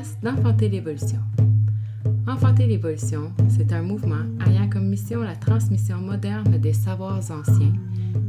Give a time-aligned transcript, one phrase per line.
[0.00, 1.18] podcast d'Enfanter l'évolution.
[2.26, 7.74] Enfanter l'évolution, c'est un mouvement ayant comme mission la transmission moderne des savoirs anciens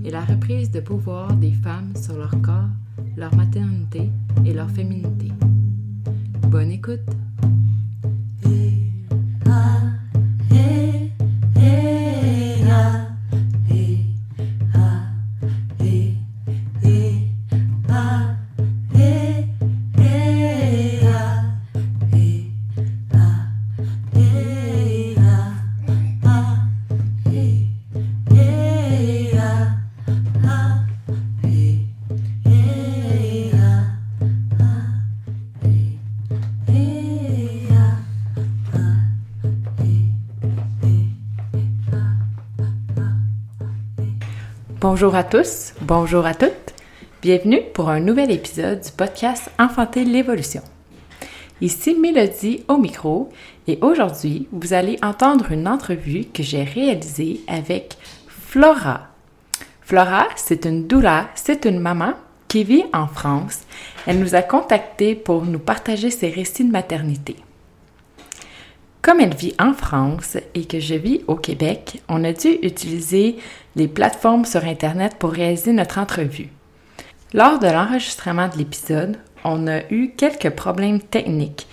[0.03, 2.67] et la reprise de pouvoir des femmes sur leur corps,
[3.15, 4.09] leur maternité
[4.45, 5.31] et leur féminité.
[6.49, 7.20] Bonne écoute!
[44.93, 46.73] Bonjour à tous, bonjour à toutes.
[47.21, 50.61] Bienvenue pour un nouvel épisode du podcast Enfanter l'évolution.
[51.61, 53.29] Ici Mélodie au micro
[53.67, 57.97] et aujourd'hui, vous allez entendre une entrevue que j'ai réalisée avec
[58.27, 59.07] Flora.
[59.79, 62.11] Flora, c'est une doula, c'est une maman
[62.49, 63.61] qui vit en France.
[64.05, 67.37] Elle nous a contactés pour nous partager ses récits de maternité.
[69.01, 73.37] Comme elle vit en France et que je vis au Québec, on a dû utiliser
[73.75, 76.49] les plateformes sur Internet pour réaliser notre entrevue.
[77.33, 81.67] Lors de l'enregistrement de l'épisode, on a eu quelques problèmes techniques.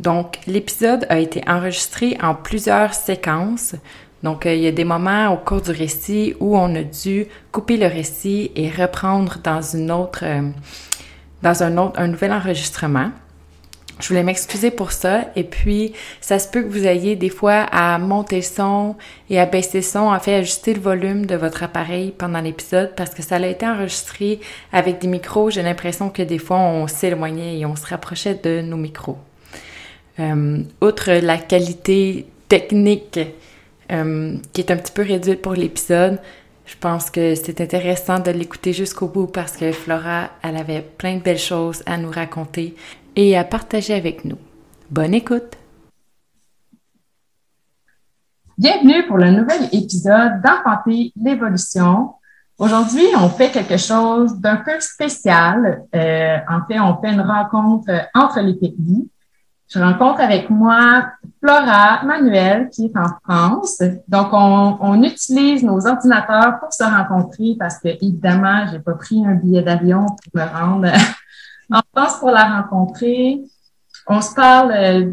[0.00, 3.76] Donc, l'épisode a été enregistré en plusieurs séquences.
[4.24, 7.26] Donc, euh, il y a des moments au cours du récit où on a dû
[7.52, 10.50] couper le récit et reprendre dans une autre, euh,
[11.42, 13.10] dans un autre, un nouvel enregistrement.
[14.00, 15.30] Je voulais m'excuser pour ça.
[15.36, 18.96] Et puis, ça se peut que vous ayez des fois à monter le son
[19.30, 22.92] et à baisser le son, en fait, ajuster le volume de votre appareil pendant l'épisode
[22.96, 24.40] parce que ça a été enregistré
[24.72, 25.50] avec des micros.
[25.50, 29.18] J'ai l'impression que des fois, on s'éloignait et on se rapprochait de nos micros.
[30.18, 33.18] Euh, outre la qualité technique
[33.92, 36.18] euh, qui est un petit peu réduite pour l'épisode,
[36.66, 41.16] je pense que c'est intéressant de l'écouter jusqu'au bout parce que Flora, elle avait plein
[41.16, 42.74] de belles choses à nous raconter
[43.16, 44.38] et à partager avec nous.
[44.90, 45.56] Bonne écoute!
[48.56, 52.14] Bienvenue pour le nouvel épisode d'Enfanter l'évolution.
[52.56, 55.82] Aujourd'hui, on fait quelque chose d'un peu spécial.
[55.92, 59.08] Euh, en fait, on fait une rencontre entre les pays.
[59.66, 61.06] Je rencontre avec moi
[61.42, 63.82] Flora Manuel qui est en France.
[64.06, 69.26] Donc, on, on utilise nos ordinateurs pour se rencontrer parce que, évidemment, j'ai pas pris
[69.26, 70.88] un billet d'avion pour me rendre
[71.70, 73.42] en France pour la rencontrer.
[74.06, 75.10] On se parle euh,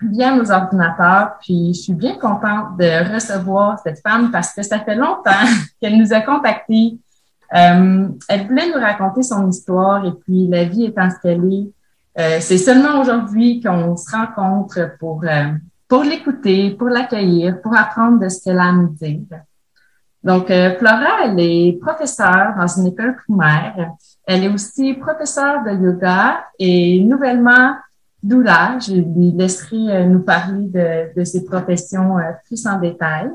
[0.00, 4.78] via, nos ordinateurs, puis je suis bien contente de recevoir cette femme parce que ça
[4.80, 5.46] fait longtemps
[5.80, 6.98] qu'elle nous a contactés.
[7.54, 11.72] Euh, elle voulait nous raconter son histoire et puis la vie étant ce est,
[12.18, 15.24] euh, c'est seulement aujourd'hui qu'on se rencontre pour,
[15.88, 19.20] pour l'écouter, pour l'accueillir, pour apprendre de ce qu'elle a à nous dire.
[20.22, 23.92] Donc, Flora, elle est professeure dans une école primaire.
[24.26, 27.76] Elle est aussi professeure de yoga et nouvellement
[28.22, 28.78] doula.
[28.80, 30.66] Je lui laisserai euh, nous parler
[31.14, 33.30] de, ses professions euh, plus en détail.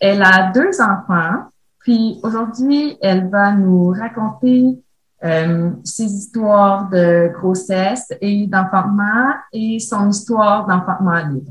[0.00, 1.48] Elle a deux enfants,
[1.80, 4.78] puis aujourd'hui, elle va nous raconter
[5.24, 11.50] euh, ses histoires de grossesse et d'enfantement et son histoire d'enfantement libre.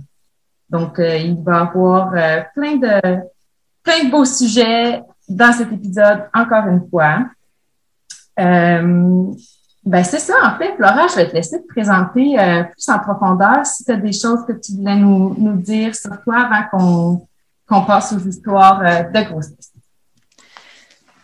[0.69, 2.11] Donc, il va avoir
[2.53, 3.19] plein de
[3.87, 7.25] plein de beaux sujets dans cet épisode, encore une fois.
[8.37, 9.33] Euh,
[9.85, 12.99] ben c'est ça, en fait, Laura, je vais te laisser te présenter euh, plus en
[12.99, 16.67] profondeur si tu as des choses que tu voulais nous, nous dire sur toi avant
[16.69, 17.27] qu'on
[17.65, 19.73] qu'on passe aux histoires euh, de grossesse.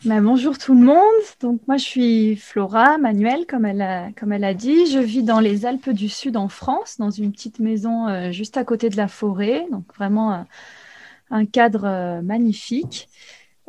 [0.05, 1.23] Ben, bonjour tout le monde.
[1.41, 4.85] Donc moi je suis Flora Manuel, comme elle a, comme elle a dit.
[4.87, 8.65] Je vis dans les Alpes du Sud en France, dans une petite maison juste à
[8.65, 9.65] côté de la forêt.
[9.71, 10.45] Donc vraiment
[11.29, 13.09] un cadre magnifique.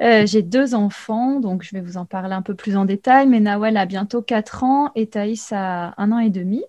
[0.01, 3.27] Euh, j'ai deux enfants, donc je vais vous en parler un peu plus en détail.
[3.29, 6.62] Mais Nawel a bientôt 4 ans et Thaïs a un an et demi.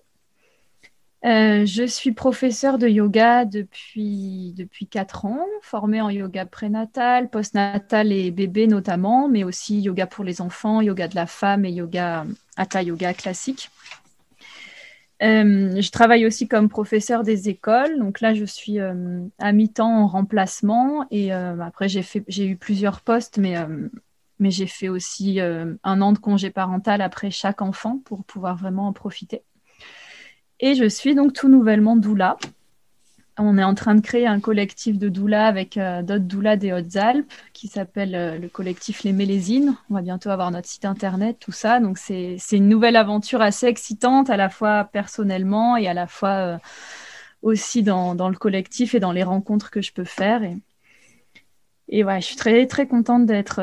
[1.24, 8.12] Euh, je suis professeure de yoga depuis, depuis 4 ans, formée en yoga prénatal, postnatal
[8.12, 12.26] et bébé notamment, mais aussi yoga pour les enfants, yoga de la femme et yoga
[12.56, 13.70] hatha yoga classique.
[15.22, 17.98] Euh, je travaille aussi comme professeur des écoles.
[17.98, 21.06] Donc là, je suis euh, à mi-temps en remplacement.
[21.10, 23.56] Et euh, après, j'ai eu plusieurs postes, mais,
[24.38, 28.88] mais j'ai fait aussi un an de congé parental après chaque enfant pour pouvoir vraiment
[28.88, 29.42] en profiter.
[30.60, 32.36] Et je suis donc tout nouvellement doula.
[33.38, 36.72] On est en train de créer un collectif de doulas avec euh, d'autres doulas des
[36.72, 39.76] Hautes-Alpes qui s'appelle euh, le collectif Les Mélésines.
[39.90, 41.80] On va bientôt avoir notre site internet, tout ça.
[41.80, 46.30] Donc c'est une nouvelle aventure assez excitante à la fois personnellement et à la fois
[46.30, 46.58] euh,
[47.42, 50.42] aussi dans, dans, le collectif et dans les rencontres que je peux faire.
[50.42, 50.56] Et,
[51.88, 53.60] et ouais, je suis très très contente d'être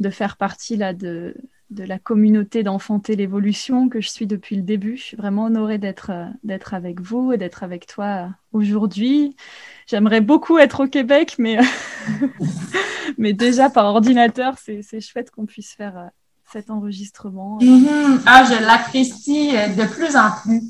[0.00, 1.34] de faire partie là de
[1.70, 4.96] de la communauté d'enfanter l'évolution que je suis depuis le début.
[4.96, 9.36] Je suis vraiment honorée d'être euh, d'être avec vous et d'être avec toi euh, aujourd'hui.
[9.86, 11.58] J'aimerais beaucoup être au Québec, mais,
[13.18, 16.06] mais déjà par ordinateur, c'est chouette qu'on puisse faire euh,
[16.52, 17.58] cet enregistrement.
[17.60, 18.22] Mm-hmm.
[18.26, 20.62] Ah, je l'apprécie de plus en plus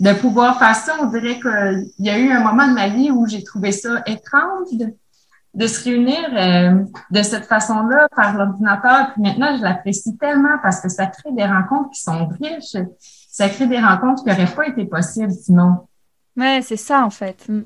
[0.00, 0.96] de pouvoir faire ça.
[1.02, 4.02] On dirait qu'il y a eu un moment de ma vie où j'ai trouvé ça
[4.06, 4.68] étrange
[5.58, 9.12] de se réunir euh, de cette façon-là par l'ordinateur.
[9.12, 12.76] Puis maintenant, je l'apprécie tellement parce que ça crée des rencontres qui sont riches.
[13.28, 15.88] Ça crée des rencontres qui n'auraient pas été possibles sinon.
[16.36, 17.44] Ouais, c'est ça en fait.
[17.48, 17.62] Mm.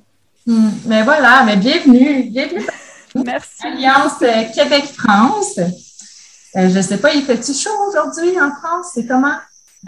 [0.46, 0.70] Mm.
[0.86, 2.66] Mais voilà, mais bienvenue, bienvenue.
[3.14, 3.66] Merci.
[3.66, 5.58] Alliance euh, Québec-France.
[5.58, 8.92] Euh, je ne sais pas, il fait-tu chaud aujourd'hui en France?
[8.94, 9.36] C'est comment?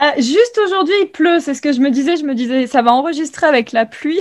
[0.03, 1.39] Euh, juste aujourd'hui, il pleut.
[1.39, 2.17] C'est ce que je me disais.
[2.17, 4.21] Je me disais, ça va enregistrer avec la pluie.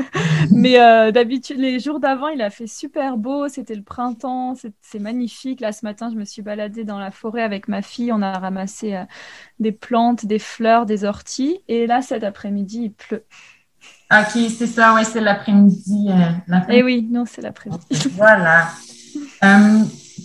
[0.50, 3.48] Mais euh, d'habitude, les jours d'avant, il a fait super beau.
[3.48, 4.54] C'était le printemps.
[4.80, 5.60] C'est magnifique.
[5.60, 8.12] Là, ce matin, je me suis baladée dans la forêt avec ma fille.
[8.12, 9.04] On a ramassé euh,
[9.58, 11.60] des plantes, des fleurs, des orties.
[11.68, 13.24] Et là, cet après-midi, il pleut.
[14.10, 14.94] Ok, c'est ça.
[14.94, 16.08] Oui, c'est l'après-midi.
[16.70, 17.84] Et eh oui, non, c'est l'après-midi.
[18.16, 18.68] voilà.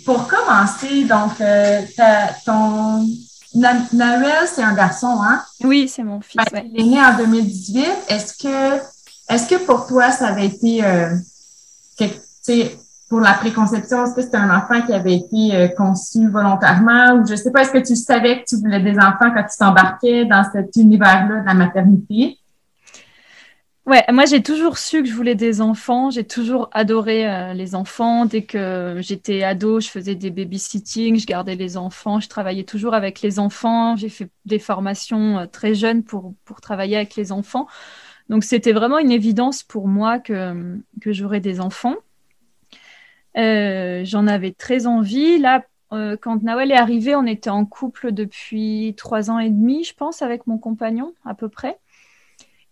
[0.05, 1.33] pour commencer, donc,
[2.45, 3.05] ton
[3.55, 5.41] Noël, c'est un garçon, hein?
[5.63, 6.41] Oui, c'est mon fils.
[6.73, 7.85] Il est né en 2018.
[8.09, 8.81] Est-ce que,
[9.29, 11.15] est-ce que pour toi, ça avait été, euh,
[13.09, 17.13] pour la préconception, est-ce que c'était un enfant qui avait été euh, conçu volontairement?
[17.13, 19.57] Ou je sais pas, est-ce que tu savais que tu voulais des enfants quand tu
[19.57, 22.37] t'embarquais dans cet univers-là de la maternité?
[23.85, 26.09] Ouais, moi j'ai toujours su que je voulais des enfants.
[26.09, 28.25] J'ai toujours adoré euh, les enfants.
[28.25, 32.95] Dès que j'étais ado, je faisais des babysitting, je gardais les enfants, je travaillais toujours
[32.95, 33.95] avec les enfants.
[33.95, 37.67] J'ai fait des formations euh, très jeunes pour, pour travailler avec les enfants.
[38.29, 41.95] Donc c'était vraiment une évidence pour moi que, que j'aurais des enfants.
[43.37, 45.37] Euh, J'en avais très envie.
[45.39, 45.63] Là,
[46.21, 50.21] quand Nawel est arrivé, on était en couple depuis trois ans et demi, je pense,
[50.21, 51.77] avec mon compagnon, à peu près.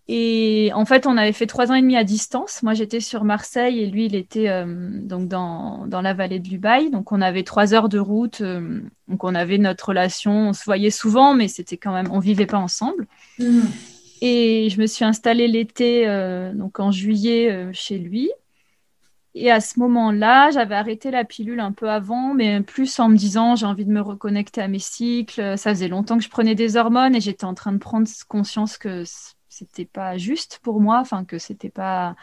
[0.09, 2.61] Et en fait, on avait fait trois ans et demi à distance.
[2.61, 6.49] Moi, j'étais sur Marseille et lui, il était euh, donc dans, dans, la vallée de
[6.49, 6.89] Lubaï.
[6.89, 8.41] Donc, on avait trois heures de route.
[8.41, 10.49] Euh, donc, on avait notre relation.
[10.49, 13.07] On se voyait souvent, mais c'était quand même, on vivait pas ensemble.
[13.39, 13.61] Mm.
[14.21, 18.29] Et je me suis installée l'été, euh, donc en juillet, chez lui.
[19.35, 23.17] Et à ce moment-là, j'avais arrêté la pilule un peu avant, mais plus en me
[23.17, 25.57] disant j'ai envie de me reconnecter à mes cycles.
[25.57, 28.77] Ça faisait longtemps que je prenais des hormones et j'étais en train de prendre conscience
[28.77, 29.03] que
[29.53, 32.15] c'était pas juste pour moi, enfin que c'était pas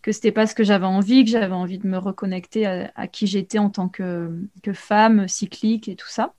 [0.00, 3.26] que c'était pas ce que j'avais envie, que j'avais envie de me reconnecter à, qui
[3.26, 4.30] j'étais en tant que,
[4.62, 6.34] que, femme cyclique et tout ça.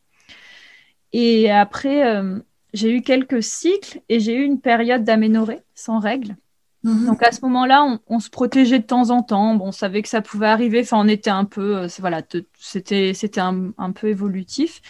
[1.14, 2.40] Et après, euh,
[2.74, 6.36] j'ai eu quelques cycles et j'ai eu une période d'aménorrhée sans règles.
[6.84, 7.06] Mhm.
[7.08, 9.54] Donc à ce moment-là, on, se protégeait de temps en temps.
[9.56, 10.82] Bon, on savait que ça pouvait arriver.
[10.82, 12.24] Enfin, on était un peu, euh, voilà,
[12.58, 14.82] c'était c'était un, un, peu évolutif.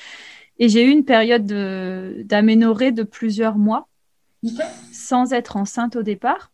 [0.60, 1.46] Et j'ai eu une période
[2.26, 3.90] d'aménorrhée de plusieurs mois
[4.92, 6.52] sans être enceinte au départ.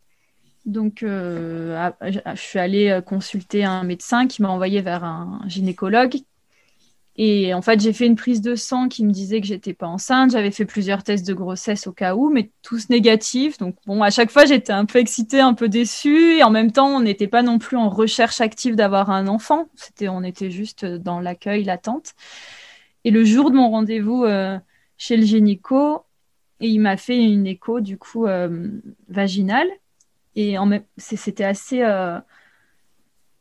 [0.65, 6.15] Donc, euh, je suis allée euh, consulter un médecin qui m'a envoyé vers un gynécologue.
[7.17, 9.87] Et en fait, j'ai fait une prise de sang qui me disait que j'étais pas
[9.87, 10.31] enceinte.
[10.31, 13.57] J'avais fait plusieurs tests de grossesse au cas où, mais tous négatifs.
[13.57, 16.37] Donc, bon, à chaque fois, j'étais un peu excitée, un peu déçue.
[16.37, 19.69] Et en même temps, on n'était pas non plus en recherche active d'avoir un enfant.
[19.75, 22.15] C'était, on était juste dans l'accueil, l'attente.
[23.05, 24.59] Et le jour de mon rendez-vous euh,
[24.97, 26.03] chez le gynéco,
[26.59, 28.69] et il m'a fait une écho du coup euh,
[29.09, 29.67] vaginale.
[30.37, 30.57] Et
[30.97, 31.81] c'était assez.
[31.81, 32.19] Euh,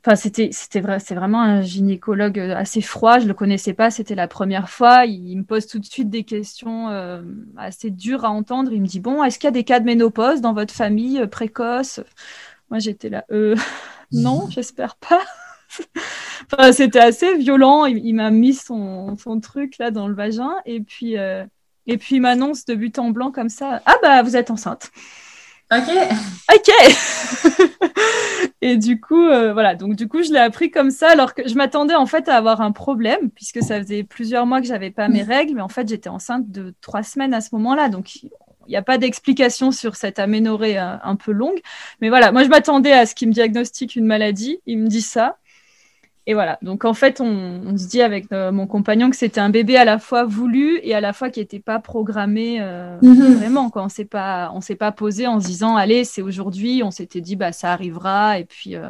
[0.04, 3.18] enfin, c'était, c'était vrai, c'est vraiment un gynécologue assez froid.
[3.18, 5.04] Je le connaissais pas, c'était la première fois.
[5.04, 7.22] Il, me pose tout de suite des questions euh,
[7.56, 8.72] assez dures à entendre.
[8.72, 11.26] Il me dit bon, est-ce qu'il y a des cas de ménopause dans votre famille
[11.26, 12.00] précoce?
[12.70, 13.24] Moi, j'étais là,
[14.12, 15.22] non, j'espère pas.
[16.52, 17.86] enfin, c'était assez violent.
[17.86, 21.16] Il, m'a mis son, son, truc là dans le vagin et puis
[21.86, 24.90] et puis il m'annonce de but en blanc comme ça Ah bah vous êtes enceinte.
[25.72, 25.90] Ok.
[26.54, 27.70] Ok.
[28.60, 29.74] et du coup, euh, voilà.
[29.74, 32.36] Donc du coup, je l'ai appris comme ça, alors que je m'attendais en fait à
[32.36, 35.68] avoir un problème, puisque ça faisait plusieurs mois que j'avais pas mes règles, mais en
[35.68, 38.30] fait j'étais enceinte de trois semaines à ce moment-là, donc il
[38.68, 41.60] n'y a pas d'explication sur cette aménorrhée euh, un peu longue.
[42.00, 44.60] Mais voilà, moi je m'attendais à ce qu'il me diagnostique une maladie.
[44.66, 45.36] Il me dit ça.
[46.26, 49.50] Et voilà, donc en fait, on, se dit avec euh, mon compagnon que c'était un
[49.50, 53.34] bébé à la fois voulu et à la fois qui n'était pas programmé euh, mhm.
[53.34, 53.68] vraiment.
[53.68, 53.84] Quoi.
[53.84, 56.82] On s'est pas, on s'est pas posé en se disant allez, c'est aujourd'hui.
[56.82, 58.88] On s'était dit bah ça arrivera et puis euh,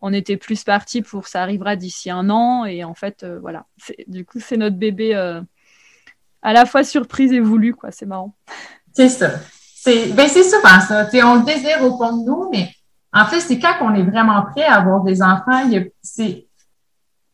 [0.00, 3.66] on était plus parti pour ça arrivera d'ici un an et en fait voilà.
[4.06, 7.90] Du coup, c'est notre bébé à la fois surprise et voulu quoi.
[7.90, 8.36] C'est marrant.
[8.92, 9.30] C'est ça.
[9.74, 11.08] C'est ben c'est souvent ça.
[11.24, 12.68] on le désire au fond de nous, mais
[13.12, 15.68] en fait, c'est quand on est vraiment prêt à avoir des enfants,
[16.02, 16.46] c'est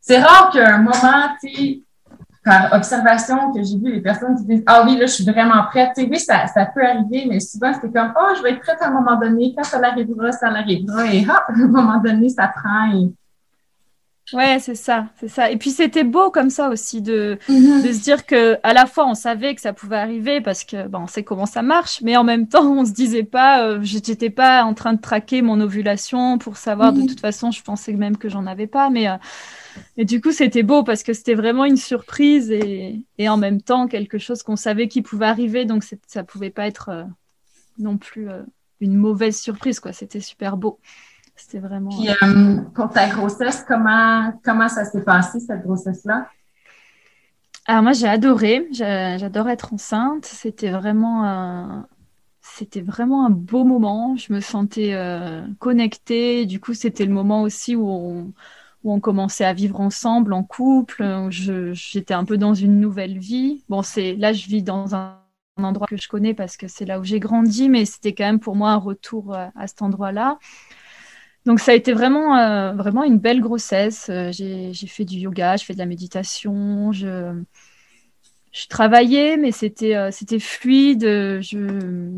[0.08, 1.82] c'est rare qu'à un moment, tu sais,
[2.42, 5.62] par observation, que j'ai vu les personnes qui disent Ah oui, là, je suis vraiment
[5.64, 5.90] prête.
[5.94, 8.60] Tu sais, oui, ça, ça peut arriver, mais souvent, c'est comme Oh, je vais être
[8.60, 9.52] prête à un moment donné.
[9.54, 11.06] Quand ça arrivera, ça arrivera.
[11.12, 12.90] Et hop, à un moment donné, ça prend.
[12.90, 13.12] Et...
[14.34, 15.50] Ouais, c'est ça, c'est ça.
[15.50, 17.86] Et puis c'était beau comme ça aussi de, mm-hmm.
[17.86, 20.86] de se dire que à la fois on savait que ça pouvait arriver parce que
[20.86, 23.78] bon, on sait comment ça marche, mais en même temps on se disait pas, euh,
[23.80, 26.92] j'étais pas en train de traquer mon ovulation pour savoir.
[26.92, 27.08] De mm-hmm.
[27.08, 29.16] toute façon, je pensais même que j'en avais pas, mais euh,
[29.96, 33.88] et du coup, c'était beau parce que c'était vraiment une surprise et, en même temps
[33.88, 35.64] quelque chose qu'on savait qui pouvait arriver.
[35.64, 37.04] Donc, ça pouvait pas être euh,
[37.78, 38.42] non plus euh,
[38.80, 39.80] une mauvaise surprise.
[39.80, 39.92] quoi.
[39.92, 40.78] C'était super beau.
[41.36, 41.90] C'était vraiment.
[41.90, 46.28] Puis, euh, pour ta grossesse, comment, comment ça s'est passé, cette grossesse-là?
[47.66, 48.66] Alors, moi, j'ai adoré.
[48.72, 50.24] J'adore être enceinte.
[50.24, 51.86] C'était vraiment un
[52.40, 54.16] c'était vraiment un beau moment.
[54.16, 54.96] Je me sentais
[55.58, 56.46] connectée.
[56.46, 58.32] Du coup, c'était le moment aussi où on,
[58.84, 61.04] où on commençait à vivre ensemble en couple.
[61.30, 63.64] J'étais un peu dans une nouvelle vie.
[63.68, 65.18] Bon, c'est là, je vis dans un,
[65.64, 68.40] endroit que je connais parce que c'est là où j'ai grandi, mais c'était quand même
[68.40, 70.38] pour moi un retour euh, à, cet endroit-là.
[71.46, 74.08] Donc ça a été vraiment, euh, vraiment une belle grossesse.
[74.10, 77.42] Euh, j'ai fait du yoga, je fais de la méditation, je,
[78.68, 81.02] travaillais, mais c'était c'était fluide.
[81.02, 82.10] Je,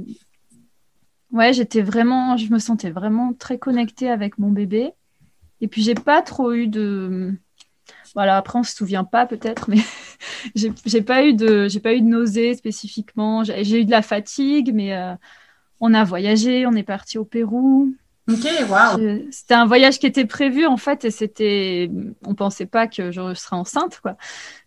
[1.32, 4.92] ouais, j'étais vraiment, je me sentais vraiment très connectée avec mon bébé.
[5.60, 7.34] Et puis, j'ai pas trop eu de.
[8.14, 9.78] Voilà, après, on se souvient pas peut-être, mais
[10.54, 13.44] j'ai pas eu de, j'ai pas eu de nausées spécifiquement.
[13.44, 15.14] J'ai eu de la fatigue, mais euh,
[15.80, 17.94] on a voyagé, on est parti au Pérou.
[18.28, 19.00] Ok, wow.
[19.30, 21.90] C'était un voyage qui était prévu en fait, et c'était,
[22.24, 24.16] on pensait pas que je serais enceinte, quoi.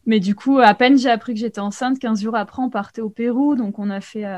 [0.06, 3.02] Mais du coup, à peine j'ai appris que j'étais enceinte, 15 jours après, on partait
[3.02, 4.26] au Pérou, donc on a fait.
[4.26, 4.38] Euh,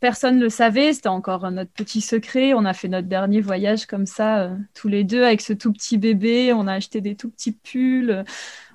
[0.00, 2.54] personne ne le savait, c'était encore notre petit secret.
[2.54, 5.72] On a fait notre dernier voyage comme ça, euh, tous les deux, avec ce tout
[5.72, 6.52] petit bébé.
[6.52, 8.24] On a acheté des tout petits pulls.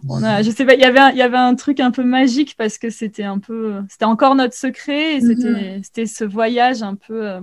[0.09, 1.91] On a, je sais pas, il y avait, un, il y avait un truc un
[1.91, 5.83] peu magique parce que c'était un peu, c'était encore notre secret et c'était, mhm.
[5.83, 7.27] c'était ce voyage un peu.
[7.27, 7.41] Euh,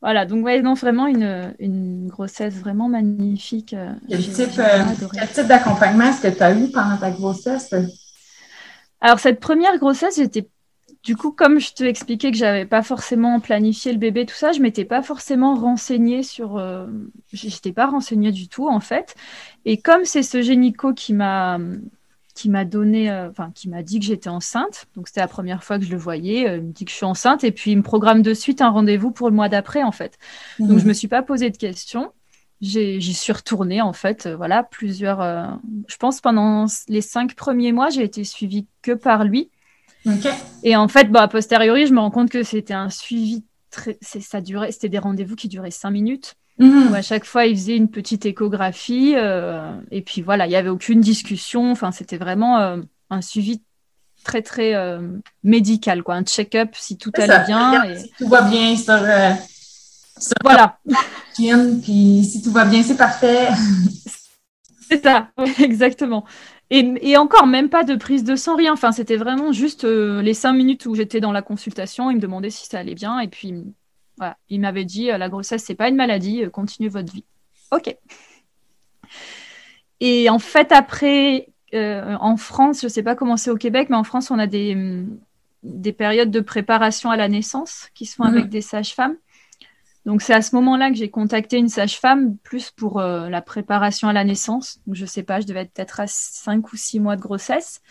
[0.00, 3.74] voilà, donc ouais, non, vraiment une, une grossesse vraiment magnifique.
[3.74, 7.74] Euh, quel type, d'accompagnement est-ce que tu as eu pendant ta grossesse?
[9.02, 10.48] Alors, cette première grossesse, j'étais
[11.02, 14.52] du coup, comme je te expliquais que j'avais pas forcément planifié le bébé, tout ça,
[14.52, 16.58] je m'étais pas forcément renseignée sur.
[16.58, 16.86] Euh,
[17.32, 19.14] j'étais pas renseignée du tout en fait.
[19.64, 21.58] Et comme c'est ce génico qui m'a
[22.34, 25.64] qui m'a donné, euh, enfin qui m'a dit que j'étais enceinte, donc c'était la première
[25.64, 26.48] fois que je le voyais.
[26.48, 28.60] Euh, il me dit que je suis enceinte et puis il me programme de suite
[28.60, 30.18] un rendez-vous pour le mois d'après en fait.
[30.58, 32.12] Donc je me suis pas posé de questions.
[32.60, 35.22] J'y suis retournée en fait, voilà plusieurs.
[35.86, 39.50] je pense pendant les cinq premiers mois, j'ai été suivie que par lui.
[40.62, 43.98] Et en fait, bah, a posteriori, je me rends compte que c'était un suivi très.
[44.00, 46.34] Ça durait, c'était des rendez-vous qui duraient cinq minutes.
[46.58, 46.90] Mhm.
[46.90, 49.14] Où à chaque fois, il faisait une petite échographie.
[49.16, 51.70] Euh, et puis voilà, il n'y avait aucune discussion.
[51.70, 52.76] Enfin, c'était vraiment euh,
[53.08, 53.62] un suivi
[54.24, 55.00] très, très euh,
[55.42, 56.16] médical, quoi.
[56.16, 57.84] Un check-up si tout allait bien.
[57.84, 57.98] Et...
[57.98, 58.98] Si tout va bien sur.
[60.42, 60.78] voilà.
[61.34, 63.48] Puis si tout va bien, c'est parfait.
[64.88, 65.28] c'est ça,
[65.58, 66.26] exactement.
[66.72, 68.72] Et, encore, même pas de prise de sang, rien.
[68.72, 72.10] Enfin, c'était vraiment juste euh, les cinq minutes où j'étais dans la consultation.
[72.10, 73.18] Il me demandait si ça allait bien.
[73.18, 73.64] Et puis,
[74.16, 77.24] voilà, il m'avait dit euh, la grossesse, c'est pas une maladie, euh, continuez votre vie.
[77.72, 77.96] OK.
[79.98, 84.04] Et en fait, après, en France, je sais pas comment c'est au Québec, mais en
[84.04, 85.04] France, on a des,
[85.62, 88.50] des périodes de préparation à la naissance qui sont avec mhm.
[88.50, 89.16] des sages-femmes.
[90.06, 94.08] Donc c'est à ce moment-là que j'ai contacté une sage-femme plus pour euh, la préparation
[94.08, 94.80] à la naissance.
[94.86, 97.82] Donc je sais pas, je devais être peut-être à 5 ou 6 mois de grossesse.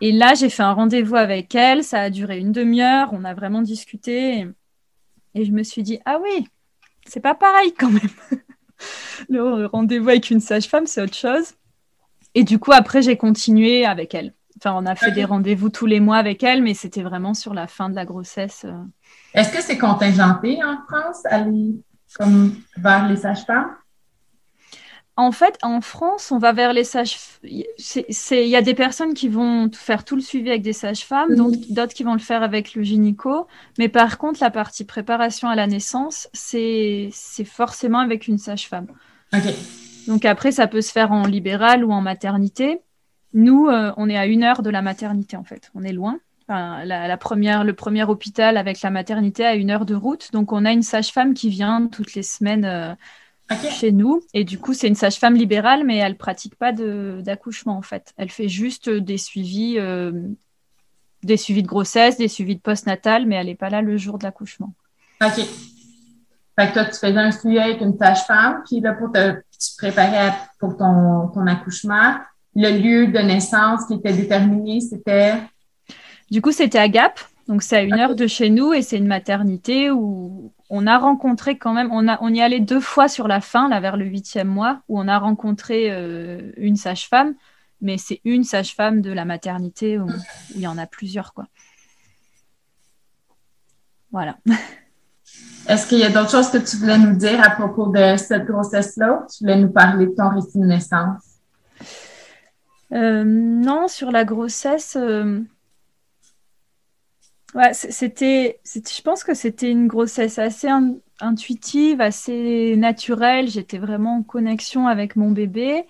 [0.00, 3.34] Et là, j'ai fait un rendez-vous avec elle, ça a duré une demi-heure, on a
[3.34, 4.46] vraiment discuté
[5.34, 6.48] et je me suis dit ah oui,
[7.06, 8.00] c'est pas pareil quand même.
[9.28, 11.54] Le rendez-vous avec une sage-femme, c'est autre chose.
[12.34, 14.34] Et du coup, après, j'ai continué avec elle.
[14.56, 17.54] Enfin, on a fait des rendez-vous tous les mois avec elle, mais c'était vraiment sur
[17.54, 18.64] la fin de la grossesse.
[18.64, 18.72] Euh,
[19.34, 21.74] est-ce que c'est contingenté en France, aller
[22.16, 23.74] comme vers les sages-femmes?
[25.16, 27.16] En fait, en France, on va vers les sages.
[27.44, 31.52] Il y a des personnes qui vont faire tout le suivi avec des sages-femmes, mhm.
[31.70, 33.46] d'autres qui vont le faire avec le gynéco.
[33.78, 37.10] Mais par contre, la partie préparation à la naissance, c'est
[37.44, 38.86] forcément avec une sage-femme.
[40.08, 42.80] Donc après, ça peut se faire en libéral ou en maternité.
[43.32, 45.70] Nous, euh, on est à une heure de la maternité en fait.
[45.74, 46.18] On est loin.
[46.48, 50.30] La, première, le premier hôpital avec la maternité à une heure de route.
[50.32, 52.94] Donc on a une sage-femme qui vient toutes les semaines euh,
[53.70, 54.22] chez nous.
[54.34, 58.12] Et du coup, c'est une sage-femme libérale, mais elle pratique pas d'accouchement en fait.
[58.16, 60.12] Elle fait juste des suivis, euh,
[61.22, 64.18] des suivis de grossesse, des suivis de postnatal, mais elle n'est pas là le jour
[64.18, 64.72] de l'accouchement.
[65.22, 65.40] OK.
[66.56, 69.76] Fait que toi, tu faisais un suivi avec une sage-femme, puis là, pour te, tu
[69.76, 72.14] préparais pour ton, ton accouchement
[72.56, 75.34] le lieu de naissance qui était déterminé, c'était?
[76.34, 77.20] Du coup, c'était à Gap.
[77.46, 80.98] Donc, c'est à une heure de chez nous et c'est une maternité où on a
[80.98, 83.96] rencontré quand même, on, a, on y allait deux fois sur la fin, là, vers
[83.96, 87.34] le huitième mois, où on a rencontré euh, une sage-femme,
[87.80, 90.08] mais c'est une sage-femme de la maternité où,
[90.56, 91.46] il y en a plusieurs, quoi.
[94.10, 94.36] Voilà.
[95.68, 98.44] Est-ce qu'il y a d'autres choses que tu voulais nous dire à propos de cette
[98.44, 99.24] grossesse-là?
[99.32, 101.22] Tu voulais nous parler de ton récit de naissance?
[102.92, 105.40] Euh, non, sur la grossesse, euh,
[107.72, 110.68] c'était, je pense que c'était une grossesse assez
[111.20, 113.48] intuitive, assez naturelle.
[113.48, 115.84] J'étais vraiment en connexion avec mon bébé.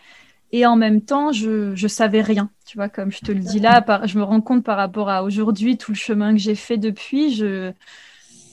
[0.53, 2.51] Et en même temps, je, ne savais rien.
[2.67, 5.25] Tu vois, comme je te le dis là, je me rends compte par rapport à
[5.25, 7.73] aujourd'hui, tout le chemin que j'ai fait depuis, je,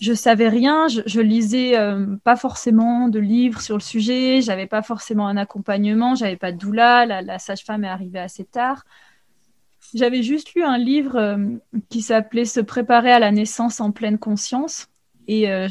[0.01, 4.82] je savais rien, je, lisais euh, pas forcément de livres sur le sujet, j'avais pas
[4.82, 8.84] forcément un accompagnement, j'avais pas de doula, la, sage-femme est arrivée assez tard.
[9.94, 11.38] J'avais juste lu un livre euh,
[11.90, 14.88] qui s'appelait Se préparer à la naissance en pleine conscience.
[15.28, 15.68] Et euh,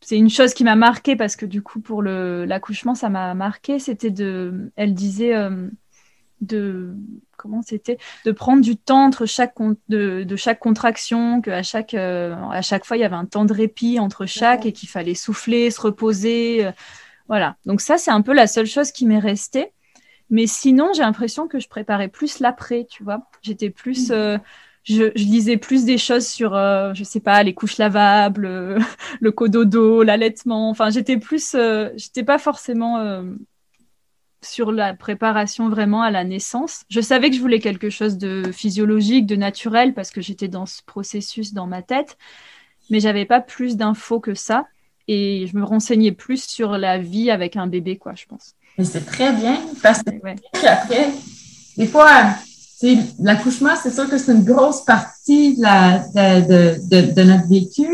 [0.00, 3.78] c'est une chose qui m'a marquée parce que du coup, pour l'accouchement, ça m'a marqué.
[3.78, 4.72] C'était de.
[4.76, 5.34] Elle disait
[6.40, 6.94] de
[7.36, 7.98] comment c'était?
[8.24, 9.54] De prendre du temps entre chaque
[9.88, 13.26] de, de chaque contraction que à chaque euh, à chaque fois il y avait un
[13.26, 16.72] temps de répit entre chaque et qu'il fallait souffler se reposer euh,
[17.28, 19.72] voilà donc ça c'est un peu la seule chose qui m'est restée
[20.30, 24.12] mais sinon j'ai l'impression que je préparais plus l'après tu vois j'étais plus mm.
[24.12, 24.38] euh,
[24.82, 28.48] je, je, lisais plus des choses sur, je sais pas, les couches lavables,
[29.20, 30.70] le cododo, l'allaitement.
[30.70, 31.54] Enfin, j'étais plus,
[31.96, 33.22] j'étais pas forcément
[34.42, 36.84] sur la préparation vraiment à la naissance.
[36.88, 40.66] Je savais que je voulais quelque chose de physiologique, de naturel, parce que j'étais dans
[40.66, 42.16] ce processus dans ma tête,
[42.90, 44.66] mais j'avais pas plus d'infos que ça.
[45.08, 48.54] Et je me renseignais plus sur la vie avec un bébé, quoi, je pense.
[48.80, 50.08] Mais c'est très bien, parce que
[50.66, 51.10] après,
[51.76, 52.08] des fois,
[53.18, 57.86] l'accouchement, c'est sûr que c'est une grosse partie de, de notre vécu,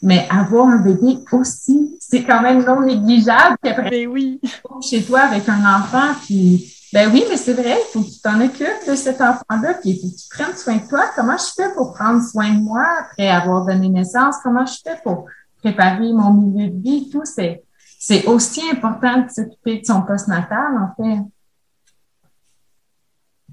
[0.00, 3.58] mais avoir un bébé aussi, c'est quand même non négligeable.
[3.60, 4.40] Puis après, ben oui.
[4.80, 8.20] chez toi avec un enfant, puis ben oui, mais c'est vrai, il faut que tu
[8.20, 11.04] t'en occupes de cet enfant-là, puis il faut que tu prennes soin de toi.
[11.14, 14.36] Comment je fais pour prendre soin de moi après avoir donné naissance?
[14.42, 15.26] Comment je fais pour
[15.60, 17.10] préparer mon milieu de vie?
[17.10, 17.62] Tout, c'est,
[18.06, 21.22] c'est aussi important de s'occuper de son postnatal, en fait.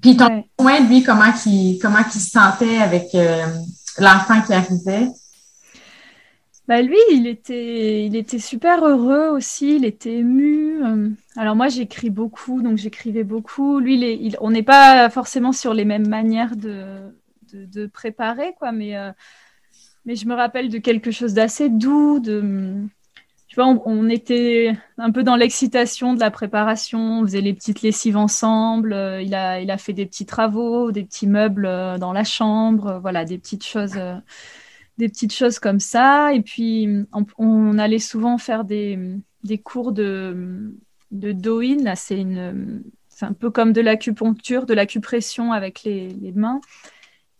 [0.02, 3.46] Puis ton point de vie, comment il, comment il se sentait avec euh,
[3.98, 5.08] l'enfant qui arrivait?
[6.68, 10.84] Bah lui, il était, il était super heureux aussi, il était ému.
[10.84, 11.08] Euh.
[11.36, 13.78] Alors moi, j'écris beaucoup, donc j'écrivais beaucoup.
[13.78, 17.16] Lui, il on n'est pas forcément sur les mêmes manières de,
[17.54, 19.12] de, préparer, quoi, mais, euh,
[20.04, 22.20] mais je me rappelle de quelque chose d'assez doux.
[22.20, 22.86] De,
[23.58, 28.92] on, était un peu dans l'excitation de la préparation, on faisait les petites lessives ensemble.
[28.92, 33.38] Euh, il, a, fait des petits travaux, des petits meubles dans la chambre, voilà, des
[33.38, 36.32] petites choses comme ça.
[36.32, 36.88] Et puis,
[37.38, 38.98] on, allait souvent faire des,
[39.62, 40.74] cours de,
[41.10, 41.94] de Doin.
[41.94, 42.24] C'est
[43.26, 46.60] un peu comme de l'acupuncture, de l'acupression avec les, mains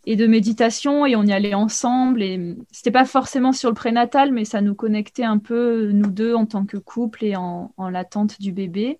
[0.05, 1.05] et de méditation.
[1.05, 2.21] Et on y allait ensemble.
[2.21, 6.35] Et c'était pas forcément sur le prénatal, mais ça nous connectait un peu, nous deux,
[6.35, 8.99] en tant que couple et en, l'attente du bébé.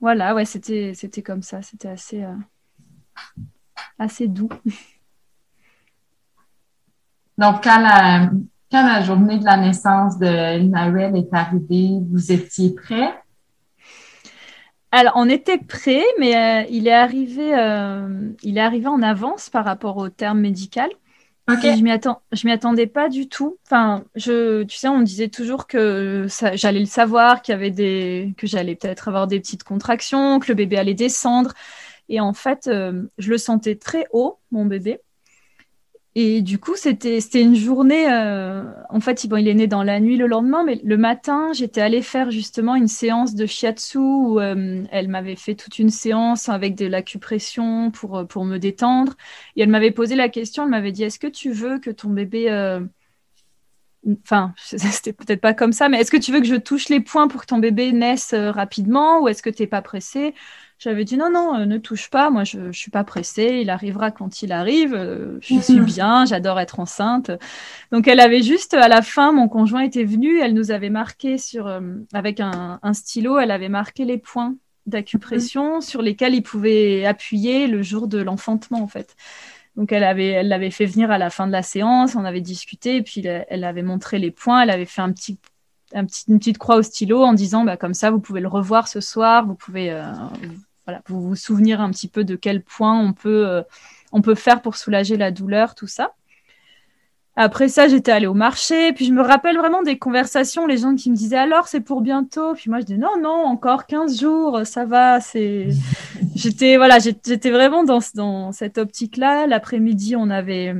[0.00, 1.62] Voilà, ouais, c'était, c'était comme ça.
[1.62, 2.34] C'était assez, euh,
[3.98, 4.50] assez doux.
[7.38, 8.30] Donc, quand la,
[8.70, 13.21] quand la journée de la naissance de Noël est arrivée, vous étiez prêts?
[14.94, 19.48] Alors, on était prêts, mais euh, il, est arrivé, euh, il est arrivé en avance
[19.48, 20.90] par rapport au terme médical.
[21.50, 21.76] Okay.
[21.76, 23.58] je m'y attend, attendais pas du tout.
[23.66, 28.34] Enfin, je, tu sais, on disait toujours que j'allais le savoir, qu'il y avait des,
[28.36, 31.54] que j'allais peut-être avoir des petites contractions, que le bébé allait descendre.
[32.08, 35.00] Et en fait, euh, je le sentais très haut, mon bébé.
[36.14, 38.06] Et du coup, c'était une journée.
[38.12, 41.52] Euh, en fait, bon, il est né dans la nuit le lendemain, mais le matin,
[41.54, 45.88] j'étais allée faire justement une séance de shiatsu où euh, elle m'avait fait toute une
[45.88, 49.14] séance avec de l'acupression pour, euh, pour me détendre.
[49.56, 52.10] Et elle m'avait posé la question, elle m'avait dit Est-ce que tu veux que ton
[52.10, 52.50] bébé
[54.24, 57.00] enfin, c'était peut-être pas comme ça, mais est-ce que tu veux que je touche les
[57.00, 60.34] points pour que ton bébé naisse euh, rapidement ou est-ce que tu n'es pas pressé
[60.82, 63.70] J'avais dit non, non, euh, ne touche pas, moi je ne suis pas pressée, il
[63.70, 65.84] arrivera quand il arrive, euh, je suis mhm.
[65.84, 67.30] bien, j'adore être enceinte.
[67.92, 71.38] Donc elle avait juste, à la fin, mon conjoint était venu, elle nous avait marqué
[71.38, 71.72] sur,
[72.12, 77.80] avec un, stylo, elle avait marqué les points d'acupression sur lesquels il pouvait appuyer le
[77.82, 79.14] jour de l'enfantement en fait.
[79.76, 82.40] Donc elle avait, elle l'avait fait venir à la fin de la séance, on avait
[82.40, 85.38] discuté, et puis elle, avait montré les points, elle avait fait un petit,
[85.94, 88.48] un petit, une petite croix au stylo en disant, bah, comme ça, vous pouvez le
[88.48, 90.02] revoir ce soir, vous pouvez, euh,
[90.86, 93.62] voilà, vous vous souvenir un petit peu de quel point on peut, euh,
[94.12, 96.14] on peut faire pour soulager la douleur, tout ça.
[97.34, 100.94] Après ça, j'étais allée au marché, puis je me rappelle vraiment des conversations, les gens
[100.94, 104.20] qui me disaient alors c'est pour bientôt, puis moi je dis non non, encore 15
[104.20, 105.70] jours, ça va, c'est
[106.34, 110.74] j'étais voilà, j'étais vraiment dans dans cette optique-là, l'après-midi, on avait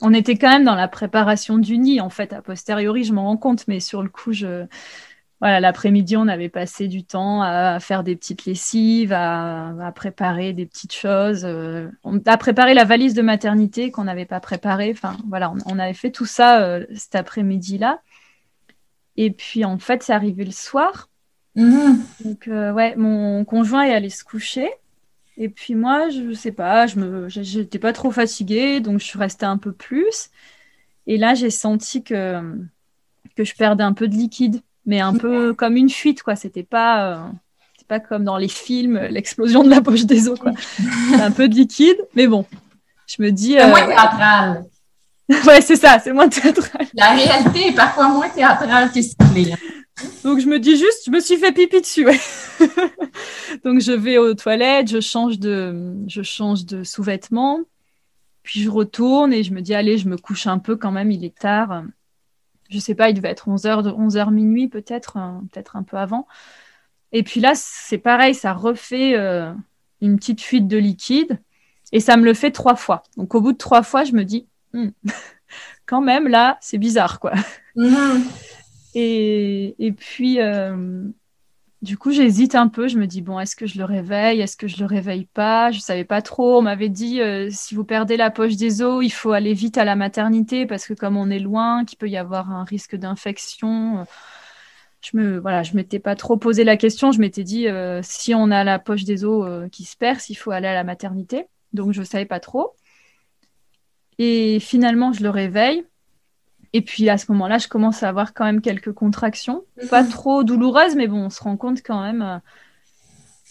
[0.00, 3.24] on était quand même dans la préparation du nid en fait, a posteriori, je m'en
[3.24, 4.64] rends compte mais sur le coup je
[5.40, 10.66] voilà, l'après-midi, on avait passé du temps à, faire des petites lessives, à, préparer des
[10.66, 14.90] petites choses, euh, on, à préparer la valise de maternité qu'on n'avait pas préparée.
[14.92, 18.02] Enfin, voilà, on, avait fait tout ça euh, cet après-midi-là.
[19.16, 21.08] Et puis, en fait, c'est arrivé le soir.
[21.56, 21.96] Mm-hmm.
[22.24, 24.68] Donc, euh, ouais, mon conjoint est allé se coucher.
[25.38, 29.18] Et puis moi, je sais pas, je me, j'étais pas trop fatiguée, donc je suis
[29.18, 30.28] restée un peu plus.
[31.06, 32.42] Et là, j'ai senti que
[33.36, 36.34] que je perdais un peu de liquide mais un peu comme une fuite, quoi.
[36.34, 37.18] C'était pas, euh,
[37.78, 40.50] c'est pas comme dans les films, l'explosion de la poche des os, quoi.
[41.14, 42.44] un peu de liquide, mais bon.
[43.06, 43.52] Je me dis.
[43.52, 44.64] C'est moins euh, théâtral.
[45.46, 46.88] ouais, c'est ça, c'est moins théâtral.
[46.94, 49.54] La réalité est parfois moins théâtrale que ciblée.
[50.24, 52.04] Donc je me dis juste, je me suis fait pipi dessus.
[52.04, 52.18] Ouais.
[53.64, 57.60] Donc je vais aux toilettes, je change de, je change de sous-vêtements,
[58.42, 61.12] puis je retourne et je me dis allez, je me couche un peu quand même,
[61.12, 61.84] il est tard
[62.70, 66.26] je sais pas, il devait être 11h, 11h minuit peut-être, euh, peut-être un peu avant.
[67.12, 69.52] Et puis là, c'est pareil, ça refait euh,
[70.00, 71.40] une petite fuite de liquide
[71.92, 73.02] et ça me le fait trois fois.
[73.16, 74.90] Donc au bout de trois fois, je me dis, hmm,
[75.86, 77.32] quand même, là, c'est bizarre, quoi.
[77.76, 78.22] Mm-hmm.
[78.94, 81.04] Et, et, puis, euh,
[81.82, 82.88] du coup, j'hésite un peu.
[82.88, 84.40] Je me dis, bon, est-ce que je le réveille?
[84.40, 85.70] Est-ce que je le réveille pas?
[85.70, 86.58] Je savais pas trop.
[86.58, 89.78] On m'avait dit, euh, si vous perdez la poche des os, il faut aller vite
[89.78, 92.96] à la maternité parce que comme on est loin, qu'il peut y avoir un risque
[92.96, 94.00] d'infection.
[94.00, 94.04] Euh,
[95.00, 97.12] je me, voilà, je m'étais pas trop posé la question.
[97.12, 100.34] Je m'étais dit, euh, si on a la poche des os qui se perce, il
[100.34, 101.46] faut aller à la maternité.
[101.72, 102.74] Donc, je savais pas trop.
[104.18, 105.84] Et finalement, je le réveille.
[106.72, 110.08] Et puis à ce moment-là, je commence à avoir quand même quelques contractions, pas mhm.
[110.10, 112.22] trop douloureuses, mais bon, on se rend compte quand même.
[112.22, 112.38] Euh,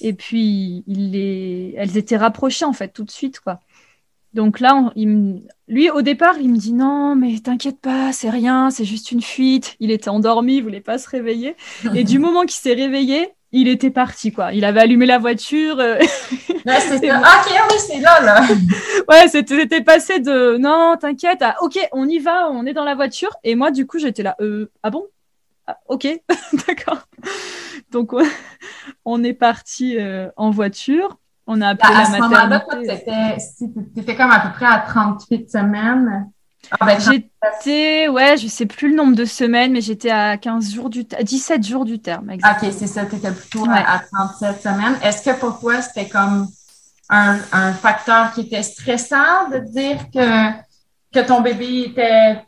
[0.02, 1.74] et puis il les...
[1.78, 3.60] elles étaient rapprochées en fait tout de suite, quoi.
[4.34, 8.70] Donc là, il lui au départ, il me dit non, mais t'inquiète pas, c'est rien,
[8.70, 9.76] c'est juste une fuite.
[9.80, 11.56] Il était endormi, il voulait pas se réveiller.
[11.96, 14.54] Et du moment qu'il s'est réveillé, il était parti, quoi.
[14.54, 15.80] Il avait allumé la voiture.
[15.80, 15.98] Euh,
[16.80, 17.10] c'était...
[17.12, 18.42] Ah, ok, oui, c'est là, là.
[19.10, 23.36] ouais, c'était, passé de non, t'inquiète, ok, on y va, on est dans la voiture.
[23.44, 25.06] Et moi, du coup, j'étais là, euh, ah bon?
[25.68, 26.08] Ah, Ok,
[26.68, 27.00] d'accord.
[27.92, 28.12] Donc,
[29.06, 31.18] on est parti euh, en voiture.
[31.48, 32.88] On a appelé la maternité.
[32.88, 36.30] À ce moment-là, t'étais comme à peu près à 38 semaines.
[36.72, 40.74] Ah, ben, j'étais, ouais, je sais plus le nombre de semaines, mais j'étais à 15
[40.74, 42.30] jours du 17 jours du terme.
[42.30, 42.70] Exactement.
[42.70, 44.98] OK, c'est ça, tu étais plutôt à, 37 semaines.
[45.04, 46.48] Est-ce que pour toi, c'était comme
[47.10, 50.52] un, un, facteur qui était stressant de dire que,
[51.14, 52.44] que ton bébé était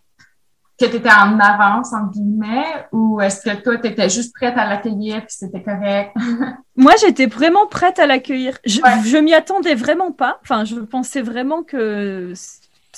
[0.81, 4.57] que tu étais en avance, entre guillemets, ou est-ce que toi, tu étais juste prête
[4.57, 6.11] à l'accueillir puis c'était correct?
[6.75, 8.57] Moi, j'étais vraiment prête à l'accueillir.
[8.65, 10.39] Je, je m'y attendais vraiment pas.
[10.41, 12.33] Enfin, je pensais vraiment que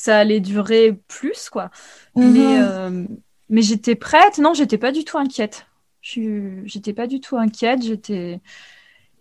[0.04, 1.72] ça allait durer plus, quoi.
[2.14, 2.38] Mais, mhm.
[2.60, 3.06] euh,
[3.48, 4.38] mais j'étais prête.
[4.38, 5.66] Non, j'étais pas du tout inquiète.
[6.02, 7.84] J'étais pas du tout inquiète.
[7.84, 8.42] J'étais.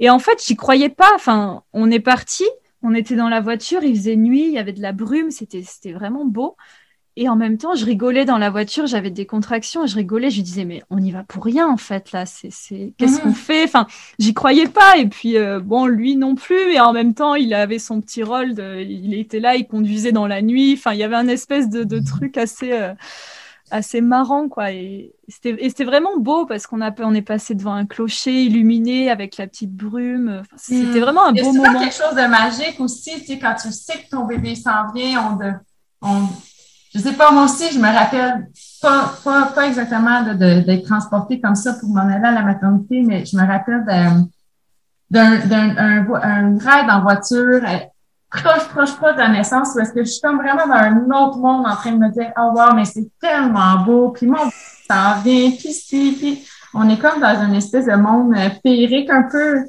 [0.00, 1.12] Et en fait, j'y croyais pas.
[1.14, 2.42] Enfin, on est parti.
[2.82, 3.84] On était dans la voiture.
[3.84, 4.46] Il faisait nuit.
[4.46, 5.30] Il y avait de la brume.
[5.30, 6.56] C'était, c'était vraiment beau.
[7.14, 10.30] Et en même temps, je rigolais dans la voiture, j'avais des contractions, et je rigolais,
[10.30, 12.94] je disais, mais on y va pour rien, en fait, là, c'est, c'est...
[12.96, 13.34] qu'est-ce qu'on mhm.
[13.34, 13.64] fait?
[13.64, 13.86] Enfin,
[14.18, 17.52] j'y croyais pas, et puis, euh, bon, lui non plus, et en même temps, il
[17.52, 18.80] avait son petit rôle, de...
[18.80, 21.84] il était là, il conduisait dans la nuit, enfin, il y avait un espèce de,
[21.84, 22.94] de truc assez, euh,
[23.70, 27.84] assez marrant, quoi, et c'était, vraiment beau, parce qu'on a, on est passé devant un
[27.84, 31.00] clocher illuminé avec la petite brume, enfin, c'était mhm.
[31.00, 31.78] vraiment un beau moment.
[31.78, 34.90] C'est quelque chose de magique aussi, tu sais, quand tu sais que ton bébé s'en
[34.94, 35.38] vient,
[36.00, 36.08] on...
[36.08, 36.28] on
[36.94, 38.48] je sais pas, moi aussi, je me rappelle
[38.80, 43.24] pas, pas, pas exactement d'être transportée comme ça pour m'en aller à la maternité, mais
[43.24, 43.84] je me rappelle
[45.10, 47.62] d'un, d'un, un, ride en voiture
[48.30, 51.38] proche, proche, proche de la naissance parce que je suis comme vraiment dans un autre
[51.38, 54.50] monde en train de me dire, oh wow, mais c'est tellement beau, puis mon
[54.88, 59.10] s'en vient, puis si, puis on est comme dans une espèce de monde euh, féerique
[59.10, 59.64] un peu.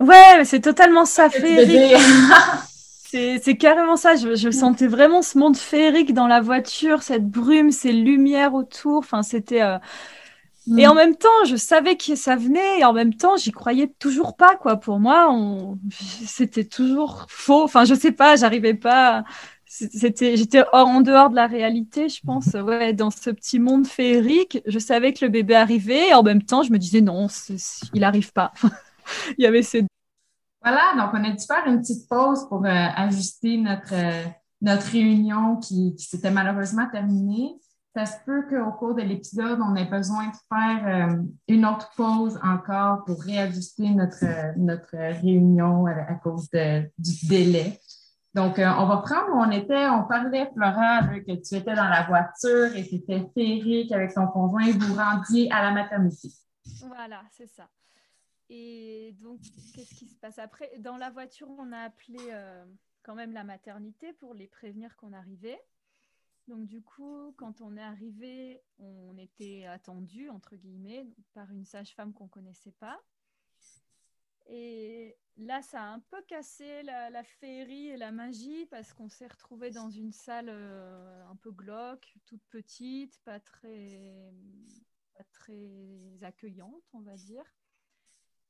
[0.00, 1.96] Ouais, c'est totalement ça, féerique.
[3.42, 4.16] C'est carrément ça.
[4.16, 8.98] Je, je, sentais vraiment ce monde féerique dans la voiture, cette brume, ces lumières autour.
[8.98, 9.62] Enfin, c'était.
[9.62, 9.78] Euh,
[10.68, 10.90] et mm.
[10.90, 14.36] en même temps, je savais que ça venait, et en même temps, j'y croyais toujours
[14.36, 14.76] pas, quoi.
[14.76, 15.78] Pour moi, on...
[15.90, 17.62] c'était toujours faux.
[17.62, 19.24] Enfin, je sais pas, j'arrivais pas.
[19.66, 22.54] C'était, j'étais en dehors de la réalité, je pense.
[22.54, 26.42] Ouais, dans ce petit monde féerique, je savais que le bébé arrivait, et en même
[26.42, 27.28] temps, je me disais non,
[27.94, 28.52] il arrive pas.
[29.38, 29.84] Il y avait ces.
[30.62, 34.24] Voilà, donc on a dû faire une petite pause pour euh, ajuster notre euh,
[34.62, 37.54] notre réunion qui, s'était malheureusement terminée
[37.94, 41.90] ça se peut qu'au cours de l'épisode, on ait besoin de faire euh, une autre
[41.96, 47.80] pause encore pour réajuster notre, notre réunion à, cause du délai.
[48.34, 49.86] Donc, on va prendre où on était.
[49.88, 54.70] On parlait, Flora, que tu étais dans la voiture et c'était féerique avec ton conjoint.
[54.78, 56.28] Vous rendiez à la maternité.
[56.86, 57.66] Voilà, c'est ça.
[58.48, 59.40] Et donc,
[59.74, 60.78] qu'est-ce qui se passe après?
[60.78, 62.64] Dans la voiture, on a appelé euh,
[63.02, 65.60] quand même la maternité pour les prévenir qu'on arrivait.
[66.48, 71.04] Donc du coup, quand on est arrivé, on était attendu entre guillemets
[71.34, 73.02] par une sage-femme qu'on connaissait pas.
[74.48, 79.26] Et là, ça a un peu cassé la, féerie et la magie parce qu'on s'est
[79.26, 84.32] retrouvé dans une salle euh, un peu glauque, toute petite, pas très,
[85.14, 87.44] pas très accueillante, on va dire.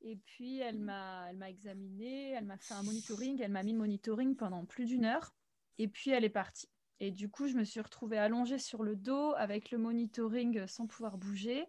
[0.03, 3.73] Et puis elle m'a, elle m'a examiné, elle m'a fait un monitoring, elle m'a mis
[3.73, 5.35] le monitoring pendant plus d'une heure.
[5.79, 6.69] Et puis elle est partie.
[7.01, 10.87] Et du coup, je me suis retrouvée allongée sur le dos avec le monitoring sans
[10.87, 11.67] pouvoir bouger.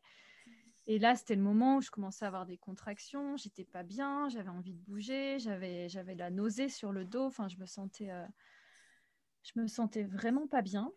[0.90, 3.36] Et là, c'était le moment où je commençais à avoir des contractions.
[3.36, 7.26] J'étais pas bien, j'avais envie de bouger, j'avais j'avais la nausée sur le dos.
[7.26, 8.26] Enfin, je me sentais euh,
[9.44, 10.94] je me sentais vraiment pas bien.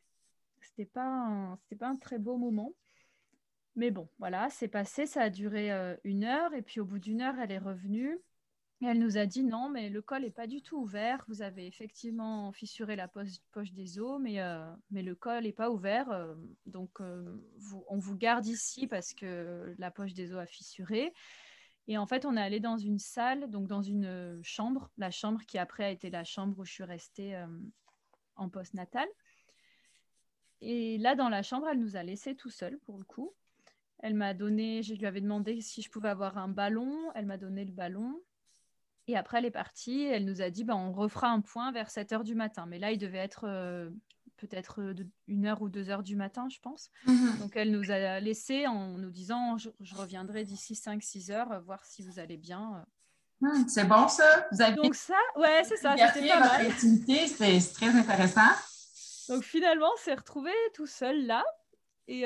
[0.60, 2.72] C'était pas c'était pas un très beau moment.
[3.76, 5.06] Mais bon, voilà, c'est passé.
[5.06, 8.20] Ça a duré euh, une heure et puis au bout d'une heure, elle est revenue
[8.88, 11.22] elle nous a dit non, mais le col n'est pas du tout ouvert.
[11.28, 15.70] Vous avez effectivement fissuré la poche, des os, mais, euh, mais le col n'est pas
[15.70, 16.10] ouvert.
[16.10, 21.12] Euh, donc, on vous garde ici parce que la poche des os a fissuré.
[21.88, 25.40] Et en fait, on est allé dans une salle, donc dans une chambre, la chambre
[25.46, 27.38] qui après a été la chambre où je suis restée
[28.36, 29.08] en post-natal.
[30.62, 33.34] Et là, dans la chambre, elle nous a laissés tout seuls pour le coup.
[34.02, 37.10] Elle m'a donné, je lui avais demandé si je pouvais avoir un ballon.
[37.14, 38.20] Elle m'a donné le ballon.
[39.06, 40.04] Et après, elle est partie.
[40.04, 42.66] Elle nous a dit bah, on refera un point vers 7 heures du matin.
[42.66, 43.90] Mais là, il devait être euh,
[44.36, 44.94] peut-être euh,
[45.28, 46.90] une heure ou deux heures du matin, je pense.
[47.06, 47.38] Mhm.
[47.40, 51.84] Donc, elle nous a laissé en nous disant je, reviendrai d'ici 5-6 heures, euh, voir
[51.84, 52.84] si vous allez bien.
[53.40, 54.46] Hmm, c'est bon, ça.
[54.52, 55.94] Vous avez Donc, ça, ouais, c'est ça.
[55.96, 56.72] C'était pas mal.
[56.78, 58.40] c'est très intéressant.
[59.28, 61.44] Donc, finalement, on s'est retrouvés tout seul là.
[62.08, 62.24] Et,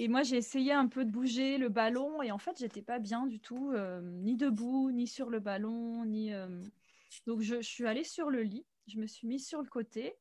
[0.00, 3.00] et moi, j'ai essayé un peu de bouger le ballon et en fait, j'étais pas
[3.00, 6.32] bien du tout, euh, ni debout, ni sur le ballon, ni.
[6.32, 6.62] Euh,
[7.26, 10.14] donc, je, suis allée sur le lit, je me suis mise sur le côté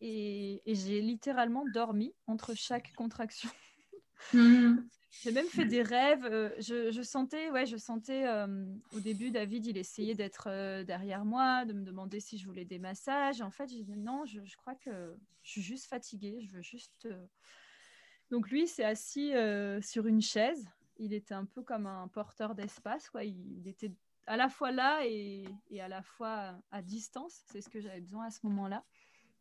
[0.00, 3.50] et, j'ai littéralement dormi entre chaque contraction.
[4.32, 4.76] Mmh.
[5.22, 6.24] J'ai même fait des rêves.
[6.24, 8.26] Euh, je, sentais, ouais, je sentais
[8.94, 10.48] au début, David, il essayait d'être
[10.84, 13.42] derrière moi, de me demander si je voulais des massages.
[13.42, 16.38] En fait, j'ai dit non, je, je, crois que je suis juste fatiguée.
[16.40, 17.08] Je veux juste
[18.30, 20.68] donc lui, s'est assis euh, sur une chaise.
[20.98, 23.10] Il était un peu comme un porteur d'espace.
[23.10, 23.24] Quoi.
[23.24, 23.90] Il, était
[24.26, 25.46] à la fois là et,
[25.80, 27.42] à la fois à distance.
[27.46, 28.84] C'est ce que j'avais besoin à ce moment-là.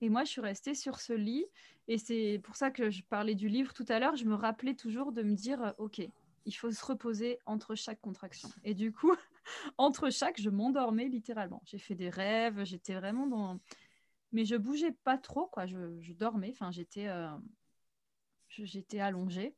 [0.01, 1.45] Et moi, je suis restée sur ce lit.
[1.87, 4.15] Et c'est pour ça que je parlais du livre tout à l'heure.
[4.15, 6.01] Je me rappelais toujours de me dire, euh, OK,
[6.45, 8.49] il faut se reposer entre chaque contraction.
[8.63, 9.13] Et du coup,
[9.77, 11.61] entre chaque, je m'endormais littéralement.
[11.65, 13.59] J'ai fait des rêves, j'étais vraiment dans...
[14.31, 15.65] Mais je bougeais pas trop, quoi.
[15.67, 16.49] Je, dormais.
[16.51, 17.07] Enfin, j'étais...
[17.07, 17.29] Euh,
[18.49, 19.55] j'étais allongée.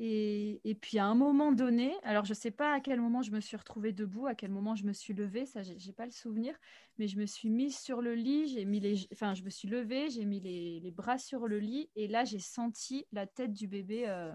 [0.00, 3.22] Et, et, puis à un moment donné, alors je ne sais pas à quel moment
[3.22, 6.04] je me suis retrouvée debout, à quel moment je me suis levée, ça j'ai pas
[6.04, 6.56] le souvenir,
[6.98, 9.68] mais je me suis mise sur le lit, j'ai mis les, enfin je me suis
[9.68, 13.52] levée, j'ai mis les, les, bras sur le lit et là j'ai senti la tête
[13.52, 14.32] du bébé euh,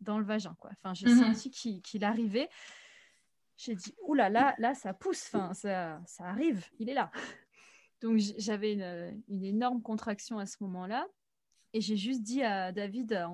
[0.00, 0.70] dans le vagin quoi.
[0.72, 1.34] Enfin j'ai mhm.
[1.34, 1.50] senti
[1.82, 2.48] qu'il arrivait.
[3.58, 7.10] J'ai dit oula là là ça pousse, enfin ça, ça arrive, il est là.
[8.00, 11.06] Donc j'avais une, une énorme contraction à ce moment-là
[11.74, 13.26] et j'ai juste dit à David,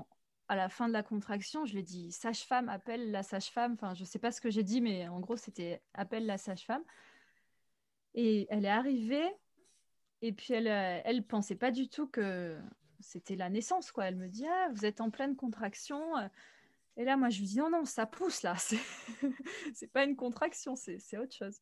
[0.48, 3.74] à la fin de la contraction, je lui ai dit sage-femme, appelle la sage-femme.
[3.74, 6.38] Enfin, je ne sais pas ce que j'ai dit, mais en gros, c'était appelle la
[6.38, 6.82] sage-femme.
[8.14, 9.30] Et elle est arrivée,
[10.22, 12.58] et puis elle ne pensait pas du tout que
[12.98, 13.92] c'était la naissance.
[13.92, 14.06] quoi.
[14.06, 16.02] Elle me dit ah, vous êtes en pleine contraction.
[16.96, 18.56] Et là, moi, je lui dis non, non, ça pousse là.
[19.74, 21.60] C'est pas une contraction, c'est autre chose.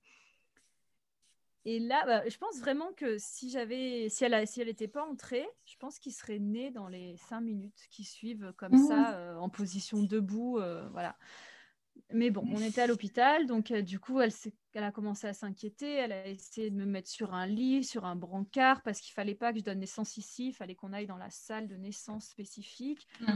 [1.70, 5.04] Et là, bah, je pense vraiment que si j'avais, si elle, si elle n'était pas
[5.04, 8.88] entrée, je pense qu'il serait né dans les cinq minutes qui suivent comme Mmh.
[8.88, 11.14] ça, euh, en position debout, euh, voilà.
[12.11, 14.33] Mais bon, on était à l'hôpital, donc euh, du coup, elle,
[14.76, 15.92] a commencé à s'inquiéter.
[15.92, 19.35] Elle a essayé de me mettre sur un lit, sur un brancard, parce qu'il fallait
[19.35, 20.48] pas que je donne naissance ici.
[20.48, 23.07] Il fallait qu'on aille dans la salle de naissance spécifique.
[23.20, 23.26] Mm.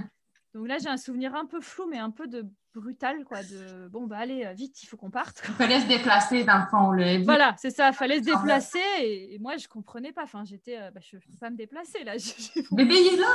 [0.55, 3.43] Donc là, j'ai un souvenir un peu flou, mais un peu de brutal, quoi.
[3.43, 5.41] De bon, bah allez, euh, vite, il faut qu'on parte.
[5.41, 5.51] quoi.
[5.51, 6.91] Il fallait se déplacer dans le fond.
[6.93, 7.19] Là.
[7.23, 7.93] Voilà, c'est ça.
[7.93, 10.25] Fallait se Ah déplacer, et, et moi, je comprenais pas.
[10.25, 12.15] Enfin, j'étais, euh, bah, je peux pas me déplacer là.
[12.71, 13.27] Mon Bébé, il est là!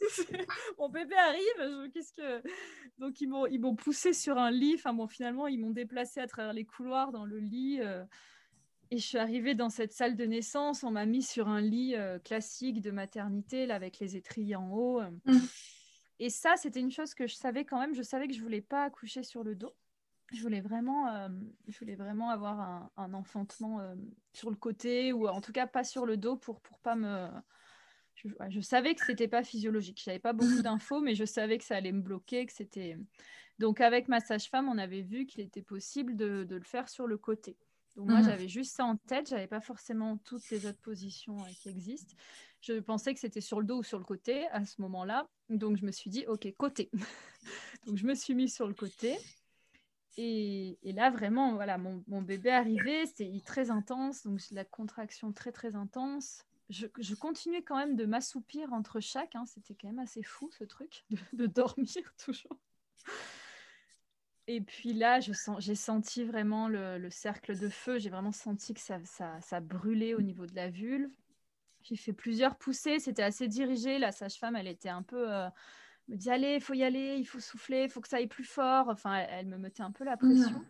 [0.78, 2.42] mon bébé arrive, qu'est-ce que
[2.98, 4.74] donc ils m'ont ils m'ont poussé sur un lit.
[4.74, 7.78] Enfin bon, finalement ils m'ont déplacé à travers les couloirs dans le lit.
[7.80, 8.02] euh,
[8.90, 10.82] et je suis arrivée dans cette salle de naissance.
[10.82, 14.68] On m'a mis sur un lit euh, classique de maternité, là, avec les étriers en
[14.72, 15.00] haut.
[15.26, 15.38] Mm.
[16.20, 17.94] Et ça, c'était une chose que je savais quand même.
[17.94, 19.74] Je savais que je voulais pas accoucher sur le dos.
[20.32, 21.28] Je voulais vraiment, euh,
[21.66, 23.96] je voulais vraiment avoir un, un enfantement euh,
[24.32, 27.28] sur le côté ou en tout cas pas sur le dos pour pour pas me.
[28.14, 30.02] Je, ouais, je savais que c'était pas physiologique.
[30.04, 32.98] J'avais pas beaucoup d'infos, mais je savais que ça allait me bloquer, que c'était.
[33.58, 37.06] Donc avec ma sage-femme, on avait vu qu'il était possible de, de le faire sur
[37.06, 37.56] le côté.
[38.00, 38.28] Donc moi, Mhm.
[38.30, 39.28] j'avais juste ça en tête.
[39.28, 42.16] J'avais pas forcément toutes les autres positions euh, qui existent.
[42.62, 45.28] Je pensais que c'était sur le dos ou sur le côté à ce moment-là.
[45.50, 46.90] Donc je me suis dit, ok, côté.
[47.86, 49.18] Donc je me suis mise sur le côté.
[50.16, 55.32] Et, et là, vraiment, voilà, mon, mon bébé arrivé, c'était très intense, donc la contraction
[55.32, 56.44] très très intense.
[56.70, 60.50] Je, je continuais quand même de m'assoupir entre chaque, hein, c'était quand même assez fou
[60.58, 62.58] ce truc, de, de dormir toujours.
[64.52, 68.32] Et puis là, je sens, j'ai senti vraiment le, le cercle de feu, j'ai vraiment
[68.32, 71.08] senti que ça, ça, ça brûlait au niveau de la vulve.
[71.82, 74.00] J'ai fait plusieurs poussées, c'était assez dirigé.
[74.00, 75.32] La sage-femme, elle était un peu.
[75.32, 75.48] euh,
[76.08, 78.26] me dit allez, il faut y aller, il faut souffler, il faut que ça aille
[78.26, 78.88] plus fort.
[78.88, 80.50] Enfin, elle, elle me mettait un peu la pression.
[80.58, 80.66] Mhm.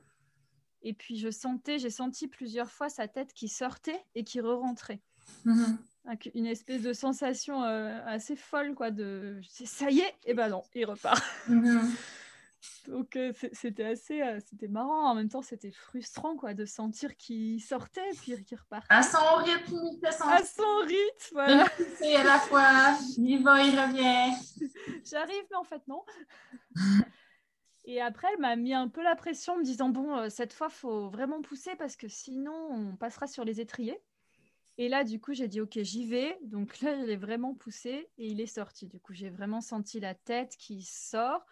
[0.82, 5.00] Et puis je sentais, j'ai senti plusieurs fois sa tête qui sortait et qui re-rentrait.
[6.04, 8.90] Avec Une espèce de sensation euh, assez folle, quoi.
[8.90, 11.22] De ça y est, et ben non, il repart.
[11.48, 11.90] Mhm.
[12.86, 15.10] Donc euh, c'est- c'était assez, euh, c'était marrant.
[15.10, 18.86] En même temps, c'était frustrant, quoi, de sentir qu'il sortait et puis qu'il repartait.
[18.94, 21.68] À son rythme, il fait son À son rythme, voilà.
[21.76, 22.98] poussée à la fois.
[23.18, 24.34] Il va, il revient.
[25.10, 26.02] J'arrive, mais en fait, non.
[27.84, 30.52] Et après, elle m'a mis un peu la pression en me disant Bon, euh, cette
[30.52, 34.00] fois, faut vraiment pousser parce que sinon, on passera sur les étriers.
[34.78, 36.38] Et là, du coup, j'ai dit Ok, j'y vais.
[36.42, 38.86] Donc là, je l'ai vraiment poussé et il est sorti.
[38.86, 41.44] Du coup, j'ai vraiment senti la tête qui sort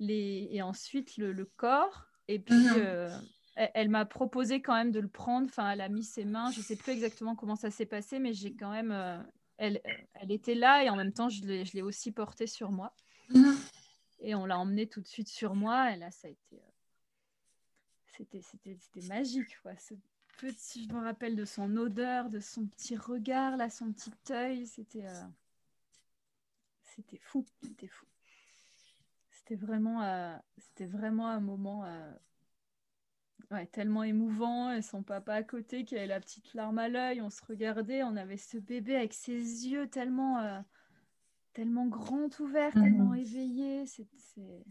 [0.00, 0.48] les...
[0.50, 2.06] et ensuite le, le corps.
[2.26, 2.74] Et puis, Mhm.
[2.78, 3.20] euh,
[3.54, 5.46] elle, elle m'a proposé quand même de le prendre.
[5.46, 6.50] Enfin, elle a mis ses mains.
[6.50, 8.90] Je sais plus exactement comment ça s'est passé, mais j'ai quand même.
[8.90, 9.22] euh,
[9.56, 9.80] elle,
[10.14, 12.94] elle était là et en même temps, je l'ai je l'ai aussi portée sur moi.
[13.28, 13.56] Mhm.
[14.20, 15.92] Et on l'a emmené tout de suite sur moi.
[15.92, 16.56] Et là, ça a été.
[16.56, 16.70] euh,
[18.16, 19.56] C'était, c'était, c'était magique.
[19.62, 19.76] Quoi.
[19.76, 19.94] Ce
[20.38, 24.66] petit, je me rappelle de son odeur, de son petit regard, là, son petit œil.
[24.66, 25.06] C'était.
[26.84, 27.44] C'était fou.
[27.62, 28.06] C'était fou.
[29.50, 32.12] C'était vraiment, euh, c'était vraiment un moment euh,
[33.50, 34.70] ouais, tellement émouvant.
[34.70, 37.20] Et son papa à côté qui avait la petite larme à l'œil.
[37.20, 38.04] On se regardait.
[38.04, 40.38] On avait ce bébé avec ses yeux tellement.
[40.38, 40.60] euh,
[41.52, 42.82] tellement grand ouvert, Mhm.
[42.84, 44.64] tellement éveillé, c'est c'est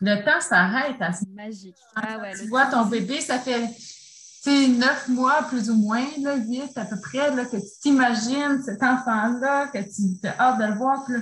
[0.00, 1.76] Le temps s'arrête à ce magique.
[1.94, 3.68] Ah ouais, tu vois temps, ton bébé, ça fait
[4.46, 8.82] neuf mois plus ou moins, là, huit à peu près, là, que tu t'imagines cet
[8.82, 11.04] enfant-là, que tu as hâte de le voir.
[11.04, 11.20] puis là,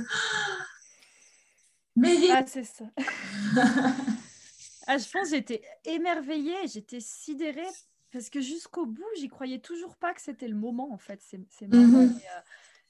[2.03, 2.85] Mais il Ah, c'est ça.
[4.87, 7.67] ah, je pense que j'étais émerveillée, j'étais sidérée
[8.13, 11.21] parce que jusqu'au bout, j'y croyais toujours pas que c'était le moment en fait.
[11.23, 12.41] C'est mais, euh,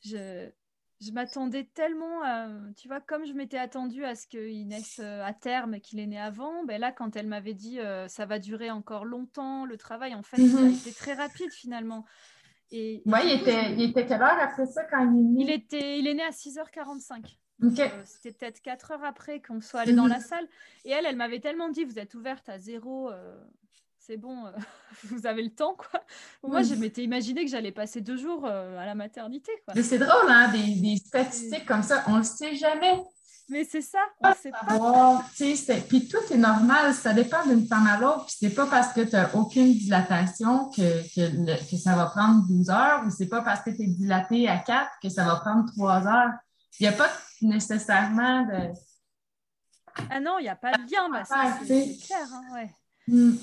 [0.04, 0.50] je,
[1.06, 5.22] je m'attendais tellement, à- tu vois, comme je m'étais attendue à ce qu'il naisse euh,
[5.22, 8.38] à terme, qu'il est né avant, ben là, quand elle m'avait dit euh, ça va
[8.38, 12.04] durer encore longtemps, le travail, en fait, ça a été très rapide finalement.
[12.72, 15.18] Et, et Ouais, du il coup, était, il était quelle heure après ça quand il
[15.18, 15.44] est né?
[15.44, 17.38] il était, il est né à 6h45.
[17.62, 20.46] Euh, C'était peut-être 4 heures après qu'on soit allé dans la salle.
[20.84, 23.36] Et elle, elle m'avait tellement dit, vous êtes ouverte à zéro, euh,
[23.98, 24.50] c'est bon, euh,
[25.04, 26.00] vous avez le temps, quoi.
[26.42, 26.64] Moi, Oui.
[26.66, 29.74] je m'étais imaginé que j'allais passer deux jours à la maternité, quoi.
[29.76, 33.00] Mais c'est drôle, hein, des, des statistiques comme ça, on le sait jamais.
[33.48, 35.22] Mais c'est ça, on sait pas.
[35.88, 38.26] Puis tout est normal, ça dépend d'une femme à l'autre.
[38.26, 42.06] Puis c'est pas parce que tu n'as aucune dilatation que, que, le- que ça va
[42.06, 45.24] prendre 12 heures ou c'est pas parce que tu es dilaté à 4 que ça
[45.24, 46.30] va prendre 3 heures.
[46.80, 47.10] Il n'y a pas
[47.42, 48.72] nécessairement de.
[50.10, 52.70] Ah non, il n'y a pas de lien, bah, ça, Ah, c'est clair, hein, ouais.
[53.08, 53.34] Hmm.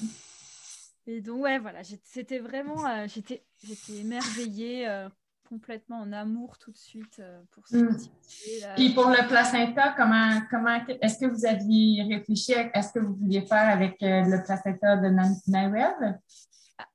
[1.08, 5.10] Et donc, ouais, voilà, c'était vraiment, euh, j'étais j'étais émerveillée, euh,
[5.48, 7.96] complètement en amour tout de suite euh, pour ce Mm.
[7.96, 8.76] petit là.
[8.76, 13.16] Puis pour le placenta, comment, comment est-ce que vous aviez réfléchi à est-ce que vous
[13.16, 15.10] vouliez faire avec euh, le placenta de
[15.48, 16.20] Nawel?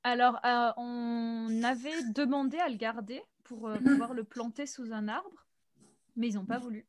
[0.03, 5.07] Alors, euh, on avait demandé à le garder pour euh, pouvoir le planter sous un
[5.09, 5.45] arbre,
[6.15, 6.87] mais ils n'ont pas voulu.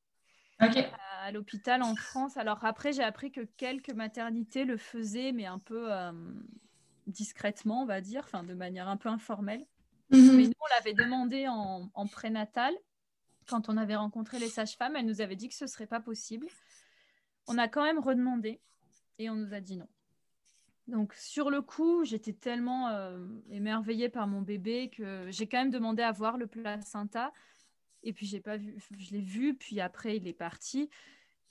[0.59, 2.37] À, l'hôpital en France.
[2.37, 6.13] Alors après, j'ai appris que quelques maternités le faisaient, mais un peu euh,
[7.07, 9.67] discrètement, on va dire, enfin de manière un peu informelle.
[10.11, 10.37] Mhm.
[10.37, 12.73] Mais nous, on l'avait demandé en, en, prénatal.
[13.49, 16.01] Quand on avait rencontré les sages-femmes, elles nous avaient dit que ce ne serait pas
[16.01, 16.47] possible.
[17.49, 18.61] On a quand même redemandé
[19.19, 19.89] et on nous a dit non.
[20.89, 23.19] Donc sur le coup, j'étais tellement euh,
[23.51, 27.33] émerveillée par mon bébé que j'ai quand même demandé à voir le placenta.
[28.07, 30.89] Et puis j'ai pas vu, je l'ai vu, puis après il est parti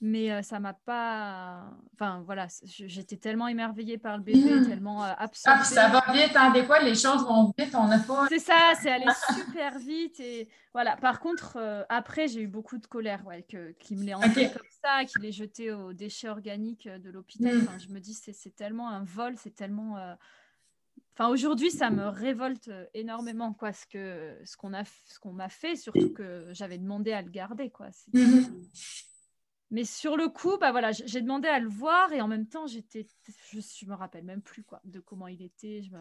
[0.00, 1.64] mais euh, ça m'a pas.
[1.94, 4.68] Enfin voilà, j'étais tellement émerveillée par le bébé, mmh.
[4.68, 5.58] tellement euh, absorbée.
[5.60, 8.26] Ah, ça va vite, hein, des fois les choses vont vite, on n'a pas.
[8.28, 10.96] C'est ça, c'est allé super vite et voilà.
[10.96, 14.50] Par contre, euh, après j'ai eu beaucoup de colère, ouais, que qui me l'ait enlevé
[14.50, 17.56] comme ça, qu'il l'ait jeté aux déchets organiques de l'hôpital.
[17.56, 17.62] Mmh.
[17.62, 19.96] Enfin, je me dis c'est tellement un vol, c'est tellement.
[21.18, 25.48] Enfin, aujourd'hui, ça me révolte énormément, quoi, ce que ce qu'on a, ce qu'on m'a
[25.48, 27.88] fait, surtout que j'avais demandé à le garder, quoi.
[28.12, 28.42] Mmh.
[29.70, 32.66] Mais sur le coup, bah voilà, j'ai demandé à le voir et en même temps,
[32.66, 33.06] j'étais,
[33.50, 35.82] je, je me rappelle même plus quoi, de comment il était.
[35.82, 35.96] Je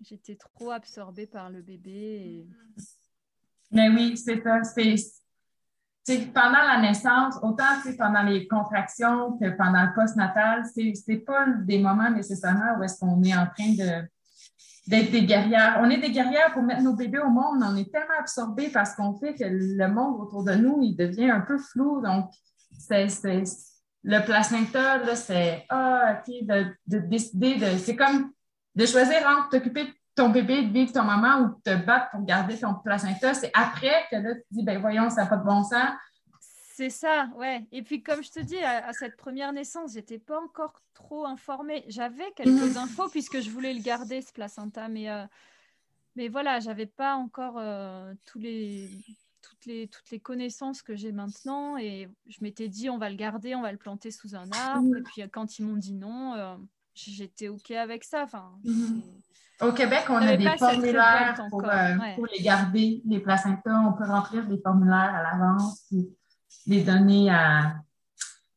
[0.00, 2.46] J'étais trop absorbée par le bébé.
[3.70, 4.62] Mais oui, c'est ça.
[4.62, 4.94] C'est,
[6.32, 7.64] pendant la naissance, autant
[7.98, 13.22] pendant les contractions que pendant le post-natal, c'est, pas des moments nécessairement où est-ce qu'on
[13.22, 14.06] est en train de
[14.86, 15.80] d'être des guerrières.
[15.80, 18.68] On est des guerrières pour mettre nos bébés au monde, mais on est tellement absorbés
[18.68, 22.00] parce qu'on fait que le monde autour de nous, il devient un peu flou.
[22.00, 22.30] Donc,
[22.78, 23.08] c'est,
[24.04, 27.78] le placenta, c'est ah, de, de décider de.
[27.78, 28.30] C'est comme
[28.76, 32.24] de choisir entre t'occuper de ton bébé, de vivre ton maman ou te battre pour
[32.24, 33.34] garder ton placenta.
[33.34, 35.90] C'est après que là, tu dis, ben voyons, ça n'a pas de bon sens.
[36.74, 37.66] C'est ça, ouais.
[37.70, 41.84] Et puis, comme je te dis, à, cette première naissance, j'étais pas encore trop informée.
[41.88, 42.76] J'avais quelques mhm.
[42.76, 45.24] infos puisque je voulais le garder, ce placenta, mais, euh,
[46.16, 48.90] mais voilà, j'avais pas encore euh, tous les,
[49.40, 51.78] toutes, les, toutes les connaissances que j'ai maintenant.
[51.78, 54.96] Et je m'étais dit, on va le garder, on va le planter sous un arbre.
[54.96, 56.56] Et puis, quand ils m'ont dit non, euh,
[56.96, 58.22] j'étais OK avec ça.
[58.24, 59.02] Enfin, mhm.
[59.62, 63.80] Au Québec, on a des formulaires pour, pour, les garder, les placentas.
[63.88, 65.90] On peut remplir des formulaires à l'avance
[66.66, 67.30] les donner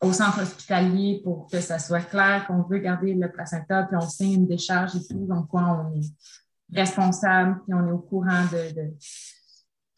[0.02, 4.10] au centre hospitalier pour que ça soit clair qu'on veut garder le placenta, puis on
[4.10, 6.06] signe une décharge et tout, donc quoi, on est
[6.74, 8.94] responsable, puis on est au courant de, de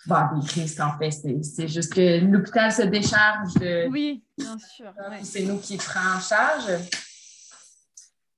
[0.07, 1.11] bon, des crises en fait.
[1.11, 3.87] C'est juste que l'hôpital se décharge de.
[3.89, 4.91] Oui, bien sûr.
[5.23, 6.71] C'est nous qui prenons en charge.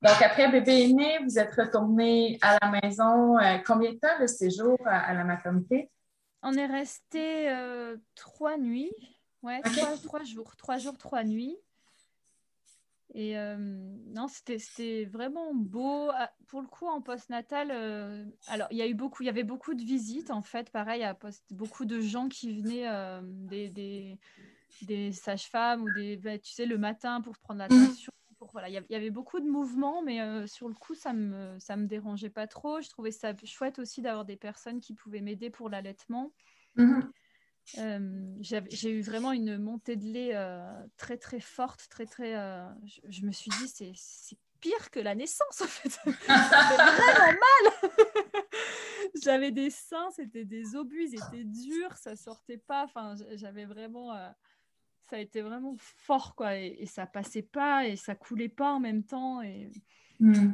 [0.04, 3.40] Donc, après bébé est né, vous êtes retourné à la maison.
[3.40, 5.90] Euh, combien de temps le séjour à, la maternité?
[6.42, 8.92] On est resté euh, trois nuits.
[9.44, 11.56] Ouais, trois, jours, trois jours, trois nuits.
[13.14, 16.10] Et euh, non, c'était vraiment beau.
[16.14, 19.30] Ah, pour le coup, en postnatal, euh, alors il y a eu beaucoup, il y
[19.30, 20.70] avait beaucoup de visites en fait.
[20.70, 22.90] Pareil, à post, beaucoup de gens qui venaient,
[23.22, 24.20] des, des,
[24.82, 28.12] des sages-femmes ou des, bah, tu sais, le matin pour prendre l'attention.
[28.44, 31.78] Pour, voilà, il y avait beaucoup de mouvements, mais sur le coup, ça me, ça
[31.78, 32.82] me dérangeait pas trop.
[32.82, 36.34] Je trouvais ça chouette aussi d'avoir des personnes qui pouvaient m'aider pour l'allaitement.
[36.76, 37.12] Mhm.
[37.78, 42.36] Euh, j'ai eu vraiment une montée de lait euh, très très forte, très très.
[42.36, 42.68] Euh,
[43.08, 45.98] je, me suis dit c'est pire que la naissance en fait.
[46.28, 47.92] vraiment mal.
[49.24, 52.84] J'avais des seins, c'était des obus, ils étaient durs, ça sortait pas.
[52.84, 54.14] Enfin, j'avais vraiment.
[55.10, 58.80] Ça a été vraiment fort quoi, et, ça passait pas et ça coulait pas en
[58.80, 59.70] même temps et.
[60.20, 60.54] Hmm.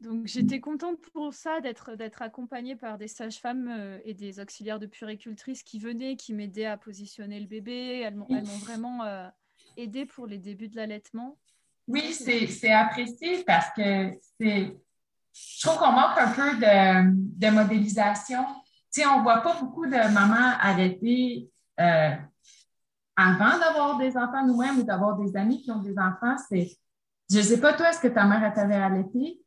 [0.00, 4.78] Donc j'étais contente pour ça d'être d'être accompagnée par des sages-femmes euh, et des auxiliaires
[4.78, 8.00] de puricultrices qui venaient, qui m'aidaient à positionner le bébé.
[8.00, 8.26] Elles m'ont
[8.60, 9.28] vraiment euh,
[9.76, 11.38] aidée pour les débuts de l'allaitement.
[11.86, 14.10] Oui, c'est apprécié parce que
[14.40, 14.76] c'est.
[15.32, 18.42] Je trouve qu'on manque un peu de, de modélisation.
[18.92, 22.10] Tu sais, on voit pas beaucoup de mamans allaiter euh,
[23.16, 26.36] avant d'avoir des enfants nous-mêmes ou d'avoir des amis qui ont des enfants.
[26.48, 26.70] C'est,
[27.30, 29.40] je sais pas toi, est-ce que ta mère t'avait allaité?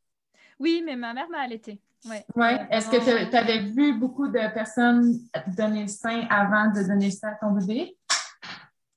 [0.59, 1.81] Oui, mais ma mère m'a allaité.
[2.05, 2.25] Ouais.
[2.35, 2.67] ouais.
[2.69, 5.13] Est-ce que tu avais vu beaucoup de personnes
[5.57, 7.97] donner le sein avant de donner le sein à ton bébé?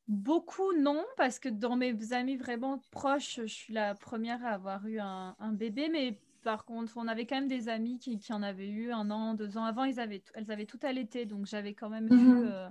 [0.09, 4.87] Beaucoup non, parce que dans mes amis vraiment proches, je suis la première à avoir
[4.87, 8.69] eu un, bébé, mais par contre, on avait quand même des amis qui, en avaient
[8.69, 11.89] eu un an, deux ans avant, ils avaient, elles avaient tout allaité, donc j'avais quand
[11.89, 12.17] même vu.
[12.17, 12.49] Mhm.
[12.49, 12.69] Euh,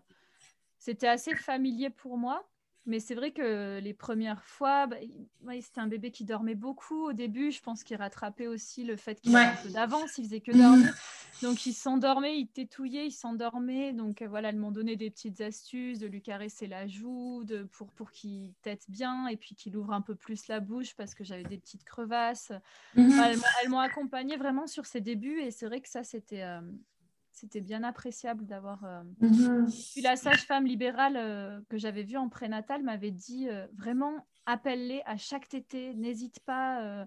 [0.80, 2.47] c'était assez familier pour moi.
[2.86, 4.97] mais c'est vrai que les premières fois, bah,
[5.59, 7.51] c'était un bébé qui dormait beaucoup au début.
[7.51, 10.51] Je pense qu'il rattrapait aussi le fait qu'il avait un peu d'avance, il faisait que
[10.51, 10.93] dormir.
[11.41, 13.93] Donc il s'endormait, il tétouillait, il s'endormait.
[13.93, 17.63] Donc euh, voilà, elles m'ont donné des petites astuces, de lui caresser la joue, de,
[17.63, 21.13] pour, pour qu'il tête bien et puis qu'il ouvre un peu plus la bouche parce
[21.13, 22.51] que j'avais des petites crevasses.
[22.95, 23.21] Mhm.
[23.61, 26.43] elles, m'ont accompagnée vraiment sur ses débuts et c'est vrai que ça, c'était...
[26.43, 26.61] Euh,
[27.36, 28.84] c'était bien appréciable d'avoir.
[28.86, 29.68] Euh, mhm.
[29.92, 35.02] Puis la sage-femme libérale euh, que j'avais vue en prénatal m'avait dit euh, vraiment appelle-les
[35.06, 37.06] à chaque tété, n'hésite pas.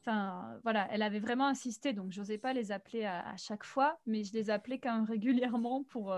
[0.00, 4.24] Enfin, voilà, elle avait vraiment insisté, donc j'osais pas les appeler à, chaque fois, mais
[4.24, 6.16] je les appelais quand même régulièrement pour,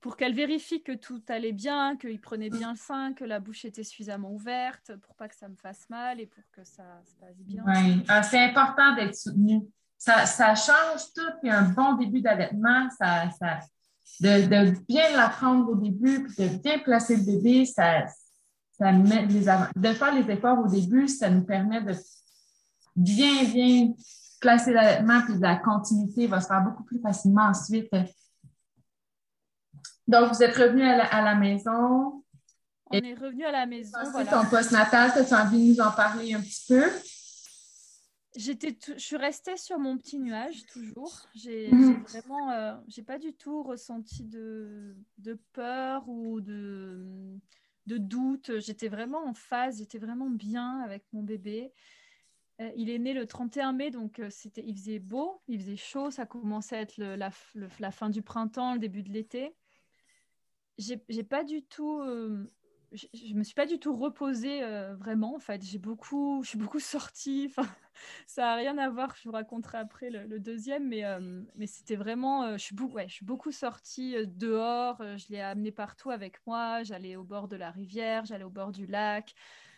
[0.00, 3.64] pour qu'elle vérifie que tout allait bien, qu'ils prenaient bien le sein, que la bouche
[3.64, 7.14] était suffisamment ouverte, pour pas que ça me fasse mal et pour que ça se
[7.14, 7.62] passe bien.
[7.68, 9.62] Oui, ah, c'est important d'être soutenu
[10.04, 13.24] ça, change tout, puis un bon début d'allaitement, ça,
[14.20, 18.04] de, bien l'apprendre au début, puis de bien placer le bébé, ça,
[18.78, 19.46] ça met les
[19.76, 21.94] de faire les efforts au début, ça nous permet de
[22.94, 23.92] bien, bien
[24.40, 27.90] placer l'allaitement, puis la continuité va se faire beaucoup plus facilement ensuite.
[30.06, 32.22] Donc, vous êtes revenu à la, maison.
[32.90, 33.96] On est revenu à la maison.
[34.12, 34.30] Voilà.
[34.30, 36.84] ton post-natal, tu as envie de nous en parler un petit peu?
[38.36, 41.28] J'étais, je suis restée sur mon petit nuage toujours.
[41.34, 42.02] J'ai mhm.
[42.02, 47.38] vraiment, euh, j'ai pas du tout ressenti de, de peur ou de,
[47.86, 48.58] de doute.
[48.58, 51.72] J'étais vraiment en phase, j'étais vraiment bien avec mon bébé.
[52.60, 55.76] Euh, il est né le 31 mai, donc euh, c'était, il faisait beau, il faisait
[55.76, 57.30] chaud, ça commençait à être la,
[57.78, 59.54] la, fin du printemps, le début de l'été.
[60.78, 62.02] J'ai, j'ai pas du tout
[62.94, 65.34] je, ne me suis pas du tout reposée euh, vraiment.
[65.34, 67.52] En fait, j'ai beaucoup, je suis beaucoup sortie.
[67.56, 67.68] Enfin,
[68.26, 69.14] ça n'a rien à voir.
[69.16, 72.44] Je vous raconterai après le, deuxième, mais, euh, mais c'était vraiment.
[72.44, 74.98] Euh, je suis beaucoup, ouais, je suis beaucoup sortie dehors.
[75.16, 76.82] je l'ai amené partout avec moi.
[76.82, 79.34] J'allais au bord de la rivière, j'allais au bord du lac.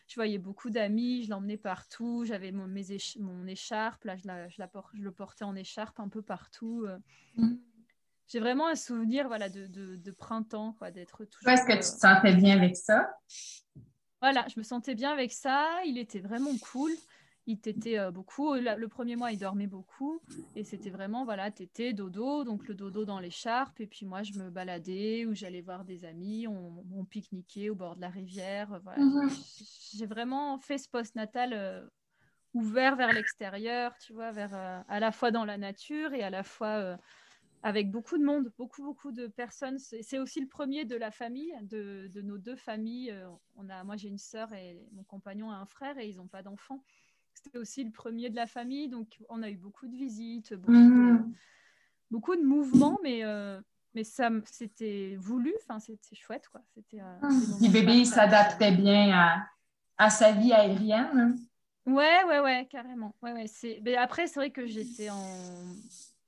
[0.09, 1.25] Je voyais beaucoup d'amis.
[1.25, 2.25] Je l'emmenais partout.
[2.25, 4.05] J'avais mon, mon écharpe.
[4.05, 6.87] Là, je, la je, le portais en écharpe un peu partout.
[7.37, 7.57] Mmh
[8.29, 11.53] j'ai vraiment un souvenir voilà, de, de, printemps, quoi, d'être toujours.
[11.53, 13.09] Est-ce que tu te sentais bien avec ça?
[14.21, 15.69] Voilà, je me sentais bien avec ça.
[15.85, 16.91] Il était vraiment cool.
[17.49, 18.55] Il t'était euh, beaucoup.
[18.55, 20.21] Le premier mois, il dormait beaucoup.
[20.57, 23.79] Et c'était vraiment, voilà, t'étais dodo, donc le dodo dans l'écharpe.
[23.81, 26.49] Et puis moi, je me baladais ou j'allais voir des amis.
[26.49, 28.81] On, on pique-niquait au bord de la rivière.
[28.83, 29.01] Voilà.
[29.01, 29.31] Mhm.
[29.95, 31.87] J'ai vraiment fait ce post-natal euh,
[32.55, 36.31] ouvert vers l'extérieur, tu vois, vers, euh, à la fois dans la nature et à
[36.31, 36.99] la fois
[37.63, 39.79] avec beaucoup de monde, beaucoup, beaucoup de personnes.
[39.79, 43.11] C'est aussi le premier de la famille, de, nos deux familles.
[43.11, 46.17] Euh, on a, moi, j'ai une sœur et mon compagnon a un frère et ils
[46.17, 46.83] n'ont pas d'enfants.
[47.35, 50.73] C'était aussi le premier de la famille, donc on a eu beaucoup de visites, beaucoup,
[50.73, 51.35] de, mmh.
[52.11, 53.61] beaucoup de, mouvements, mais, euh,
[53.95, 56.63] mais ça, c'était voulu, enfin, c'était chouette, quoi.
[56.75, 57.01] C'était.
[57.01, 57.73] Euh, mmh.
[57.73, 59.47] bébé s'adaptait bien à,
[59.99, 61.39] à, sa vie aérienne.
[61.85, 63.15] Ouais, ouais, ouais, carrément.
[63.23, 63.81] Ouais, ouais, c'est...
[63.85, 65.25] Mais après, c'est vrai que j'étais en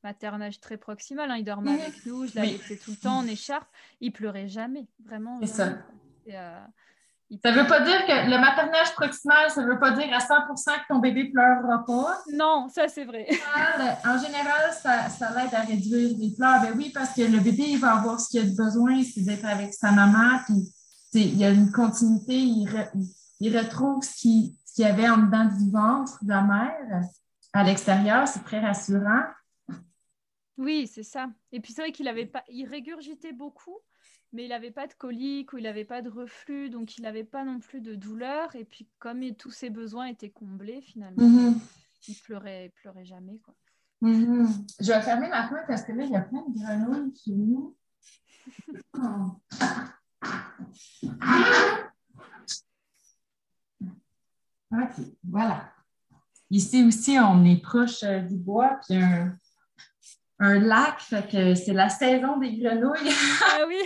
[0.03, 1.31] maternage très proximal.
[1.31, 1.37] Hein.
[1.37, 3.69] Il dormait avec nous, je l'allaitais tout le temps en écharpe.
[4.01, 5.39] Il pleurait jamais, vraiment.
[5.41, 5.69] C'est ça.
[6.29, 6.61] Euh,
[7.43, 10.19] ça ne veut pas dire que le maternage proximal, ça ne veut pas dire à
[10.19, 12.23] 100% que ton bébé pleurera pas.
[12.33, 13.27] Non, ça c'est vrai.
[14.05, 16.63] en général, ça, ça l'aide à réduire les pleurs.
[16.63, 19.45] Ben oui, parce que le bébé, il va avoir ce qu'il a besoin, c'est d'être
[19.45, 20.39] avec sa maman.
[20.47, 20.73] Puis,
[21.13, 22.67] il y a une continuité, il,
[23.41, 27.03] il retrouve ce qu'il y avait en dedans du ventre de la mère
[27.53, 28.27] à l'extérieur.
[28.27, 29.25] C'est très rassurant.
[30.59, 31.31] Oui, c'est ça.
[31.53, 33.79] Et puis c'est vrai qu'il avait pas, il régurgitait beaucoup,
[34.33, 37.25] mais il n'avait pas de colique ou il n'avait pas de reflux, donc il n'avait
[37.25, 38.55] pas non plus de douleur.
[38.57, 41.55] Et puis comme tous ses besoins étaient comblés finalement, mm-hmm.
[42.09, 43.55] il pleurait, pleurait jamais quoi.
[44.03, 44.75] Mm-hmm.
[44.81, 47.33] Je vais fermer ma fenêtre parce que là il y a plein de grenouilles chez
[47.33, 47.77] nous.
[54.73, 55.73] ok, voilà.
[56.51, 59.37] Ici aussi, on est proche euh, du bois, puis un,
[60.41, 63.12] un lac, fait que c'est la saison des grenouilles.
[63.43, 63.80] ah oui,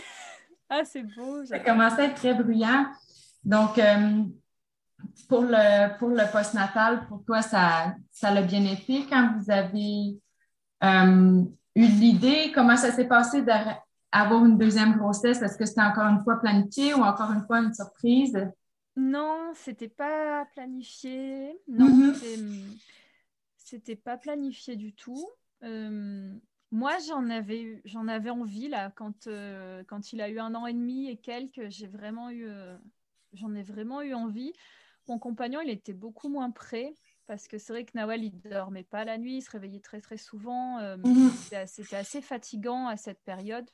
[0.69, 1.45] ah c'est beau.
[1.47, 2.87] Ça commence à être très bruyant.
[3.45, 4.25] Donc, euh,
[5.29, 10.19] pour le, pour le postnatal, pour toi, ça, ça l'a bien été quand vous avez
[10.85, 11.45] euh,
[11.75, 15.41] eu l'idée, comment ça s'est passé d'avoir une deuxième grossesse?
[15.43, 18.39] Est-ce que c'était encore une fois planifié ou encore une fois une surprise?
[18.95, 21.59] Non, c'était pas planifié.
[21.67, 22.79] Non, mm-hmm.
[23.57, 25.27] c'était pas planifié du tout.
[25.63, 26.35] Euh,
[26.71, 30.67] moi, j'en avais, j'en avais envie là quand, euh, quand il a eu un an
[30.67, 32.77] et demi et quelques, j'ai vraiment eu, euh,
[33.35, 34.53] j'en ai vraiment eu envie.
[35.09, 36.95] Mon compagnon, il était beaucoup moins prêt
[37.27, 40.01] parce que c'est vrai que Nawal, il dormait pas la nuit, il se réveillait très
[40.01, 40.81] très souvent.
[40.97, 41.31] Mhm.
[41.67, 43.69] C'était assez fatigant à cette période.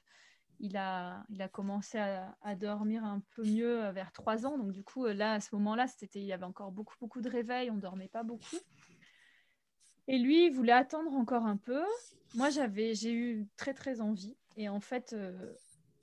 [0.61, 4.59] il a, il a commencé à, dormir un peu mieux vers 3 ans.
[4.59, 7.29] Donc, du coup, là, à ce moment-là, c'était, il y avait encore beaucoup, beaucoup de
[7.29, 7.71] réveils.
[7.71, 8.57] On ne dormait pas beaucoup.
[10.09, 11.85] Et lui, il voulait attendre encore un peu.
[12.35, 14.35] Moi, j'avais, j'ai eu très, très envie.
[14.57, 15.53] Et en fait, euh,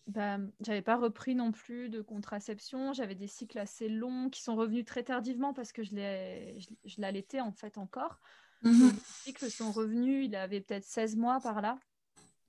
[0.08, 2.94] bah, j'avais pas repris non plus de contraception.
[2.94, 7.02] J'avais des cycles assez longs qui sont revenus très tardivement parce que je, l'ai, je,
[7.02, 8.20] l'allaitais en fait encore.
[8.62, 8.92] Mhm.
[8.92, 11.80] Les cycles sont revenus, il avait peut-être 16 mois par là.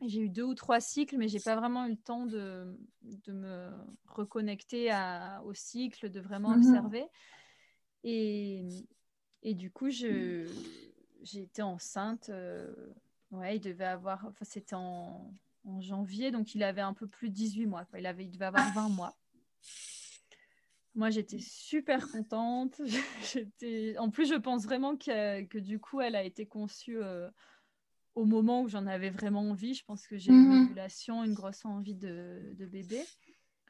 [0.05, 3.33] J'ai eu deux ou trois cycles, mais j'ai pas vraiment eu le temps de, de
[3.33, 3.71] me
[4.07, 6.59] reconnecter à, au cycle, de vraiment mhm.
[6.59, 7.07] observer.
[8.05, 8.69] Et,
[9.43, 10.47] et, du coup, je,
[11.27, 12.29] j'ai été enceinte.
[12.31, 12.73] Euh,
[13.31, 14.25] ouais, il devait avoir.
[14.27, 15.33] Enfin, c'était en,
[15.65, 17.87] en, janvier, donc il avait un peu plus de 18 mois.
[17.97, 19.17] Il, avait, il devait avoir 20 mois.
[20.95, 22.81] Moi, j'étais super contente.
[23.33, 23.97] j'étais...
[23.99, 27.03] En plus, je pense vraiment que, que, du coup, elle a été conçue.
[27.03, 27.29] Euh,
[28.17, 29.75] au moment où j'en avais vraiment envie.
[29.75, 30.65] Je pense que j'ai une mhm.
[30.65, 33.01] ovulation, une grosse envie de, bébé.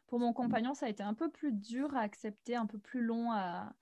[0.06, 3.02] Pour mon compagnon, ça a été un peu plus dur à accepter, un peu plus
[3.02, 3.74] long à.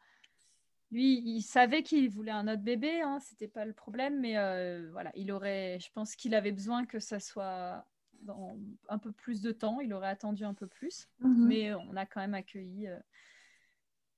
[0.94, 4.88] Lui, il savait qu'il voulait un autre bébé, hein, c'était pas le problème, mais euh,
[4.92, 7.84] voilà, il aurait, je pense qu'il avait besoin que ça soit
[8.22, 8.56] dans
[8.88, 11.48] un peu plus de temps, il aurait attendu un peu plus, mhm.
[11.48, 12.96] mais on a quand même accueilli euh,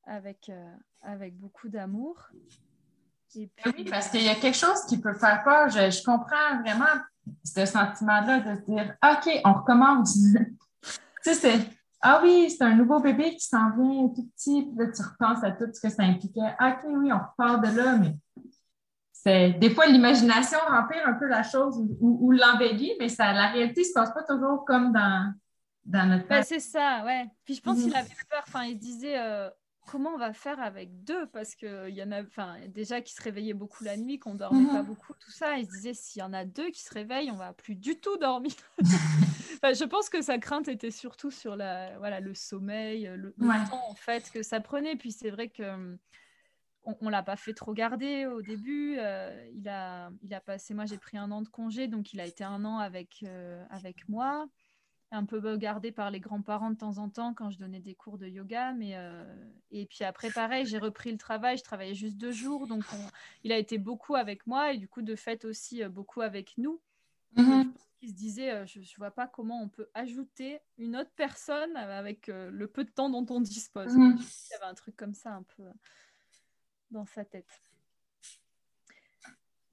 [0.05, 0.71] avec, euh,
[1.01, 2.29] avec beaucoup d'amour.
[3.35, 3.51] Oui,
[3.89, 5.71] parce qu'il y a quelque chose qui peut faire peur.
[5.71, 7.03] Je, comprends vraiment
[7.43, 10.15] ce sentiment-là de se dire OK, on recommence.
[10.83, 10.91] tu
[11.23, 11.76] sais, c'est
[12.09, 15.43] Ah oui, c'est un nouveau bébé qui s'en vient tout petit, puis là, tu repenses
[15.43, 16.55] à tout ce que ça impliquait.
[16.61, 18.15] OK, oui, on repart de là, mais
[19.13, 23.81] c'est des fois l'imagination remplit un peu la chose ou, l'embellit, mais ça, la réalité
[23.81, 25.35] ne se passe pas toujours comme dans,
[25.85, 27.27] dans notre ben, C'est ça, ouais.
[27.45, 27.97] Puis je pense qu'il mhm.
[27.97, 29.19] avait peur, enfin, il disait.
[29.19, 29.51] Euh,
[29.89, 31.27] comment on va faire avec deux?
[31.27, 34.67] Parce qu'il y en a enfin, déjà qui se réveillaient beaucoup la nuit, qu'on dormait
[34.67, 34.87] pas mhm.
[34.87, 35.57] beaucoup, tout ça.
[35.59, 37.99] Ils se disaient, s'il y en a deux qui se réveillent, on va plus du
[37.99, 38.53] tout dormir.
[39.63, 43.95] je pense que sa crainte était surtout sur la, voilà, le sommeil, le, temps en
[43.95, 44.97] fait que ça prenait.
[44.97, 45.97] Puis c'est vrai que
[46.85, 48.97] on, ne l'a pas fait trop garder au début.
[48.99, 52.21] Euh, il, a, il a passé, moi j'ai pris un an de congé, donc il
[52.21, 54.49] a été un an avec, euh, avec moi
[55.13, 58.19] un peu gardé par les grands-parents de temps en temps quand je donnais des cours
[58.19, 58.73] de yoga.
[58.73, 59.25] Mais, euh,
[59.71, 61.57] Et puis après, pareil, j'ai repris le travail.
[61.57, 62.67] Je travaillais juste deux jours.
[62.67, 62.85] Donc,
[63.45, 66.59] il a été beaucoup avec moi et du coup, de fait aussi euh, beaucoup avec
[66.59, 66.81] nous.
[67.35, 67.73] Mhm.
[68.03, 71.77] Il se disait, euh, je ne vois pas comment on peut ajouter une autre personne
[71.77, 73.95] avec le peu de temps dont on dispose.
[73.95, 74.19] Mhm.
[74.19, 75.65] Il y avait un truc comme ça un peu
[76.91, 77.61] dans sa tête.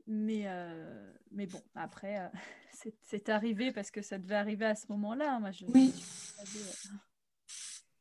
[0.08, 2.28] Mais, euh, mais bon, après, euh,
[3.04, 5.39] c'est arrivé parce que ça devait arriver à ce moment-là.
[5.39, 5.93] Moi, je, oui.
[6.39, 6.43] Euh,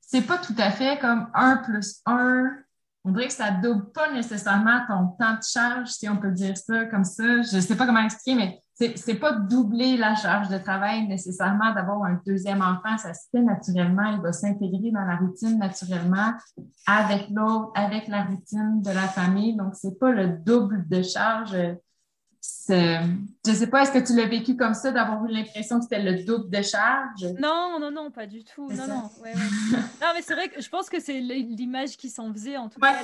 [0.00, 2.56] c'est pas tout à fait comme 1 plus 1.
[3.04, 6.56] On dirait que ça double pas nécessairement ton temps de charge, si on peut dire
[6.56, 7.42] ça comme ça.
[7.42, 8.61] Je sais pas comment expliquer, mais
[8.96, 12.96] c'est pas doubler la charge de travail nécessairement d'avoir un deuxième enfant.
[12.98, 14.12] Ça se fait naturellement.
[14.12, 16.32] Il va s'intégrer dans la routine naturellement
[16.86, 19.56] avec l'autre, avec la routine de la famille.
[19.56, 21.56] Donc, c'est pas le double de charge
[22.68, 25.84] je ne sais pas, est-ce que tu l'as vécu comme ça, d'avoir eu l'impression que
[25.84, 27.24] c'était le double de charge?
[27.38, 28.68] Non, non, non, pas du tout.
[28.68, 29.10] Non, non.
[29.24, 32.80] non, mais c'est vrai que je pense que c'est l'image qui s'en faisait, en tout
[32.80, 32.94] cas.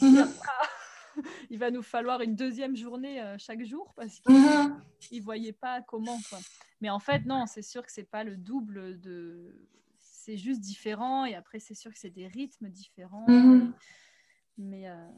[1.50, 4.80] Il va nous falloir une deuxième journée euh, chaque jour parce qu'il mhm.
[5.12, 6.18] ne voyait pas comment.
[6.28, 6.38] Quoi.
[6.80, 9.68] Mais en fait, non, c'est sûr que c'est pas le double de.
[9.98, 11.24] C'est juste différent.
[11.24, 13.26] Et après, c'est sûr que c'est des rythmes différents.
[13.28, 13.72] Mhm.
[14.58, 15.08] Mais, euh,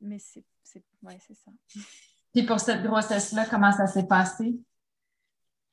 [0.00, 0.44] mais c'est
[1.02, 1.50] ouais, ça.
[2.34, 4.58] Et pour cette grossesse-là, comment ça s'est passé?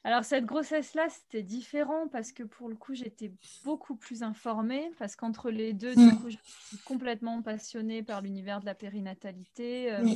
[0.03, 3.31] Alors cette grossesse-là, c'était différent parce que pour le coup, j'étais
[3.63, 6.19] beaucoup plus informée parce qu'entre les deux, du mm.
[6.19, 9.93] coup, je suis complètement passionnée par l'univers de la périnatalité.
[9.93, 10.07] Euh,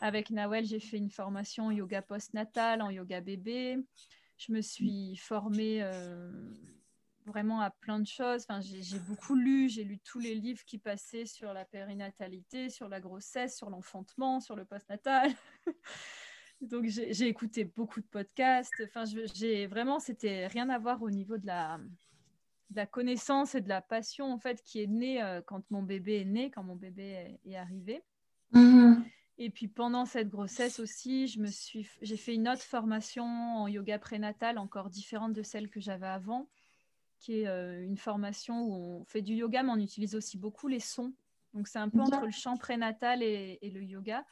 [0.00, 3.78] avec Nawel, j'ai fait une formation en yoga post-natal, en yoga bébé.
[4.36, 6.30] Je me suis formée euh,
[7.26, 8.44] vraiment à plein de choses.
[8.48, 12.88] Enfin, j'ai beaucoup lu, j'ai lu tous les livres qui passaient sur la périnatalité, sur
[12.88, 15.32] la grossesse, sur l'enfantement, sur le postnatal.
[16.60, 18.82] Donc j'ai écouté beaucoup de podcasts.
[18.84, 19.04] Enfin,
[19.34, 21.78] j'ai vraiment, c'était rien à voir au niveau de la,
[22.74, 26.20] la connaissance et de la passion en fait qui est née euh, quand mon bébé
[26.20, 28.02] est né, quand mon bébé est, arrivé.
[28.52, 29.04] Mm-hmm.
[29.38, 33.68] Et puis pendant cette grossesse aussi, je me suis, j'ai fait une autre formation en
[33.68, 36.48] yoga prénatal encore différente de celle que j'avais avant
[37.18, 40.68] qui est euh, une formation où on fait du yoga, mais on utilise aussi beaucoup
[40.68, 41.12] les sons.
[41.54, 44.24] Donc c'est un peu entre le chant prénatal et, le yoga.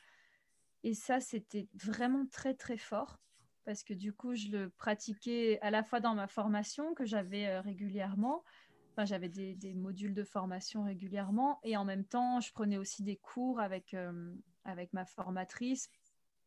[0.87, 3.19] Et ça, c'était vraiment très, très fort
[3.65, 7.49] parce que du coup, je le pratiquais à la fois dans ma formation que j'avais
[7.49, 8.45] euh, régulièrement.
[8.93, 13.17] Enfin, j'avais des, modules de formation régulièrement et en même temps, je prenais aussi des
[13.17, 14.33] cours avec, euh,
[14.63, 15.91] avec ma formatrice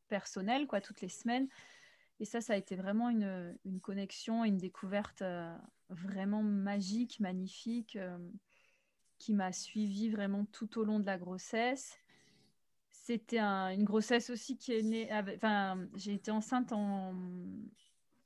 [0.08, 1.50] personnelle, quoi, toutes les semaines.
[2.22, 5.22] Et ça, ça a été vraiment une, une connexion, une découverte
[5.90, 7.98] vraiment magique, magnifique,
[9.18, 12.00] qui m'a suivie vraiment tout au long de la grossesse.
[13.10, 15.10] C'était une grossesse aussi qui est née.
[15.12, 17.16] Enfin, j'ai été enceinte en,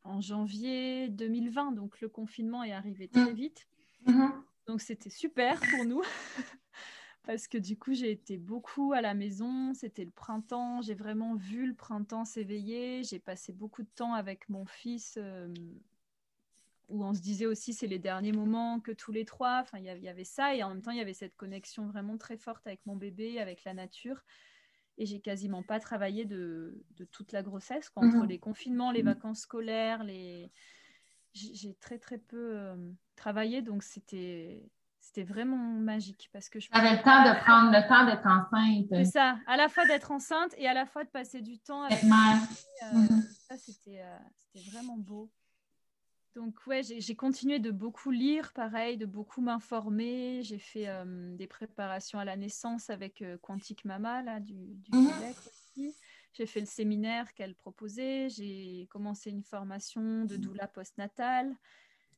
[0.04, 3.34] en janvier 2020, donc le confinement est arrivé très mmh.
[3.34, 3.66] vite.
[4.06, 4.28] Mmh.
[4.68, 6.02] Donc c'était super pour nous.
[7.24, 9.74] parce que du coup, j'ai été beaucoup à la maison.
[9.74, 10.82] C'était le printemps.
[10.82, 13.06] J'ai vraiment vu le printemps s'éveiller.
[13.06, 15.48] J'ai passé beaucoup de temps avec mon fils, euh,
[16.90, 19.62] où on se disait aussi c'est les derniers moments que tous les trois.
[19.62, 20.54] Enfin, il y avait ça.
[20.54, 23.40] Et en même temps, il y avait cette connexion vraiment très forte avec mon bébé,
[23.40, 24.26] avec la nature
[24.98, 27.92] et j'ai quasiment pas travaillé de, de toute la grossesse.
[27.96, 28.28] Entre mhm.
[28.28, 29.10] les confinements, les mhm.
[29.10, 30.52] vacances scolaires, les...
[31.34, 32.76] j'ai très très peu euh,
[33.16, 34.70] travaillé, donc c'était
[35.00, 38.88] c'était vraiment magique parce que je avais le temps de prendre le temps d'être enceinte.
[38.90, 41.84] C'est ça, à la fois d'être enceinte et à la fois de passer du temps
[41.84, 42.42] avec mère.
[42.84, 43.24] Euh, mhm.
[43.50, 45.30] Ça c'était euh, c'était vraiment beau.
[46.36, 50.42] Donc ouais, j'ai continué de beaucoup lire, pareil, de beaucoup m'informer.
[50.42, 54.56] J'ai fait euh, des préparations à la naissance avec euh, Quantique Mama là, du,
[54.92, 55.10] mhm.
[55.10, 55.96] Québec aussi.
[56.34, 58.30] J'ai fait le séminaire qu'elle proposait.
[58.30, 61.56] J'ai commencé une formation de doula postnatale.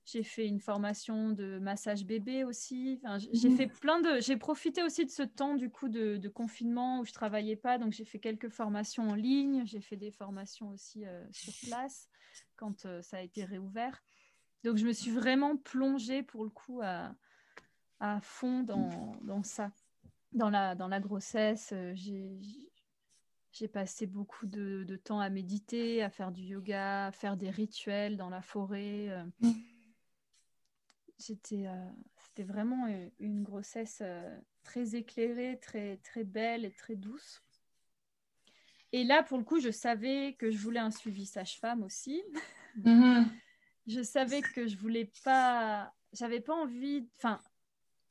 [0.05, 3.01] J'ai fait une formation de massage bébé aussi.
[3.34, 3.57] j'ai mhm.
[3.57, 4.22] fait plein de.
[4.22, 7.91] J'ai profité aussi de ce temps du coup de, confinement où je travaillais pas, donc
[7.91, 9.63] j'ai fait quelques formations en ligne.
[9.66, 12.07] J'ai fait des formations aussi euh, sur place
[12.56, 14.02] quand euh, ça a été réouvert.
[14.64, 17.16] Donc je me suis vraiment plongée pour le coup à,
[18.22, 19.72] fond dans, ça,
[20.32, 21.72] dans la, grossesse.
[21.74, 21.94] Euh,
[23.52, 28.18] j'ai passé beaucoup de, temps à méditer, à faire du yoga, à faire des rituels
[28.18, 29.10] dans la forêt.
[29.10, 29.26] Euh.
[31.18, 31.66] C'était
[32.18, 32.88] c'était vraiment
[33.20, 34.04] une grossesse
[34.64, 37.45] très éclairée, très, très belle et très douce.
[38.96, 42.24] Et là, pour le coup, je savais que je voulais un suivi sage-femme aussi.
[42.78, 43.26] Mhm.
[43.88, 47.41] je savais que je voulais pas, j'avais pas envie, enfin,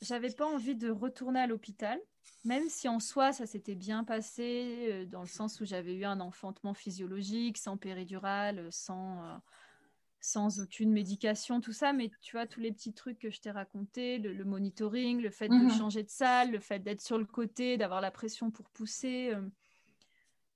[0.02, 1.98] j'avais pas envie de retourner à l'hôpital,
[2.44, 6.04] même si en soi ça s'était bien passé euh, dans le sens où j'avais eu
[6.04, 9.36] un enfantement physiologique, sans péridurale, sans euh,
[10.20, 13.50] sans aucune médication, tout ça, mais tu vois, tous les petits trucs que je t'ai
[13.50, 15.70] racontés, le, monitoring, le fait de mhm.
[15.70, 19.42] changer de salle, le fait d'être sur le côté, d'avoir la pression pour pousser, euh,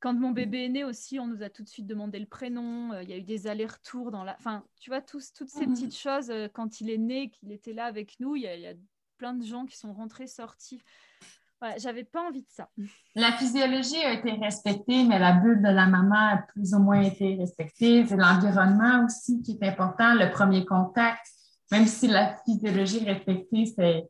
[0.00, 2.92] quand mon bébé est né aussi, on nous a tout de suite demandé le prénom.
[2.92, 4.36] Euh, il y a eu des allers-retours dans la.
[4.38, 5.74] Enfin, tu vois, tous, toutes ces mhm.
[5.74, 8.74] petites choses, euh, quand il est né, qu'il était là avec nous, il y, a,
[9.16, 10.80] plein de gens qui sont rentrés, sortis.
[11.60, 12.68] Ouais, j'avais pas envie de ça.
[13.16, 17.00] La physiologie a été respectée, mais la bulle de la maman a plus ou moins
[17.00, 18.06] été respectée.
[18.06, 21.26] C'est l'environnement aussi qui est important, le premier contact
[21.70, 24.08] même si la physiologie respectée, c'est...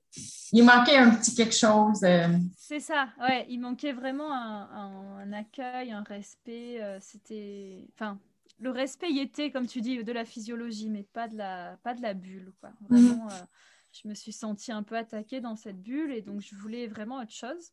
[0.53, 2.03] il manquait un petit quelque chose.
[2.05, 2.29] Euh.
[2.57, 6.81] C'est ça, ouais, il manquait vraiment un, accueil, un respect.
[6.81, 8.19] Euh, c'était, enfin,
[8.61, 11.95] le respect y était, comme tu dis, de la physiologie, mais pas de la, pas
[11.95, 12.71] de la bulle, quoi.
[12.89, 13.31] Vraiment, mhm.
[13.31, 13.45] euh,
[13.93, 17.21] je me suis sentie un peu attaquée dans cette bulle et donc je voulais vraiment
[17.21, 17.73] autre chose.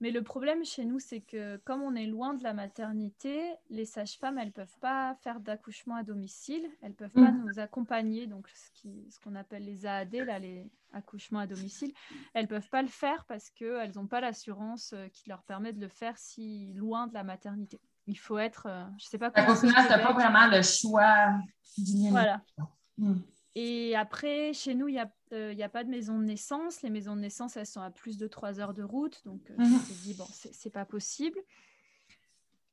[0.00, 3.86] Mais le problème chez nous, c'est que comme on est loin de la maternité, les
[3.86, 7.44] sages-femmes, elles ne peuvent pas faire d'accouchement à domicile, elles ne peuvent pas mm.
[7.46, 11.92] nous accompagner, donc ce qu'on appelle les AAD, là, les accouchements à domicile,
[12.34, 15.72] elles ne peuvent pas le faire parce qu'elles n'ont pas l'assurance euh, qui leur permet
[15.72, 17.80] de le faire si loin de la maternité.
[18.06, 19.52] Il faut être, euh, je ne sais pas comment...
[19.52, 21.32] Au final, tu n'as pas vraiment le choix.
[22.10, 22.42] Voilà.
[22.98, 23.14] Mm.
[23.54, 26.82] Et après, chez nous, il n'y a, euh, a, pas de maison de naissance.
[26.82, 29.22] Les maisons de naissance, elles sont à plus de trois heures de route.
[29.24, 29.80] Donc, euh, je me mhm.
[29.80, 31.38] suis dit, bon, c'est pas possible.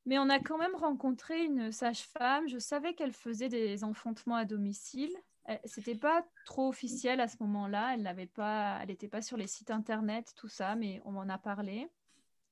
[0.06, 2.48] Mais on a quand même rencontré une sage-femme.
[2.48, 5.14] Je savais qu'elle faisait des enfantements à domicile.
[5.64, 7.94] C'était pas trop officiel à ce moment-là.
[7.94, 11.28] Elle n'avait pas, elle n'était pas sur les sites internet, tout ça, mais on m'en
[11.28, 11.88] a parlé.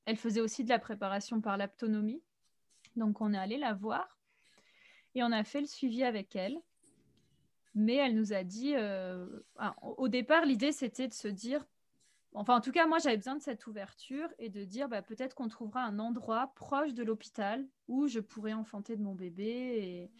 [0.05, 2.21] Elle faisait aussi de la préparation par l'aptonomie.
[2.95, 4.19] Donc, on est allé la voir
[5.15, 6.59] et on a fait le suivi avec elle
[7.75, 9.25] mais elle nous a dit, euh,
[9.81, 11.65] au départ, l'idée c'était de se dire,
[12.33, 15.35] enfin en tout cas moi j'avais besoin de cette ouverture et de dire bah, peut-être
[15.35, 19.43] qu'on trouvera un endroit proche de l'hôpital où je pourrais enfanter de mon bébé.
[19.45, 20.11] Et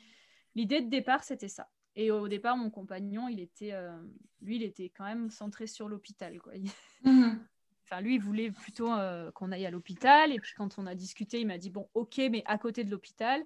[0.55, 1.69] l'idée de départ c'était ça.
[1.95, 3.95] Et au départ mon compagnon, il était, euh,
[4.41, 6.39] lui, il était quand même centré sur l'hôpital.
[6.39, 6.53] Quoi.
[7.03, 7.45] Mhm.
[7.85, 10.31] Enfin, lui, il voulait plutôt euh, qu'on aille à l'hôpital.
[10.31, 12.89] Et puis, quand on a discuté, il m'a dit Bon, ok, mais à côté de
[12.89, 13.43] l'hôpital.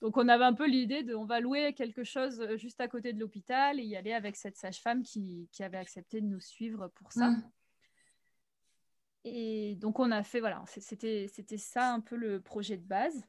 [0.00, 2.88] Donc on avait un peu l'idée de on va louer quelque chose euh, juste à
[2.88, 6.88] côté de l'hôpital et y aller avec cette sage-femme qui, avait accepté de nous suivre
[6.94, 7.30] pour ça.
[7.30, 7.50] Mm.
[9.24, 11.28] Et donc on a fait, voilà, c'était
[11.58, 13.26] ça un peu le projet de base.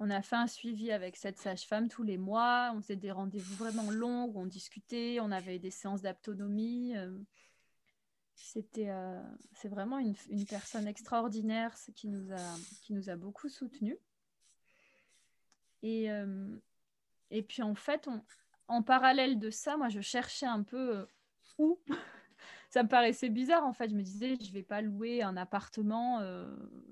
[0.00, 2.72] On a fait un suivi avec cette sage-femme tous les mois.
[2.76, 5.18] On faisait des rendez-vous vraiment longs où on discutait.
[5.20, 6.96] On avait des séances d'autonomie.
[6.96, 7.18] Euh.
[8.36, 9.20] C'était, euh,
[9.54, 13.96] c'est vraiment une, une, personne extraordinaire qui nous a, qui nous a beaucoup soutenus.
[15.82, 16.48] Et, euh,
[17.30, 18.08] et puis en fait,
[18.68, 21.06] en parallèle de ça, moi, je cherchais un peu euh,
[21.58, 21.78] où.
[22.70, 23.88] ça me paraissait bizarre en fait.
[23.88, 26.20] Je me disais, je vais pas louer un appartement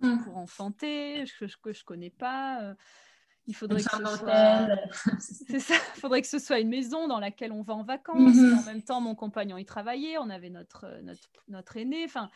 [0.01, 0.25] mm.
[0.25, 2.75] pour enfanter que, que je connais pas.
[3.47, 4.69] Il faudrait que, ce soit...
[5.21, 5.75] c'est ça.
[5.95, 8.35] faudrait que ce soit une maison dans laquelle on va en vacances.
[8.35, 8.59] Mm-hmm.
[8.59, 12.05] En même temps, mon compagnon y travaillait, on avait notre, notre, notre aîné.
[12.05, 12.29] Enfin,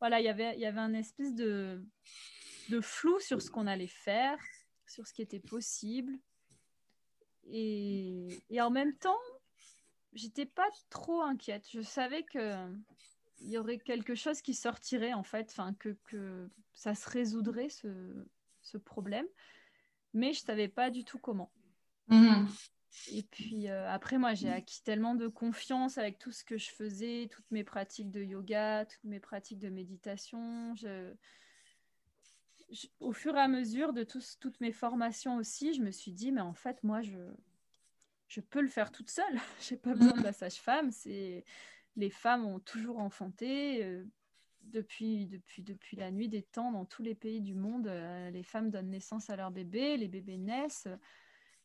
[0.00, 1.84] voilà, y il y avait un espèce de,
[2.70, 4.38] de flou sur ce qu'on allait faire,
[4.88, 6.12] sur ce qui était possible.
[7.44, 9.18] Et, et en même temps,
[10.12, 11.66] j'étais pas trop inquiète.
[11.72, 12.68] Je savais que
[13.40, 17.68] il y aurait quelque chose qui sortirait en fait, enfin que, que ça se résoudrait
[17.68, 18.26] ce,
[18.62, 19.26] ce problème,
[20.12, 21.52] mais je savais pas du tout comment.
[22.08, 22.48] Mm-hmm.
[23.12, 26.70] Et puis euh, après, moi, j'ai acquis tellement de confiance avec tout ce que je
[26.70, 30.74] faisais, toutes mes pratiques de yoga, toutes mes pratiques de méditation.
[33.00, 36.40] Au fur et à mesure de toutes mes formations aussi, je me suis dit, mais
[36.40, 37.18] en fait, moi, je,
[38.28, 39.38] je peux le faire toute seule.
[39.60, 40.90] Je n'ai pas besoin de la sage-femme.
[40.90, 41.44] C'est...
[41.96, 43.84] Les femmes ont toujours enfanté.
[43.84, 44.04] Euh,
[44.62, 48.42] depuis, depuis, depuis la nuit des temps, dans tous les pays du monde, euh, les
[48.42, 50.88] femmes donnent naissance à leurs bébés, les bébés naissent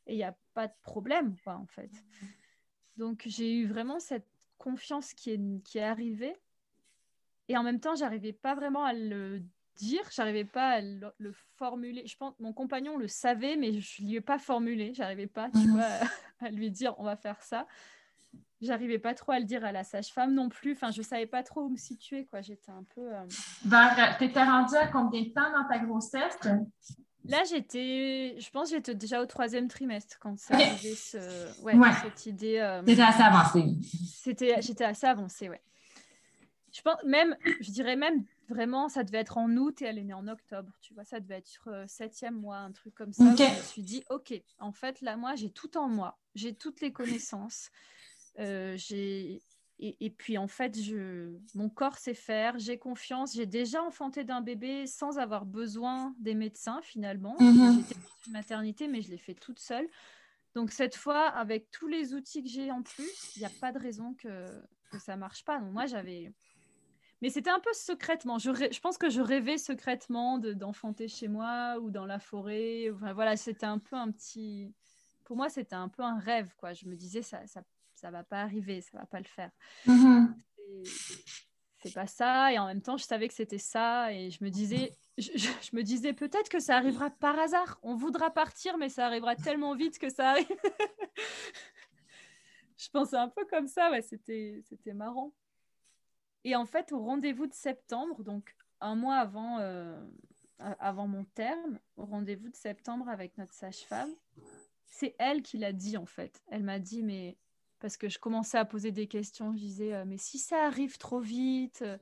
[0.05, 1.91] et il n'y a pas de problème, quoi, en fait.
[2.97, 4.27] Donc, j'ai eu vraiment cette
[4.57, 6.35] confiance qui est, qui est arrivée.
[7.47, 9.43] Et en même temps, j'arrivais pas vraiment à le
[9.75, 12.05] dire, j'arrivais pas à le, formuler.
[12.05, 14.93] Je pense mon compagnon le savait, mais je lui ai pas formulé.
[14.93, 15.83] J'arrivais pas, tu vois,
[16.41, 17.67] à lui dire on va faire ça.
[18.61, 20.71] J'arrivais pas trop à le dire à la sage-femme non plus.
[20.71, 22.41] Enfin, je savais pas trop où me situer, quoi.
[22.41, 23.13] J'étais un peu.
[23.13, 23.25] Euh...
[23.65, 26.37] Vers, étais rendue à combien de temps dans ta grossesse?
[27.25, 31.61] Là, j'étais, je pense, j'étais déjà au troisième trimestre quand ça ce...
[31.61, 32.59] ouais, cette idée.
[32.59, 32.81] Euh...
[32.85, 33.63] C'était assez avancé.
[34.13, 35.61] C'était, j'étais assez avancée, ouais.
[36.73, 40.03] Je pense même, je dirais même vraiment, ça devait être en août et elle est
[40.03, 40.71] née en octobre.
[40.81, 43.35] Tu vois, ça devait être euh, septième mois, un truc comme ça.
[43.35, 46.81] Je me suis dit, ok, en fait, là, moi, j'ai tout en moi, j'ai toutes
[46.81, 47.69] les connaissances.
[48.39, 49.41] Euh, j'ai
[49.79, 53.33] et, puis en fait, je, mon corps sait faire, j'ai confiance.
[53.33, 57.35] J'ai déjà enfanté d'un bébé sans avoir besoin des médecins finalement.
[57.39, 57.81] Mhm.
[57.81, 59.87] J'étais dans une maternité, mais je l'ai fait toute seule.
[60.55, 63.73] Donc cette fois, avec tous les outils que j'ai en plus, il n'y a pas
[63.73, 64.45] de raison que,
[64.91, 65.59] que ça marche pas.
[65.59, 66.31] Donc moi, j'avais...
[67.23, 68.37] Mais c'était un peu secrètement.
[68.37, 72.91] Je, je, pense que je rêvais secrètement d'enfanter chez moi ou dans la forêt.
[72.93, 74.75] Enfin, voilà, c'était un peu un petit...
[75.23, 76.53] Pour moi, c'était un peu un rêve.
[76.57, 76.73] quoi.
[76.73, 77.63] Je me disais, ça, ça
[78.03, 79.49] ça va pas arriver, ça va pas le faire.
[79.87, 80.33] Mm-hmm.
[81.81, 82.51] C'est pas ça.
[82.51, 84.11] Et en même temps, je savais que c'était ça.
[84.11, 85.29] Et je me disais, je,
[85.71, 87.79] me disais peut-être que ça arrivera par hasard.
[87.81, 90.47] On voudra partir, mais ça arrivera tellement vite que ça arrive.
[92.77, 93.89] je pensais un peu comme ça.
[93.89, 95.31] Ouais, c'était, c'était marrant.
[96.43, 99.97] Et en fait, au rendez-vous de septembre, donc un mois avant, euh,
[100.59, 104.11] avant mon terme, au rendez-vous de septembre avec notre sage-femme,
[104.85, 106.41] c'est elle qui l'a dit en fait.
[106.47, 107.37] Elle m'a dit, mais
[107.79, 109.53] parce que je commençais à poser des questions.
[109.53, 111.97] Je disais, euh, mais si ça arrive trop vite euh,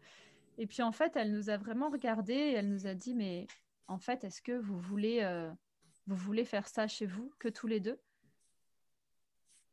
[0.58, 3.48] Et puis en fait, elle nous a vraiment regardé et elle nous a dit, mais
[3.88, 5.50] en fait, est-ce que vous voulez,
[6.08, 8.00] vous voulez faire ça chez vous, que tous les deux?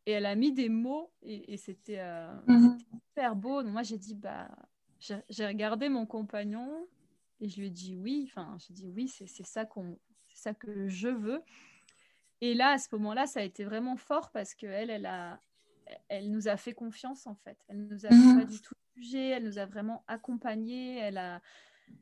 [0.06, 2.02] Et elle a mis des mots et, c'était
[2.46, 2.78] mhm.
[3.08, 3.62] super beau.
[3.62, 4.48] Donc moi, j'ai dit, bah,
[4.98, 6.86] j'ai regardé mon compagnon
[7.40, 8.24] et je lui ai dit oui.
[8.28, 9.98] Enfin, j'ai dit oui, c'est ça qu'on,
[10.32, 11.42] ça que je veux.
[12.40, 15.40] Et là, à ce moment-là, ça a été vraiment fort parce qu'elle, elle a,
[16.08, 17.58] elle nous a fait confiance en fait.
[17.68, 18.38] Elle nous a mhm.
[18.38, 20.98] pas du tout jugé, elle nous a vraiment accompagnés.
[20.98, 21.40] Elle a,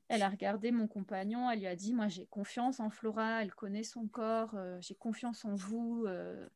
[0.09, 3.55] elle a regardé mon compagnon, elle lui a dit Moi j'ai confiance en Flora, elle
[3.55, 6.49] connaît son corps, euh, j'ai confiance en vous, euh,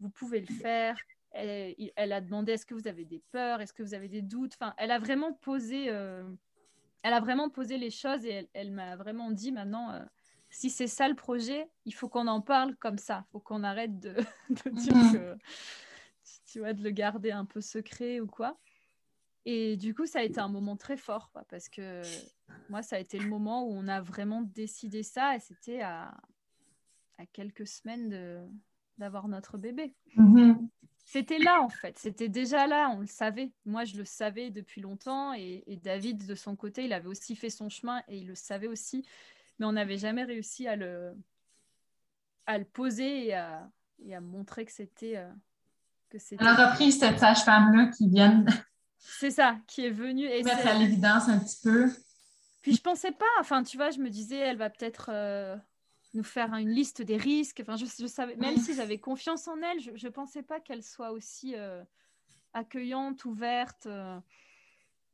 [0.00, 0.96] vous pouvez le faire.
[1.32, 3.60] Elle, a demandé Est-ce que vous avez des peurs?
[3.60, 4.54] Est-ce que vous avez des doutes?
[4.54, 6.24] Enfin, elle a vraiment posé, euh,
[7.02, 10.00] elle a vraiment posé les choses et elle, m'a vraiment dit Maintenant,
[10.48, 13.24] si c'est ça le projet, il faut qu'on en parle comme ça.
[13.28, 14.14] Il faut qu'on arrête de,
[14.50, 15.36] de dire que
[16.46, 18.58] tu vois, de le garder un peu secret ou quoi.
[19.44, 22.02] Et du coup, ça a été un moment très fort parce que
[22.68, 26.12] moi, ça a été le moment où on a vraiment décidé ça et c'était à,
[27.18, 28.40] à quelques semaines de,
[28.98, 29.94] d'avoir notre bébé.
[30.16, 30.68] Mm-hmm.
[31.04, 33.52] C'était là en fait, c'était déjà là, on le savait.
[33.64, 37.50] Moi, je le savais depuis longtemps et, David, de son côté, il avait aussi fait
[37.50, 39.06] son chemin et il le savait aussi,
[39.58, 41.14] mais on n'avait jamais réussi à le,
[42.46, 43.70] à le poser et à,
[44.04, 45.30] et à montrer que c'était, euh,
[46.10, 46.36] que c'est.
[46.40, 48.44] Elle a repris cette sage-femme-là qui vient.
[48.98, 50.24] C'est ça, qui est venue.
[50.24, 51.88] Et mettre à l'évidence un petit peu.
[52.62, 55.56] Puis je pensais pas, enfin, tu vois, je me disais, elle va peut-être euh,
[56.16, 57.60] nous faire une liste des risques.
[57.60, 60.82] Enfin, je, je savais, même si j'avais confiance en elle, je, ne pensais pas qu'elle
[60.82, 61.84] soit aussi euh,
[62.52, 63.86] accueillante, ouverte.
[63.86, 64.18] Euh.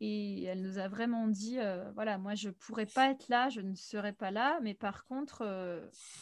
[0.04, 3.48] Et elle nous a vraiment dit, euh, voilà, moi, je ne pourrais pas être là,
[3.50, 5.44] je ne serai pas là, mais par contre,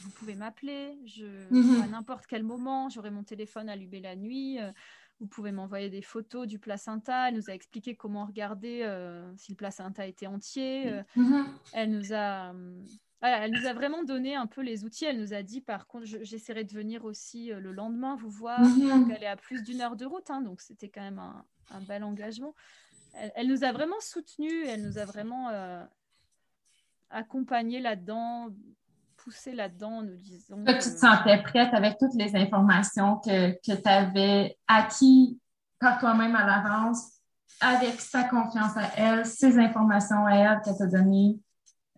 [0.03, 1.83] vous pouvez m'appeler, je, Mhm.
[1.83, 4.59] à n'importe quel moment, j'aurai mon téléphone allumé la nuit,
[5.18, 7.28] vous pouvez m'envoyer des photos du placenta.
[7.28, 8.85] Elle nous a expliqué comment regarder
[9.39, 11.01] si le placenta était entier.
[11.16, 11.47] Mhm.
[11.72, 12.53] elle nous a...
[13.21, 15.05] voilà, elle nous a vraiment donné un peu les outils.
[15.05, 18.31] Elle nous a dit, par contre, je- j'essaierai de venir aussi euh, le lendemain vous
[18.31, 18.61] voir.
[18.61, 19.12] Mhm.
[19.14, 21.81] Elle est à plus d'une heure de route, hein, donc c'était quand même un, un
[21.81, 22.55] bel engagement.
[23.14, 25.85] Elle, elle nous a vraiment soutenus, elle nous a vraiment euh,
[27.11, 28.49] accompagnés là-dedans,
[29.16, 30.57] poussés là-dedans, nous disant.
[30.64, 35.39] Là, tu te que- sentais prête avec toutes les informations que, que tu avais acquis
[35.79, 37.18] par toi-même à l'avance,
[37.61, 41.39] avec sa confiance à elle, ses informations à elle qu'elle t'a données,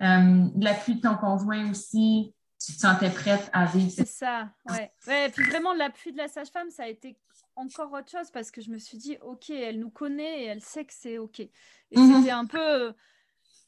[0.00, 2.34] euh, l'appui de ton conjoint aussi,
[2.64, 4.92] tu te sentais prête à vivre C'est ça, ouais.
[5.30, 7.18] puis vraiment, l'appui de la sage-femme, ça a été
[7.56, 10.62] encore autre chose parce que je me suis dit, OK, elle nous connaît et elle
[10.62, 11.40] sait que c'est OK.
[11.40, 11.50] Et
[11.94, 12.16] Mhm.
[12.20, 12.94] c'était un peu.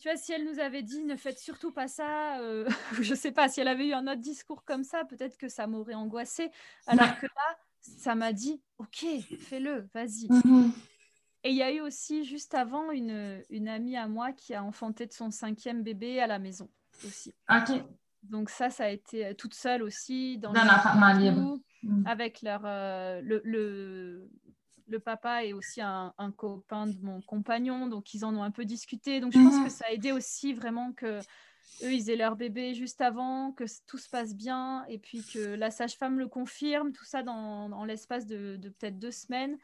[0.00, 2.66] Tu vois, si elle nous avait dit ne faites surtout pas ça, euh,
[3.02, 5.66] je sais pas, si elle avait eu un autre discours comme ça, peut-être que ça
[5.66, 6.50] m'aurait angoissée.
[6.86, 9.04] Alors que là, ça m'a dit ok,
[9.40, 10.28] fais-le, vas-y.
[10.30, 10.72] Mhm.
[11.44, 14.64] Et il y a eu aussi juste avant une, une amie à moi qui a
[14.64, 16.70] enfanté de son cinquième bébé à la maison
[17.06, 17.34] aussi.
[17.50, 17.82] OK.
[18.22, 20.64] Donc ça, ça a été euh, toute seule aussi dans Dans
[21.18, 21.58] libre.
[21.82, 22.06] Mhm.
[22.06, 24.28] avec leur euh, le, le
[24.86, 28.50] le papa est aussi un, un copain de mon compagnon, donc ils en ont un
[28.50, 29.20] peu discuté.
[29.20, 29.64] Donc je pense Mhm.
[29.64, 31.18] que ça a aidé aussi vraiment que
[31.82, 35.38] eux ils aient leur bébé juste avant, que tout se passe bien, et puis que
[35.54, 39.58] la sage-femme le confirme, tout ça dans, dans l'espace de, de peut-être deux semaines.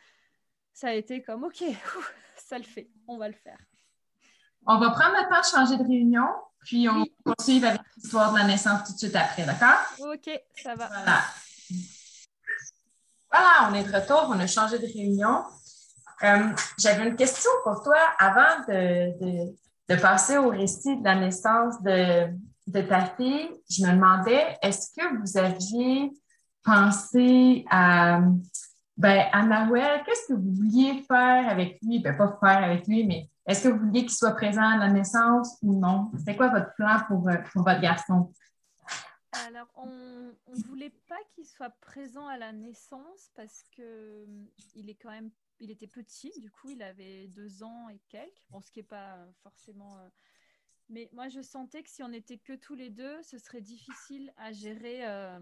[0.81, 1.62] Ça a été comme ok,
[2.37, 3.59] ça le fait, on va le faire.
[4.66, 6.26] On va prendre le temps de changer de réunion,
[6.64, 7.12] puis on Oui.
[7.26, 9.78] va poursuivre avec l'histoire de la naissance tout de suite après, d'accord?
[9.99, 10.31] Ok,
[10.62, 10.87] ça va.
[10.87, 11.20] Voilà.
[13.31, 15.45] Voilà, on est de retour, on a changé de réunion.
[16.22, 19.57] Euh, J'avais une question pour toi avant de, de-
[19.89, 22.28] de passer au récit de la naissance de,
[22.68, 23.51] de ta fille.
[23.68, 26.11] Je me demandais, est-ce que vous aviez
[26.64, 28.20] pensé à,
[29.01, 32.01] ben, à Manuel, qu'est-ce que vous vouliez faire avec lui?
[32.01, 34.90] Ben, pas faire avec lui, mais est-ce que vous vouliez qu'il soit présent à la
[34.90, 36.11] naissance ou non?
[36.18, 38.30] C'était quoi votre plan pour, euh, pour votre garçon?
[39.46, 44.90] Alors, on ne voulait pas qu'il soit présent à la naissance parce que hum, il
[44.90, 45.30] est quand même,
[45.61, 48.42] il était petit, du coup, il avait deux ans et quelques.
[48.51, 49.96] Bon, ce qui n'est pas forcément.
[49.96, 50.09] euh,
[50.90, 54.30] Mais moi, je sentais que si on était que tous les deux, ce serait difficile
[54.36, 55.40] à gérer euh,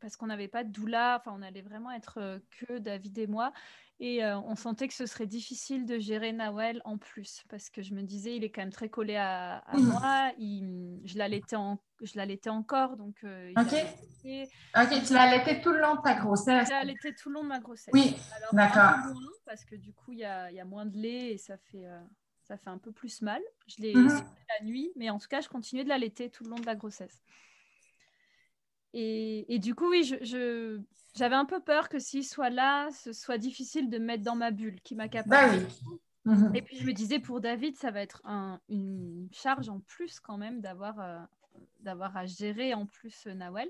[0.00, 1.16] parce qu'on n'avait pas de doula.
[1.20, 3.52] Enfin, on allait vraiment être euh, que David et moi.
[3.98, 7.80] Et euh, on sentait que ce serait difficile de gérer Nawel en plus parce que
[7.80, 10.32] je me disais, il est quand même très collé à, à moi.
[10.38, 13.72] Il, je l'allaitais en, je l'allaitais encore, donc euh, il OK.
[13.72, 14.50] allaitait.
[14.76, 16.68] OK, tu l'as allaité tout le long de ta grossesse.
[16.68, 17.94] J'ai allaité tout le long de ma grossesse.
[17.94, 18.14] Oui,
[18.52, 18.98] d'accord.
[19.46, 21.56] parce que du coup, il y a, il y a moins de lait et ça
[21.56, 21.98] fait, euh,
[22.42, 23.40] ça fait un peu plus mal.
[23.66, 24.10] Je l'ai Mhm.
[24.60, 26.76] la nuit, mais en tout cas, je continuais de l'allaiter tout le long de la
[26.76, 27.22] grossesse.
[28.98, 30.80] Et, et du coup, oui, je, je-
[31.14, 34.36] j'avais un peu peur que s'il soit là, ce soit difficile de me mettre dans
[34.36, 35.50] ma bulle qui m'accapare.
[35.52, 36.00] Oui.
[36.24, 36.56] Mhm.
[36.56, 40.18] Et puis je me disais pour David, ça va être un- une charge en plus
[40.18, 41.18] quand même d'avoir euh,
[41.80, 43.68] d'avoir à gérer en plus euh, Nawel.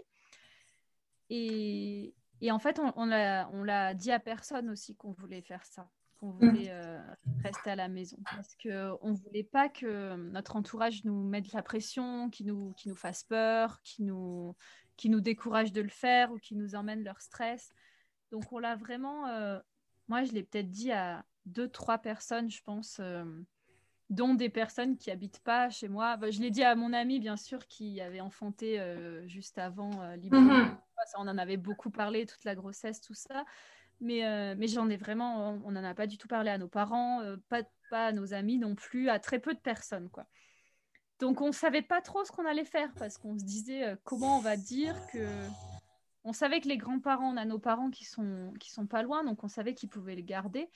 [1.30, 5.42] Et, et en fait, on, on l'a on l'a dit à personne aussi qu'on voulait
[5.42, 5.88] faire ça,
[6.20, 6.98] qu'on voulait euh,
[7.42, 8.16] rester à la maison.
[8.30, 12.88] Parce qu'on ne voulait pas que notre entourage nous mette la pression, qui nous, qui
[12.88, 14.54] nous fasse peur, qui nous,
[14.96, 17.72] qui nous décourage de le faire ou qui nous emmène leur stress.
[18.30, 19.58] Donc on l'a vraiment, euh,
[20.08, 23.24] moi je l'ai peut-être dit à deux, trois personnes, je pense, euh,
[24.10, 26.16] dont des personnes qui habitent pas chez moi.
[26.16, 30.14] Bah, je l'ai dit à mon ami, bien sûr, qui avait enfanté euh, juste avant
[30.14, 30.54] librement.
[30.54, 30.78] Mhm.
[31.06, 33.44] Ça, on en avait beaucoup parlé, toute la grossesse, tout ça.
[34.00, 34.22] Mais,
[34.56, 37.62] mais j'en ai vraiment, on n'en a pas du tout parlé à nos parents, pas,
[37.90, 40.26] pas à nos amis non plus, à très peu de personnes, quoi.
[41.18, 44.36] Donc on savait pas trop ce qu'on allait faire parce qu'on se disait euh, comment
[44.38, 45.26] on va dire que
[46.24, 49.24] on savait que les grands-parents, on a nos parents qui sont qui sont pas loin,
[49.24, 50.68] donc on savait qu'ils pouvaient le garder,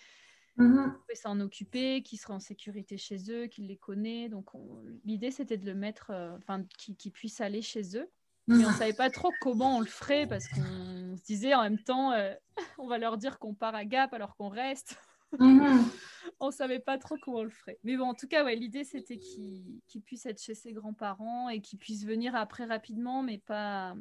[0.56, 0.92] Mhm.
[1.00, 4.30] pouvaient s'en occuper, qu'ils seraient en sécurité chez eux, qu'ils les connaissent.
[4.30, 8.10] Donc on- l'idée c'était de le mettre, euh, enfin qu'ils qu'ils puissent aller chez eux.
[8.46, 11.78] Mais on savait pas trop comment on le ferait parce qu'on se disait en même
[11.78, 12.34] temps, euh,
[12.78, 14.96] on va leur dire qu'on part à Gap alors qu'on reste.
[15.38, 15.38] Mhm.
[16.40, 17.78] on savait pas trop comment on le ferait.
[17.84, 21.60] Mais bon, en tout cas, ouais, l'idée c'était qu'il puisse être chez ses grands-parents et
[21.60, 23.94] qu'il puisse venir après rapidement, mais pas,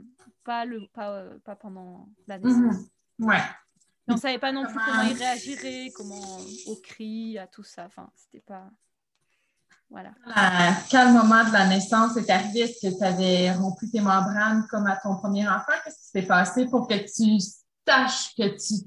[0.44, 2.86] pas, le, pas, euh, pas pendant la naissance.
[3.20, 3.28] Mhm.
[3.28, 3.42] Ouais.
[4.08, 7.86] Mais on savait pas non plus Comment- il réagirait, comment au cri, à tout ça.
[7.86, 8.70] Enfin, c'était pas.
[9.92, 10.14] Voilà.
[10.36, 12.62] À quel moment de la naissance est arrivé?
[12.62, 15.74] Est-ce que tu avais rompu tes membranes comme à ton premier enfant?
[15.84, 17.40] Qu'est-ce qui s'est passé pour que tu
[17.88, 18.86] saches que tu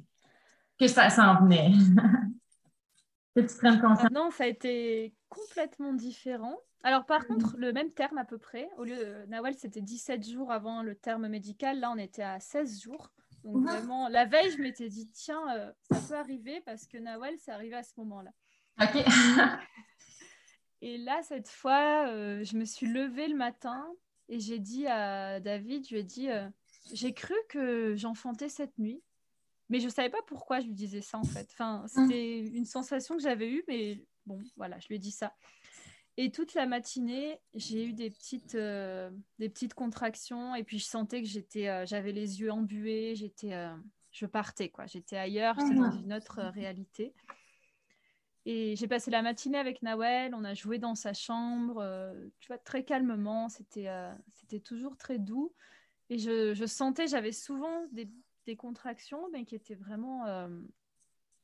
[0.83, 1.71] que ça s'en venait?
[3.37, 4.11] que tu prennes conscience?
[4.11, 6.59] Non, ça a été complètement différent.
[6.83, 8.69] Alors, par contre, le même terme à peu près.
[8.77, 11.79] Au lieu de Nawal, c'était 17 jours avant le terme médical.
[11.79, 13.13] Là, on était à 16 jours.
[13.45, 13.63] Donc, Mhm.
[13.63, 17.53] vraiment, la veille, je m'étais dit, tiens, euh, ça peut arriver parce que Nawal, c'est
[17.53, 18.31] arrivé à ce moment-là.
[18.81, 19.05] OK.
[20.81, 23.87] Et là, cette fois, euh, je me suis levée le matin
[24.29, 26.49] et j'ai dit à David, je lui ai dit, euh,
[26.93, 29.01] j'ai cru que j'enfantais cette nuit.
[29.73, 31.49] Mais je ne savais pas pourquoi je lui disais ça, en fait.
[31.53, 35.35] Enfin, c'était une sensation que j'avais eue, mais bon, voilà, je lui ai dit ça.
[36.19, 40.85] Et toute la matinée, j'ai eu des petites, euh, des petites contractions et puis je
[40.85, 43.75] sentais que j'étais, euh, j'avais les yeux embués, j'étais, euh,
[44.11, 47.15] je partais quoi, j'étais ailleurs, j'étais dans une autre réalité.
[48.45, 52.49] Et j'ai passé la matinée avec Nawel, on a joué dans sa chambre, euh, tu
[52.49, 55.55] vois, très calmement, c'était, euh, c'était toujours très doux.
[56.11, 58.11] Et je, je sentais, j'avais souvent des,
[58.47, 60.49] des contractions, mais qui étaient vraiment euh,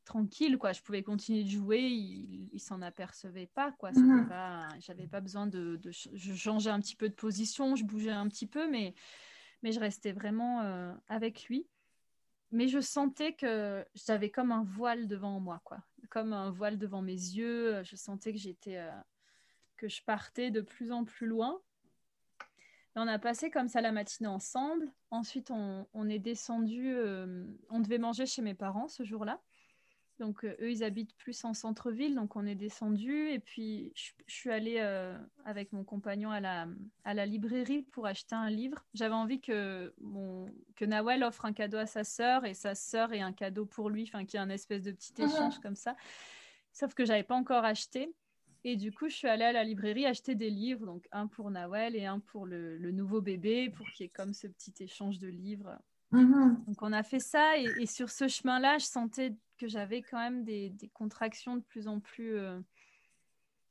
[0.05, 0.73] tranquille, quoi.
[0.73, 3.93] Je pouvais continuer de jouer, il, il s'en apercevait pas, quoi.
[3.93, 4.27] Mhm.
[4.29, 7.85] pas, j'avais pas besoin de, de ch- je changeais un petit peu de position, je
[7.85, 8.95] bougeais un petit peu, mais,
[9.63, 11.67] mais je restais vraiment euh, avec lui.
[12.51, 15.85] Mais je sentais que j'avais comme un voile devant moi, quoi.
[16.09, 17.83] Comme un voile devant mes yeux.
[17.85, 18.91] Je sentais que j'étais, euh,
[19.77, 21.61] que je partais de plus en plus loin.
[22.99, 24.91] Et on a passé comme ça la matinée ensemble.
[25.13, 26.97] Ensuite, on, on est descendu.
[26.97, 29.41] euh, on devait manger chez mes parents ce jour-là.
[30.19, 32.17] Donc, euh, eux, ils habitent plus en centre-ville.
[32.17, 33.29] Donc, on est descendu.
[33.29, 36.67] Et puis, je, je suis allée euh, avec mon compagnon à la,
[37.05, 38.85] à la librairie pour acheter un livre.
[38.95, 43.13] J'avais envie que, mon, que Nawel offre un cadeau à sa sœur et sa sœur
[43.13, 45.77] ait un cadeau pour lui, enfin, qu'il y ait un espèce de petit échange comme
[45.77, 45.95] ça.
[46.73, 48.13] Sauf que j'avais pas encore acheté.
[48.65, 51.51] Et du coup, je suis allée à la librairie acheter des livres, donc un pour
[51.51, 54.75] Nawel et un pour le, le nouveau bébé, pour qu'il y ait comme ce petit
[54.81, 55.79] échange de livres.
[56.11, 56.65] Mhm.
[56.67, 60.19] Donc on a fait ça et, et sur ce chemin-là, je sentais que j'avais quand
[60.19, 62.61] même des, des contractions de plus en plus, euh,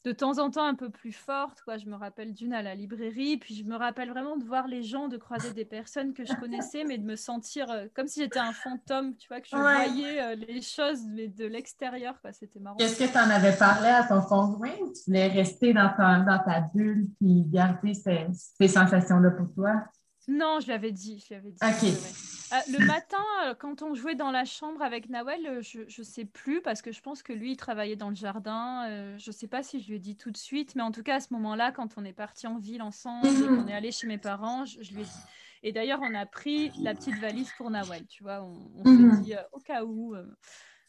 [0.08, 1.62] de temps en temps un peu plus fortes.
[1.64, 1.78] Quoi.
[1.78, 4.82] Je me rappelle d'une à la librairie, puis je me rappelle vraiment de voir les
[4.84, 8.22] gens, de croiser des personnes que je connaissais, mais de me sentir euh, comme si
[8.22, 9.62] j'étais un fantôme, tu vois, que je Ouais.
[9.90, 12.22] voyais euh, les choses mais de l'extérieur.
[12.22, 12.32] quoi.
[12.32, 12.78] C'était marrant.
[12.78, 16.20] Est-ce que tu en avais parlé à ton conjoint ou tu voulais rester dans ta,
[16.20, 19.84] dans ta bulle puis garder ces, ces sensations-là pour toi?
[20.30, 21.58] Non, je lui avais dit, je lui avais dit.
[21.62, 22.37] Ok.
[22.54, 26.04] Euh, le matin, euh, quand on jouait dans la chambre avec Nawel, euh, je ne
[26.06, 28.88] sais plus parce que je pense que lui, il travaillait dans le jardin.
[28.90, 30.92] euh, je ne sais pas si je lui ai dit tout de suite, mais en
[30.92, 33.50] tout cas, à ce moment-là, quand on est parti en ville ensemble Mhm.
[33.50, 35.26] qu'on est allé chez mes parents, je, je lui ai dit.
[35.62, 38.42] Et d'ailleurs, on a pris la petite valise pour Nawel, tu vois.
[38.42, 38.86] On, on Mhm.
[38.86, 40.16] s'est dit euh, au cas où.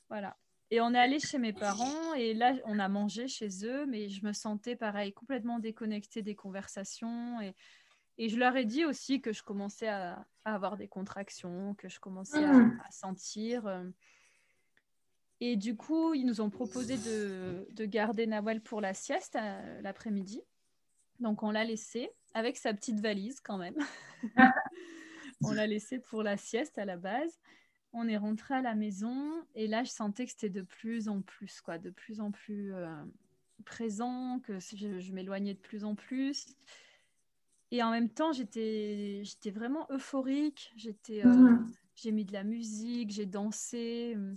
[0.08, 0.36] voilà.
[0.70, 4.10] Et on est allé chez mes parents et là, on a mangé chez eux, mais
[4.10, 7.40] je me sentais pareil, complètement déconnectée des conversations.
[7.40, 7.54] Et,
[8.18, 11.88] et je leur ai dit aussi que je commençais à, à avoir des contractions, que
[11.88, 13.66] je commençais à, à sentir.
[13.66, 13.84] euh.
[15.40, 19.80] Et du coup, ils nous ont proposé de, de garder Nawal pour la sieste euh,
[19.82, 20.42] l'après-midi.
[21.20, 23.76] Donc, on l'a laissé avec sa petite valise quand même.
[25.42, 27.38] on l'a laissé pour la sieste à la base.
[27.92, 31.22] On est rentré à la maison et là, je sentais que c'était de plus en
[31.22, 32.88] plus, quoi, de plus en plus euh,
[33.64, 36.46] présent, que je, je m'éloignais de plus en plus.
[37.70, 40.72] Et en même temps, j'étais, vraiment euphorique.
[40.76, 41.66] J'étais, euh, Mhm.
[41.94, 44.34] j'ai mis de la musique, j'ai dansé, euh,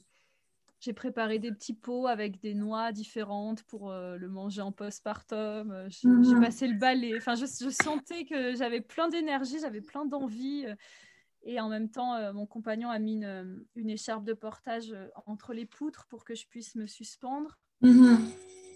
[0.80, 5.88] j'ai préparé des petits pots avec des noix différentes pour euh, le manger en postpartum.
[5.90, 7.16] J'ai j'ai passé le balai.
[7.18, 10.66] Enfin, je, je sentais que j'avais plein d'énergie, j'avais plein d'envie.
[11.44, 14.94] Et en même temps, euh, mon compagnon a mis une, une écharpe de portage
[15.26, 17.58] entre les poutres pour que je puisse me suspendre.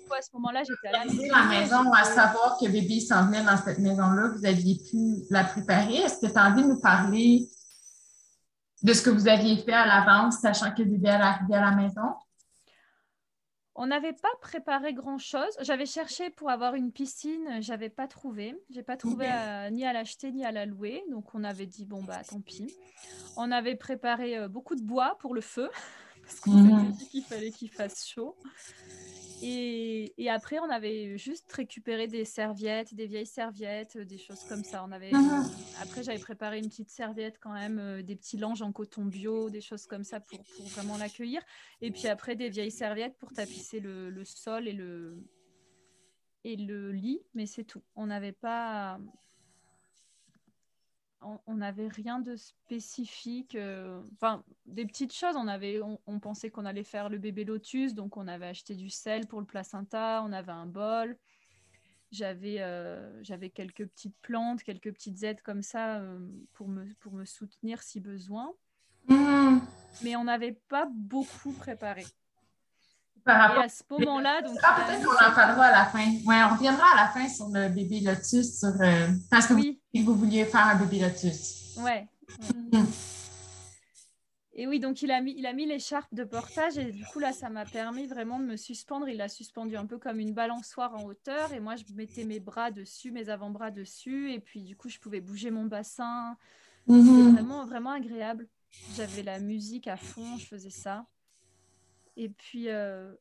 [0.05, 0.13] Mhm.
[0.17, 3.79] À ce moment-là, j'étais à la maison, à savoir que bébé s'en venait dans cette
[3.79, 5.95] maison-là, vous aviez pu la préparer.
[5.95, 7.47] Est-ce que tu as envie de nous parler
[8.83, 11.71] de ce que vous aviez fait à l'avance, sachant que bébé allait arriver à la
[11.75, 12.13] maison?
[13.77, 15.49] On n'avait pas préparé grand-chose.
[15.59, 18.55] J'avais cherché pour avoir une piscine, j'avais pas trouvé.
[18.69, 21.03] J'ai pas trouvé à- ni à l'acheter ni à la louer.
[21.11, 22.73] Donc on avait dit bon bah tant pis.
[23.35, 25.69] On avait préparé euh, beaucoup de bois pour le feu
[26.23, 26.85] parce qu'on Mhm.
[26.93, 28.37] s'était dit qu'il fallait qu'il fasse chaud.
[29.41, 34.63] Et, et après on avait juste récupéré des serviettes, des vieilles serviettes, des choses comme
[34.63, 34.83] ça.
[34.87, 35.43] On avait Mhm.
[35.81, 39.49] après j'avais préparé une petite serviette quand même, euh, des petits langes en coton bio,
[39.49, 41.41] des choses comme ça pour, pour vraiment l'accueillir.
[41.81, 45.17] Et puis après, des vieilles serviettes pour tapisser le, le sol et le,
[46.43, 47.83] et le lit, mais c'est tout.
[47.95, 48.99] On n'avait pas.
[51.47, 53.55] On n'avait rien de spécifique.
[53.55, 55.35] euh, Enfin, des petites choses.
[55.35, 58.75] On, avait, on, on pensait qu'on allait faire le bébé lotus, donc on avait acheté
[58.75, 61.17] du sel pour le placenta, on avait un bol.
[62.11, 66.19] J'avais euh, j'avais quelques petites plantes, quelques petites aides comme ça euh,
[66.53, 68.51] pour, me, pour me soutenir si besoin
[69.07, 69.61] Mhm.
[70.03, 72.05] mais on n'avait pas beaucoup préparé.
[73.23, 73.63] Par rapport...
[73.63, 74.57] Et à ce moment-là, donc.
[74.63, 76.05] Ah, peut-être qu'on en parlera à la fin.
[76.25, 79.81] Oui, on reviendra à la fin sur le bébé lotus, sur, euh, parce que oui.
[80.01, 81.77] Vous, vous, vouliez faire un bébé lotus.
[81.77, 82.07] Ouais.
[82.71, 82.83] Mm.
[84.57, 87.19] Et oui, donc il a mis, il a mis l'écharpe de portage et du coup
[87.19, 89.09] là, ça m'a permis vraiment de me suspendre.
[89.09, 92.39] Il l'a suspendu un peu comme une balançoire en hauteur et moi, je mettais mes
[92.39, 96.37] bras dessus, mes avant-bras dessus et puis du coup, je pouvais bouger mon bassin.
[96.87, 97.33] C'était mhm.
[97.33, 98.47] vraiment, vraiment agréable.
[98.95, 101.05] J'avais la musique à fond, je faisais ça.
[102.15, 103.13] Et puis, euh,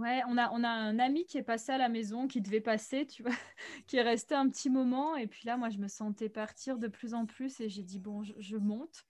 [0.00, 2.60] ouais, on a, on a un ami qui est passé à la maison, qui devait
[2.60, 3.32] passer, tu vois,
[3.86, 5.16] qui est resté un petit moment.
[5.16, 7.98] Et puis là, moi, je me sentais partir de plus en plus et j'ai dit,
[7.98, 9.04] bon, je monte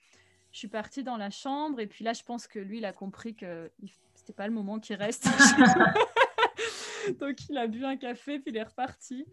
[0.53, 2.93] je suis partie dans la chambre et puis là, je pense que lui, il a
[2.93, 3.71] compris que
[4.15, 5.29] c'était pas le moment qu'il reste.
[7.21, 9.25] Donc, il a bu un café puis il est reparti.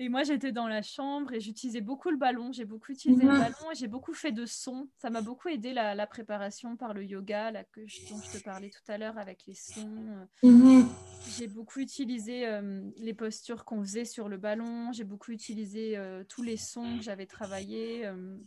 [0.00, 2.52] Et moi, j'étais dans la chambre et j'utilisais beaucoup le ballon.
[2.52, 3.38] J'ai beaucoup utilisé le mhm.
[3.40, 4.88] ballon et j'ai beaucoup fait de sons.
[4.96, 8.44] Ça m'a beaucoup aidé la, préparation par le yoga là, que je, dont je te
[8.44, 10.26] parlais tout à l'heure avec les sons.
[10.44, 10.88] Mhm.
[11.36, 14.92] J'ai beaucoup utilisé euh, les postures qu'on faisait sur le ballon.
[14.92, 18.06] J'ai beaucoup utilisé euh, tous les sons que j'avais travaillés.
[18.06, 18.38] Euh,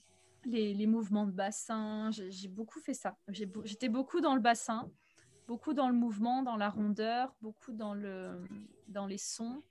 [0.45, 2.09] les, mouvements de bassin.
[2.11, 3.17] J'ai beaucoup fait ça.
[3.29, 4.89] J'étais beaucoup dans le bassin,
[5.47, 8.41] beaucoup dans le mouvement, dans la rondeur, beaucoup dans, le,
[8.87, 9.61] dans les sons.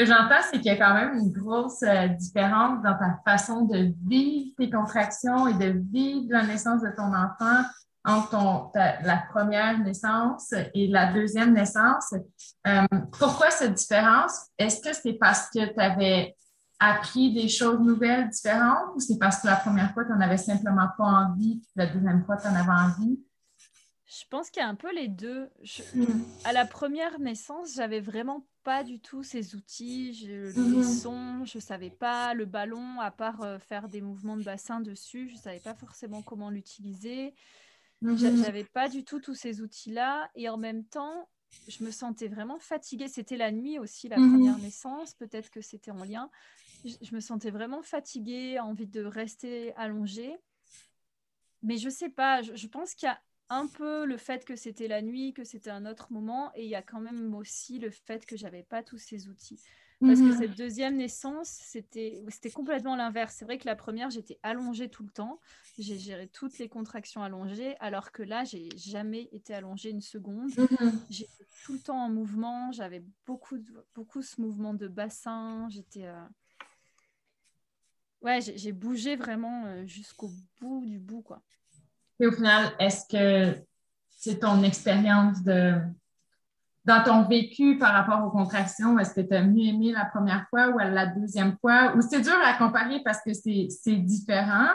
[0.00, 3.66] Que j'entends, c'est qu'il y a quand même une grosse euh, différence dans ta façon
[3.66, 7.68] de vivre tes contractions et de vivre la naissance de ton enfant
[8.02, 8.72] entre
[9.04, 12.14] la première naissance et la deuxième naissance.
[12.66, 12.86] Euh,
[13.18, 14.46] pourquoi cette différence?
[14.56, 16.34] Est-ce que c'est parce que tu avais
[16.78, 20.38] appris des choses nouvelles, différentes, ou c'est parce que la première fois, tu n'en avais
[20.38, 23.20] simplement pas envie, puis la deuxième fois, tu en avais envie?
[24.10, 25.48] Je pense qu'il y a un peu les deux.
[25.94, 26.04] Hmm.
[26.44, 30.82] À la première naissance, j'avais vraiment pas du tout ces outils, je, les hmm.
[30.82, 35.28] sons, je savais pas le ballon, à part euh, faire des mouvements de bassin dessus,
[35.30, 37.34] je savais pas forcément comment l'utiliser.
[38.02, 38.16] Hmm.
[38.16, 41.28] J'avais pas du tout tous ces outils-là, et en même temps,
[41.68, 43.08] je me sentais vraiment fatiguée.
[43.08, 46.30] C'était la nuit aussi, la première naissance, peut-être que c'était en lien
[46.84, 50.36] je, me sentais vraiment fatiguée, envie de rester allongée.
[51.62, 53.20] Mais je sais pas, je, pense qu'il y a
[53.50, 56.70] un peu le fait que c'était la nuit, que c'était un autre moment, et il
[56.70, 59.60] y a quand même aussi le fait que j'avais pas tous ces outils.
[60.00, 60.38] Parce que mhm.
[60.38, 62.24] cette deuxième naissance, c'était
[62.54, 63.34] complètement l'inverse.
[63.38, 65.40] C'est vrai que la première, j'étais allongée tout le temps.
[65.78, 70.52] J'ai géré toutes les contractions allongées, alors que là, j'ai jamais été allongée une seconde.
[70.56, 71.00] Mhm.
[71.10, 72.72] J'étais tout le temps en mouvement.
[72.72, 73.58] J'avais beaucoup,
[73.94, 75.68] beaucoup ce mouvement de bassin.
[75.68, 76.06] J'étais.
[76.06, 76.24] Euh,
[78.22, 80.30] ouais, j'ai bougé vraiment euh, jusqu'au
[80.62, 81.42] bout du bout, quoi.
[82.20, 83.58] Et au final, est-ce que
[84.10, 85.80] c'est ton expérience de
[86.84, 90.46] dans ton vécu par rapport aux contractions, est-ce que tu as mieux aimé la première
[90.48, 91.94] fois ou la deuxième fois?
[91.94, 94.70] Ou c'est dur à comparer parce que c'est différent.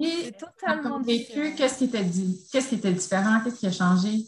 [0.00, 2.46] C'est totalement vécu, qu'est-ce qui était dit?
[2.50, 3.40] Qu'est-ce qui était différent?
[3.42, 4.24] Qu'est-ce qui a changé?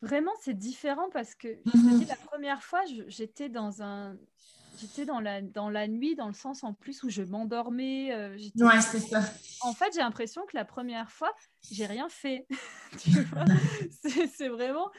[0.00, 2.08] Vraiment, c'est différent parce que mm-hmm.
[2.08, 4.16] la première fois, j'étais dans un,
[4.80, 8.12] j'étais dans la, dans la nuit, dans le sens en plus où je m'endormais.
[8.12, 9.22] Euh, ouais, c'est ça.
[9.60, 11.32] En fait, j'ai l'impression que la première fois,
[11.70, 12.46] j'ai rien fait.
[14.34, 14.90] c'est vraiment.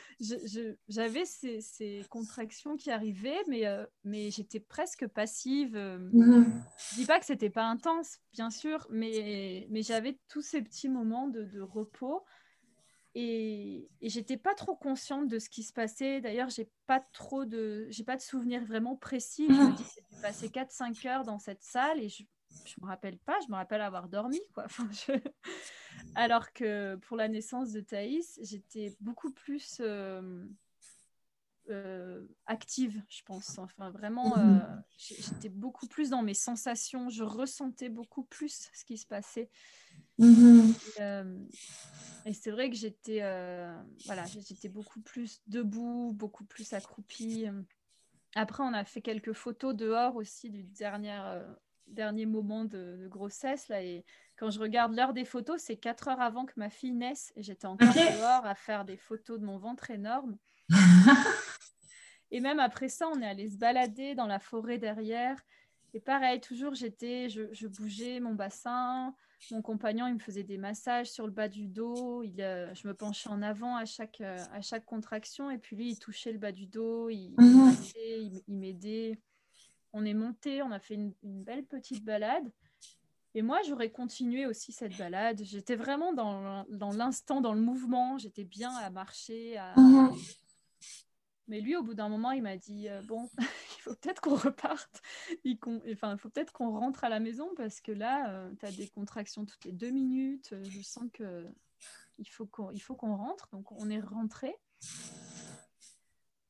[0.88, 5.76] J'avais ces, ces, contractions qui arrivaient, mais, euh, mais j'étais presque passive.
[5.76, 6.64] Mhm.
[6.92, 10.90] Je dis pas que c'était pas intense, bien sûr, mais, mais j'avais tous ces petits
[10.90, 12.24] moments de, de repos
[13.16, 16.22] et, et j'étais pas trop consciente de ce qui se passait.
[16.22, 19.48] D'ailleurs, j'ai pas trop de, j'ai pas de souvenirs vraiment précis.
[19.48, 22.24] Je me dis, j'ai passé 4-5 heures dans cette salle et je,
[22.66, 23.40] je me rappelle pas.
[23.46, 24.66] Je me rappelle avoir dormi, quoi.
[26.16, 30.46] Alors que pour la naissance de Thaïs, j'étais beaucoup plus euh,
[31.70, 33.58] euh, active, je pense.
[33.58, 34.60] Enfin, vraiment, euh,
[34.98, 37.10] j'étais beaucoup plus dans mes sensations.
[37.10, 39.50] Je ressentais beaucoup plus ce qui se passait.
[40.20, 40.74] Mhm.
[41.00, 41.38] Euh,
[42.26, 43.20] et, c'est vrai que j'étais,
[44.06, 47.48] voilà, j'étais beaucoup plus debout, beaucoup plus accroupie.
[48.36, 51.20] Après, on a fait quelques photos dehors aussi du dernier,
[51.88, 53.68] dernier moment de, grossesse.
[53.68, 56.92] Là, et quand je regarde l'heure des photos, c'est 4 heures avant que ma fille
[56.92, 57.32] naisse.
[57.36, 60.38] Et j'étais encore dehors à faire des photos de mon ventre énorme.
[62.32, 65.44] et même après ça, on est allé se balader dans la forêt derrière.
[65.94, 69.16] Et pareil, toujours j'étais, je, bougeais mon bassin.
[69.52, 72.24] Mon compagnon, il me faisait des massages sur le bas du dos.
[72.24, 75.50] Il, euh, je me penchais en avant à chaque, euh, à chaque contraction.
[75.50, 77.76] Et puis lui, il touchait le bas du dos, il, mhm.
[78.48, 79.20] il, m'aidait.
[79.92, 82.50] On est monté, on a fait une, belle petite balade.
[83.36, 85.42] Et moi, j'aurais continué aussi cette balade.
[85.44, 88.18] J'étais vraiment dans, l'instant, dans le mouvement.
[88.18, 90.16] J'étais bien à marcher, à, mhm.
[91.48, 93.30] Mais lui, au bout d'un moment, il m'a dit euh, Bon,
[93.84, 95.02] faut peut-être qu'on reparte.
[95.44, 95.58] Il
[95.92, 98.88] enfin, faut peut-être qu'on rentre à la maison parce que là, euh, tu as des
[98.88, 100.52] contractions toutes les deux minutes.
[100.54, 101.46] Euh, je sens que
[102.18, 103.50] il faut qu'on rentre.
[103.52, 104.56] Donc on est rentré.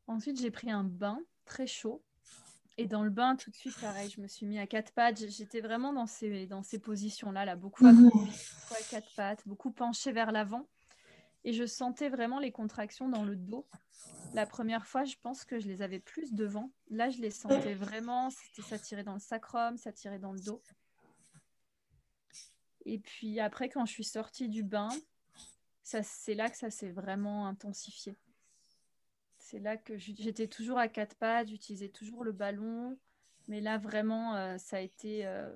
[0.08, 2.04] Ensuite, j'ai pris un bain très chaud.
[2.78, 5.18] Et dans le bain, tout de suite, pareil, je me suis mis à quatre pattes.
[5.30, 8.28] J'étais vraiment dans ces, dans ces positions-là, là, beaucoup, à, beaucoup
[8.72, 10.68] à quatre pattes, beaucoup penché vers l'avant.
[11.46, 13.68] Et je sentais vraiment les contractions dans le dos.
[14.34, 16.72] La première fois, je pense que je les avais plus devant.
[16.90, 18.30] Là, je les sentais vraiment.
[18.62, 20.62] Ça tirait dans le sacrum, ça tirait dans le dos.
[22.86, 24.90] Et puis après, quand je suis sortie du bain,
[25.84, 28.18] c'est là que ça s'est vraiment intensifié.
[29.38, 32.98] C'est là que j'étais toujours à quatre pattes, j'utilisais toujours le ballon.
[33.48, 35.50] Mais là, vraiment, euh, ça a été euh,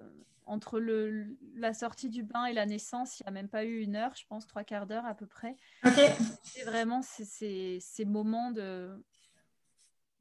[0.46, 3.80] entre le, la sortie du bain et la naissance, il n'y a même pas eu
[3.82, 5.56] une heure, je pense, trois quarts d'heure à peu près.
[6.44, 8.52] C'est vraiment ces, ces moments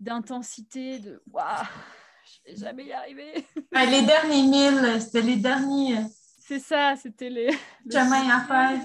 [0.01, 1.65] d'intensité, de waouh,
[2.25, 3.47] je vais jamais y arriver.
[3.73, 5.99] les derniers mille, c'était les derniers.
[6.39, 7.51] C'est ça, c'était les.
[7.91, 8.81] Chemin à faire.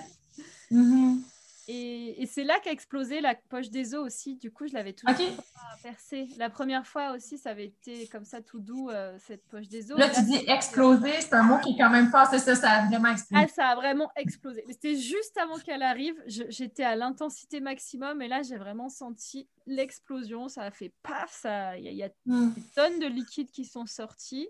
[0.71, 1.30] Mm-hmm.
[1.67, 4.35] Et, c'est là qu'a explosé la poche des os aussi.
[4.35, 6.27] Du coup, je l'avais toujours pas percé.
[6.37, 9.91] La première fois aussi, ça avait été comme ça tout doux, euh, cette poche des
[9.91, 9.99] os.
[9.99, 12.25] Là, tu dis exploser, c'est un mot qui est quand même pas.
[12.25, 13.45] C'est ça, ça a vraiment explosé.
[13.45, 14.63] Ah, ça a vraiment explosé.
[14.69, 16.15] C'était juste avant qu'elle arrive.
[16.25, 20.47] J'étais à l'intensité maximum et là, j'ai vraiment senti l'explosion.
[20.47, 21.45] Ça a fait paf.
[21.77, 22.53] Il y, a, hmm.
[22.53, 24.49] des tonnes de liquides qui sont sortis.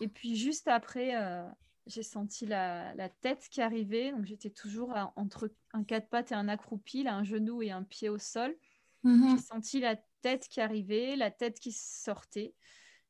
[0.00, 1.14] Et puis, juste après.
[1.14, 1.44] Euh,
[1.86, 4.12] j'ai senti la, tête qui arrivait.
[4.12, 8.08] Donc j'étais toujours entre un quatre pattes et un accroupi, un genou et un pied
[8.08, 8.56] au sol.
[9.02, 9.36] Mhm.
[9.36, 12.54] J'ai senti la tête qui arrivait, la tête qui sortait.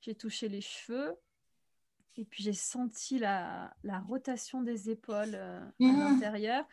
[0.00, 1.14] J'ai touché les cheveux.
[2.16, 3.74] Et puis j'ai senti la,
[4.06, 5.98] rotation des épaules euh, à mhm.
[5.98, 6.64] l'intérieur.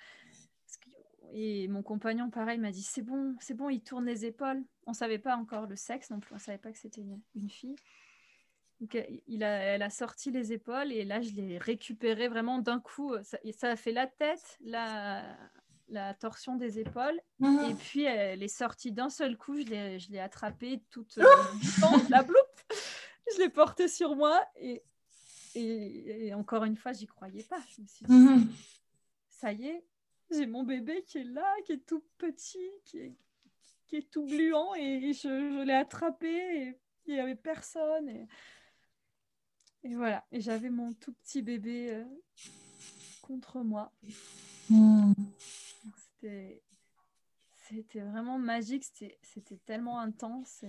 [1.34, 4.64] Et mon compagnon, pareil, m'a dit c'est bon, c'est bon, il tourne les épaules.
[4.86, 7.06] On savait pas encore le sexe non plus, on savait pas que c'était
[7.36, 7.76] une fille.
[8.82, 8.98] Donc,
[9.28, 13.14] il a, elle a sorti les épaules et là, je l'ai récupéré vraiment d'un coup.
[13.22, 15.38] Ça, ça, a fait la tête, la,
[15.90, 17.20] la torsion des épaules.
[17.40, 17.70] Mhm.
[17.70, 19.62] Et puis, elle est sortie d'un seul coup.
[19.62, 21.26] Je l'ai, je l'ai attrapée toute euh,
[22.10, 22.38] la bloupe.
[23.32, 24.82] Je l'ai portée sur moi et,
[25.54, 27.62] et, encore une fois, j'y croyais pas.
[27.76, 28.50] Je me suis dit, mhm.
[29.30, 29.86] ça y est,
[30.32, 33.16] j'ai mon bébé qui est là, qui est tout petit, qui est,
[33.86, 38.10] qui est tout gluant et je, je l'ai attrapé et il n'y avait personne.
[38.10, 38.28] Et
[39.84, 42.04] et voilà, et j'avais mon tout petit bébé euh,
[43.22, 43.92] contre moi.
[44.70, 45.14] Hmm.
[45.96, 46.62] C'était,
[47.68, 50.64] c'était vraiment magique, c'était, c'était tellement intense.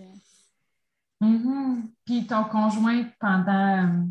[1.21, 1.83] Mm-hmm.
[2.05, 4.09] Puis ton conjoint, pendant,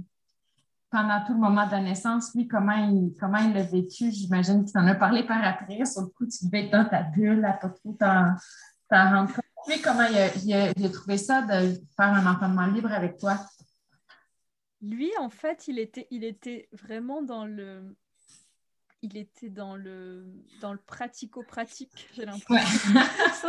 [0.89, 4.11] pendant tout le moment de la naissance, lui, comment il, comment il l'a vécu?
[4.11, 5.83] J'imagine qu'il t'en a parlé par après.
[5.85, 8.35] Sur le coup, tu devais être dans ta bulle, à pas trop t'en,
[8.91, 9.45] rendre compte.
[9.67, 13.37] Lui, comment il a, il a trouvé ça de faire un enfantement libre avec toi?
[14.81, 17.95] Lui, en fait, il était, il était vraiment dans le,
[19.03, 20.25] il était dans le,
[20.61, 22.99] dans le pratico-pratique, j'ai l'impression.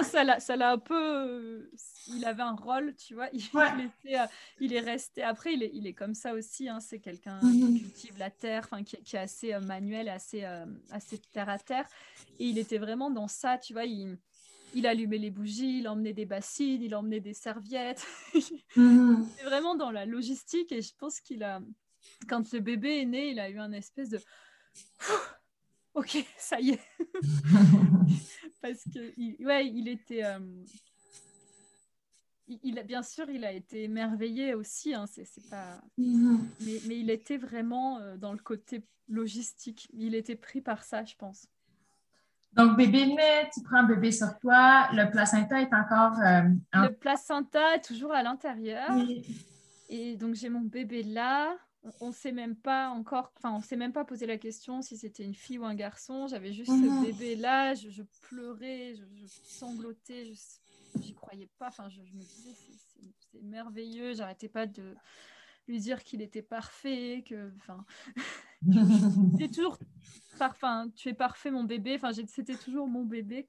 [0.02, 1.70] ça, ça l'a un peu.
[2.08, 3.28] il avait un rôle, tu vois.
[3.32, 4.26] Il, était, euh,
[4.60, 5.22] il est resté.
[5.22, 6.68] Après, il est, il est comme ça aussi.
[6.68, 7.78] Hein, c'est quelqu'un qui mhm.
[7.80, 11.86] cultive la terre, qui, qui est assez euh, manuel, assez, euh, assez terre à terre.
[12.38, 13.84] Et il était vraiment dans ça, tu vois.
[13.84, 14.16] Il,
[14.74, 18.06] il allumait les bougies, il emmenait des bassines, il emmenait des serviettes.
[18.74, 19.26] Mhm.
[19.36, 21.60] C'est vraiment dans la logistique et je pense qu'il a,
[22.26, 24.18] quand le bébé est né, il a eu un espèce de
[25.94, 26.80] ok, ça y est.
[28.62, 30.24] Parce que, ouais, il était.
[30.24, 30.38] Euh,
[32.46, 35.80] il, a, bien sûr, il a été émerveillé aussi, hein, c'est, pas...
[35.96, 36.48] Mhm.
[36.60, 39.88] mais, mais, il était vraiment euh, dans le côté logistique.
[39.92, 41.46] Il était pris par ça, je pense.
[42.54, 46.18] Donc, bébé naît, tu prends bébé sur toi, le placenta est encore.
[46.20, 46.42] Euh,
[46.74, 48.90] le placenta est toujours à l'intérieur.
[49.88, 51.56] Et donc, j'ai mon bébé là.
[52.00, 54.96] On ne sait même pas encore, enfin, on s'est même pas posé la question si
[54.96, 56.28] c'était une fille ou un garçon.
[56.28, 57.04] J'avais juste ce mhm.
[57.04, 60.32] bébé là, je, pleurais, je, sanglotais,
[60.94, 61.68] je n'y croyais pas.
[61.68, 62.54] Enfin, je, me disais,
[63.32, 64.94] c'est merveilleux, j'arrêtais pas de
[65.66, 67.84] lui dire qu'il était parfait, que, enfin,
[69.40, 69.76] c'est toujours
[70.42, 71.94] parfait, tu es parfait, mon bébé.
[71.94, 73.46] Enfin, c'était toujours mon bébé.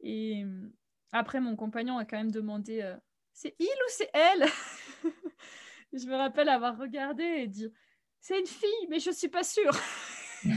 [0.00, 0.72] Et euh,
[1.12, 2.96] après, mon compagnon a quand même demandé, euh,
[3.32, 4.46] c'est il ou c'est elle?
[5.92, 7.68] Je me rappelle avoir regardé et dit,
[8.20, 9.72] c'est une fille, mais je suis pas sûre.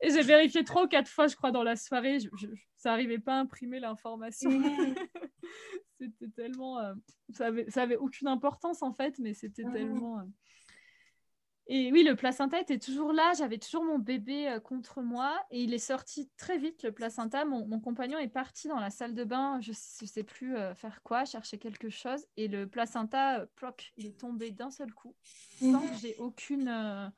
[0.00, 2.18] Et j'ai vérifié trois ou quatre fois, je crois, dans la soirée.
[2.18, 2.28] Je,
[2.76, 4.50] ça n'arrivait pas à imprimer l'information.
[5.98, 6.78] c'était tellement.
[6.78, 6.94] Euh,
[7.30, 10.18] ça, avait, ça avait aucune importance en fait, mais c'était tellement.
[10.18, 10.24] Euh.
[11.74, 13.32] Et oui, le placenta était toujours là.
[13.38, 15.34] J'avais toujours mon bébé euh, contre moi.
[15.50, 17.44] Et il est sorti très vite, le placenta.
[17.46, 19.58] Mon, compagnon est parti dans la salle de bain.
[19.60, 22.26] Je ne sais plus faire quoi, chercher quelque chose.
[22.36, 25.14] Et le placenta, ploc, il est tombé d'un seul coup.
[25.60, 27.10] Sans que j'ai aucune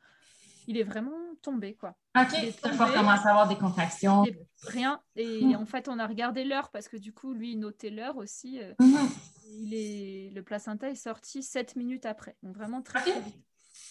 [0.66, 1.94] il est vraiment tombé, quoi.
[2.16, 2.30] OK,
[2.62, 4.24] commencé à avoir des contractions.
[4.62, 5.00] rien.
[5.16, 5.56] Et mm.
[5.56, 8.60] en fait, on a regardé l'heure parce que du coup, lui, il notait l'heure aussi.
[8.60, 9.10] Euh, mm-hmm.
[9.50, 10.30] il est...
[10.34, 12.36] Le placenta est sorti 7 minutes après.
[12.42, 13.36] Donc vraiment très, très vite.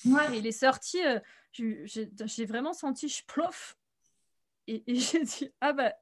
[0.06, 1.20] Et il est sorti, euh,
[1.54, 3.78] j'ai vraiment senti je plof.
[4.68, 5.94] Et, j'ai dit, ah bah,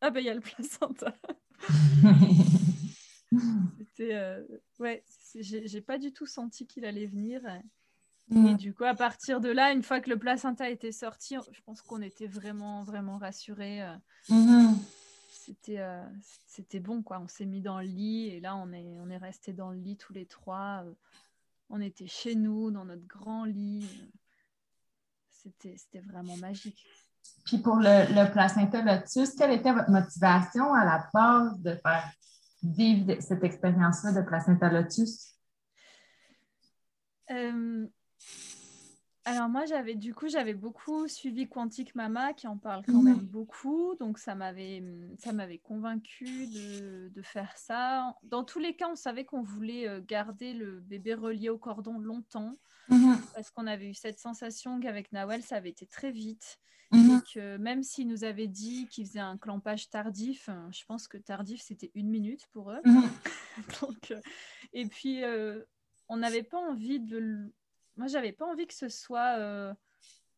[0.00, 1.14] ah bah, il y a le placenta.
[3.78, 4.42] C'était, euh,
[4.78, 5.04] ouais,
[5.34, 7.42] j'ai pas du tout senti qu'il allait venir.
[8.32, 11.60] Et du coup, à partir de là, une fois que le placenta était sorti, je
[11.62, 13.82] pense qu'on était vraiment, vraiment rassurés.
[13.82, 13.96] Euh.
[15.32, 16.04] C'était, euh,
[16.46, 17.18] c'était bon, quoi.
[17.18, 19.78] On s'est mis dans le lit et là, on est, on est restés dans le
[19.78, 20.84] lit tous les trois.
[21.70, 21.74] Euh.
[21.74, 23.88] On était chez nous, dans notre grand lit.
[25.30, 26.86] C'était, c'était vraiment magique.
[27.44, 32.10] Puis pour le, le placenta lotus, quelle était votre motivation à la base de faire
[32.62, 35.34] vivre cette expérience-là de placenta lotus?
[39.30, 43.20] Alors moi j'avais du coup j'avais beaucoup suivi Quantique Mama qui en parle quand même
[43.20, 44.82] beaucoup donc ça m'avait
[45.18, 48.16] ça m'avait convaincu de, faire ça.
[48.24, 51.98] Dans tous les cas on savait qu'on voulait euh, garder le bébé relié au cordon
[51.98, 52.56] longtemps
[52.88, 53.18] mhm.
[53.34, 56.58] parce qu'on avait eu cette sensation qu'avec Nawel ça avait été très vite
[56.90, 57.10] mhm.
[57.10, 61.06] et que même s'il nous avait dit qu'il faisait un clampage tardif, hein, je pense
[61.06, 62.80] que tardif c'était une minute pour eux.
[62.84, 63.02] Mhm.
[63.82, 64.20] donc, euh,
[64.72, 65.62] et puis euh,
[66.08, 67.52] on n'avait pas envie de
[68.00, 69.74] moi, j'avais pas envie que ce soit euh,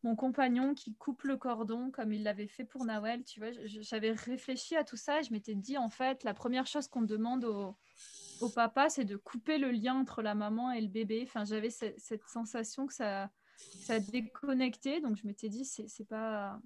[0.03, 3.23] mon compagnon qui coupe le cordon comme il l'avait fait pour Nawel.
[3.23, 6.67] Tu vois, j'avais réfléchi à tout ça et je m'étais dit, en fait, la première
[6.67, 10.89] chose qu'on demande au, papa, c'est de couper le lien entre la maman et le
[10.89, 11.23] bébé.
[11.25, 14.99] Enfin, j'avais cette, sensation que ça, ça déconnectait.
[14.99, 16.59] Donc, je m'étais dit, c'est pas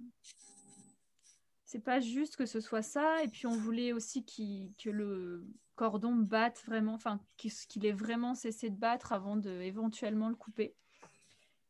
[1.64, 3.24] c'est pas juste que ce soit ça.
[3.24, 5.46] Et puis on voulait aussi que le
[5.76, 10.76] cordon batte vraiment, enfin qu'il ait vraiment cessé de battre avant de éventuellement le couper.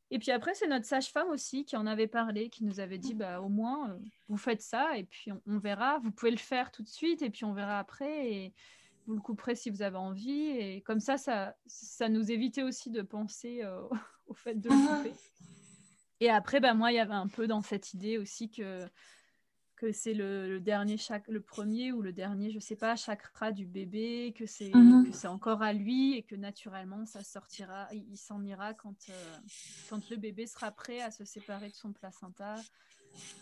[0.10, 3.14] Et puis après, c'est notre sage-femme aussi qui en avait parlé, qui nous avait dit
[3.14, 3.98] bah, au moins, euh,
[4.30, 6.00] vous faites ça et puis on, verra.
[6.00, 8.32] Vous pouvez le faire tout de suite et puis on verra après.
[8.32, 8.54] Et
[9.06, 10.50] vous le couperez si vous avez envie.
[10.50, 13.82] Et comme ça, ça, ça nous évitait aussi de penser euh,
[14.28, 14.98] au fait de le ah.
[14.98, 15.14] couper.
[16.20, 18.86] Et après, bah, moi, il y avait un peu dans cette idée aussi que
[19.78, 23.66] que c'est le, dernier chaque le premier ou le dernier je sais pas chakra du
[23.66, 25.14] bébé que c'est mhm.
[25.14, 29.36] c'est encore à lui et que naturellement ça sortira il, s'en ira quand euh,
[29.90, 32.56] quand le bébé sera prêt à se séparer de son placenta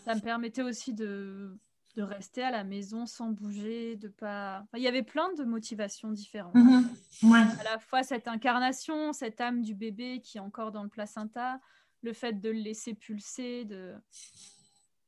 [0.04, 1.58] ça me permettait aussi de
[1.96, 6.12] de rester à la maison sans bouger de pas il y avait plein de motivations
[6.12, 7.32] différentes mhm.
[7.32, 11.58] à la fois cette incarnation cette âme du bébé qui est encore dans le placenta
[12.02, 13.94] le fait de le laisser pulser de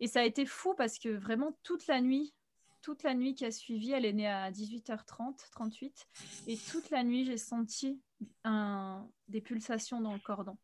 [0.00, 2.34] et ça a été fou parce que vraiment toute la nuit,
[2.82, 6.06] toute la nuit qui a suivi, elle est née à 18h30, 38,
[6.46, 8.00] et toute la nuit, j'ai senti
[8.44, 10.56] un, des pulsations dans le cordon.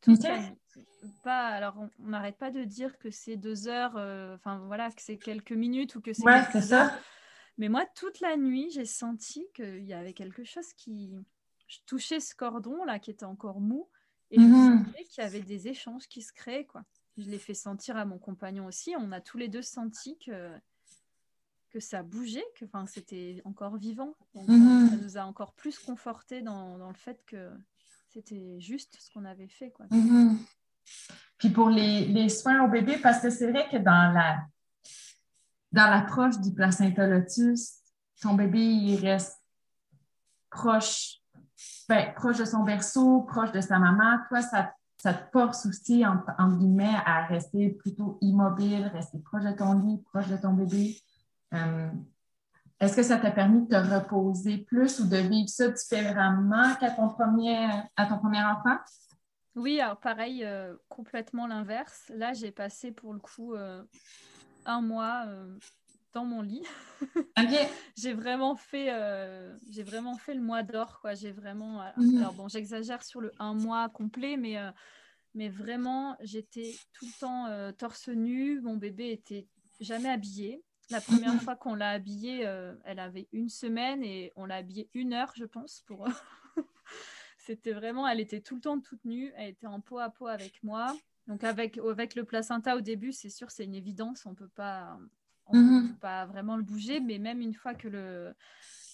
[0.00, 0.56] Toute la nuit.
[1.22, 5.02] Pas, alors, on n'arrête pas de dire que c'est deux heures, euh, enfin voilà, que
[5.02, 6.98] c'est quelques minutes ou que c'est ouais, c'est ça.
[7.58, 11.14] Mais moi, toute la nuit, j'ai senti qu'il y avait quelque chose qui.
[11.68, 13.88] Je touchais ce cordon là qui était encore mou
[14.32, 14.84] et je mhm.
[14.86, 16.82] sentais qu'il y avait des échanges qui se créaient quoi
[17.16, 18.94] je l'ai fait sentir à mon compagnon aussi.
[18.98, 20.50] On a tous les deux senti que,
[21.70, 24.14] que ça bougeait, que c'était encore vivant.
[24.34, 24.88] Mhm.
[24.90, 27.50] Ça nous a encore plus conforté dans, dans le fait que
[28.08, 29.70] c'était juste ce qu'on avait fait.
[29.70, 29.86] Quoi.
[29.90, 30.38] Mhm.
[31.38, 34.44] Puis pour les, les, soins au bébé, parce que c'est vrai que dans la
[35.72, 37.74] dans l'approche du placenta lotus,
[38.20, 39.40] ton bébé, il reste
[40.50, 41.20] proche,
[41.88, 44.18] ben, proche de son berceau, proche de sa maman.
[44.28, 49.52] Toi, ça ça te force aussi, en, guillemets, à rester plutôt immobile, rester proche de
[49.52, 51.00] ton lit, proche de ton bébé.
[51.54, 51.88] Euh,
[52.78, 56.90] est-ce que ça t'a permis de te reposer plus ou de vivre ça différemment qu'à
[56.90, 57.66] ton premier,
[57.96, 58.76] à ton premier enfant?
[59.54, 62.12] Oui, alors pareil, euh, complètement l'inverse.
[62.14, 63.82] Là, j'ai passé pour le coup euh,
[64.66, 65.24] un mois
[66.12, 66.64] dans mon lit.
[67.96, 68.88] j'ai vraiment fait
[69.68, 71.14] j'ai vraiment fait le mois d'or quoi.
[71.14, 72.18] J'ai vraiment mhm.
[72.18, 74.56] alors bon j'exagère sur le un mois complet mais
[75.34, 78.60] mais vraiment j'étais tout le temps torse nu.
[78.60, 79.46] Mon bébé était
[79.80, 80.62] jamais habillé.
[80.90, 81.40] La première mhm.
[81.40, 82.40] fois qu'on l'a habillé
[82.84, 86.08] elle avait une semaine et on l'a habillé une heure je pense pour
[87.38, 89.32] c'était vraiment elle était tout le temps toute nue.
[89.36, 90.94] Elle était en peau à peau avec moi.
[91.26, 94.98] Donc avec, avec le placenta au début, c'est sûr, c'est une évidence, on peut pas,
[95.52, 98.34] on ne peut pas vraiment le bouger, mais même une fois que le,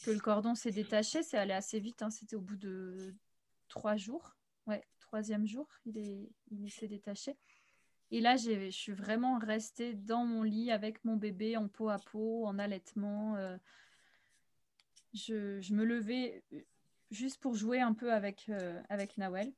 [0.04, 2.02] que le cordon s'est détaché, c'est allé assez vite.
[2.02, 2.10] Hein.
[2.10, 3.14] C'était au bout de
[3.68, 4.36] trois jours.
[4.66, 7.36] Ouais, troisième jour, il, est, il s'est détaché.
[8.10, 11.98] Et là, je suis vraiment restée dans mon lit avec mon bébé en peau à
[11.98, 13.36] peau, en allaitement.
[13.36, 13.56] Euh.
[15.12, 16.44] je, je, me levais
[17.10, 19.52] juste pour jouer un peu avec, euh, avec Nawel.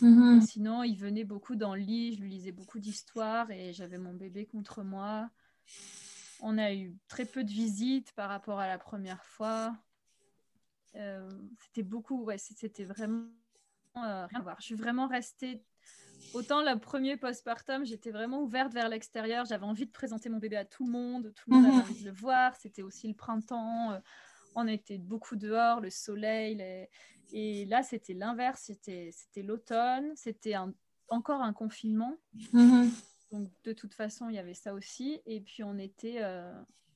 [0.00, 0.40] Mhm.
[0.42, 4.14] Sinon, il venait beaucoup dans le lit, je lui lisais beaucoup d'histoires et j'avais mon
[4.14, 5.30] bébé contre moi.
[6.40, 9.76] On a eu très peu de visites par rapport à la première fois.
[10.94, 11.28] Euh,
[11.60, 13.26] c'était beaucoup, ouais, c'était vraiment
[13.96, 14.56] euh, rien à voir.
[14.60, 15.62] Je suis vraiment restée.
[16.34, 19.44] Autant le premier postpartum, j'étais vraiment ouverte vers l'extérieur.
[19.46, 21.32] J'avais envie de présenter mon bébé à tout le monde.
[21.34, 21.82] Tout le monde avait mhm.
[21.82, 22.54] envie de le voir.
[22.56, 23.92] C'était aussi le printemps.
[23.92, 23.98] Euh,
[24.54, 26.60] on était beaucoup dehors, le soleil.
[27.32, 28.70] Et là, c'était l'inverse.
[28.82, 30.12] C'était l'automne.
[30.16, 30.54] C'était
[31.08, 32.16] encore un confinement.
[32.52, 32.90] Mhm.
[33.30, 35.20] Donc, de toute façon, il y avait ça aussi.
[35.26, 36.22] Et puis, on était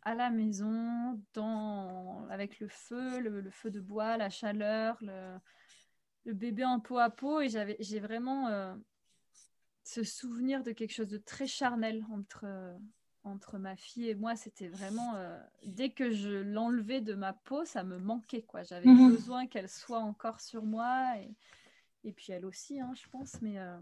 [0.03, 6.65] à la maison, dans, avec le feu, le, feu de bois, la chaleur, le, bébé
[6.65, 7.41] en peau à peau.
[7.41, 8.75] Et j'avais, j'ai vraiment euh,
[9.85, 12.47] ce souvenir de quelque chose de très charnel entre,
[13.23, 14.35] entre ma fille et moi.
[14.35, 18.43] C'était vraiment, euh, dès que je l'enlevais de ma peau, ça me manquait.
[18.43, 18.65] quoi.
[18.65, 19.13] J'avais mhm.
[19.13, 21.17] besoin qu'elle soit encore sur moi.
[21.19, 21.31] Et,
[22.03, 23.41] et puis elle aussi, hein, je pense.
[23.41, 23.79] Mais euh,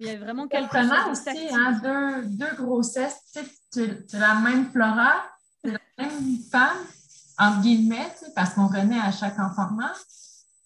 [0.00, 3.16] il y a vraiment quelque chose aussi, hein, deux, deux grossesses.
[3.32, 3.40] Tu
[3.70, 5.24] sais, la même Flora,
[5.62, 6.78] tu la même femme,
[7.38, 9.68] entre guillemets, parce qu'on renaît à chaque enfant.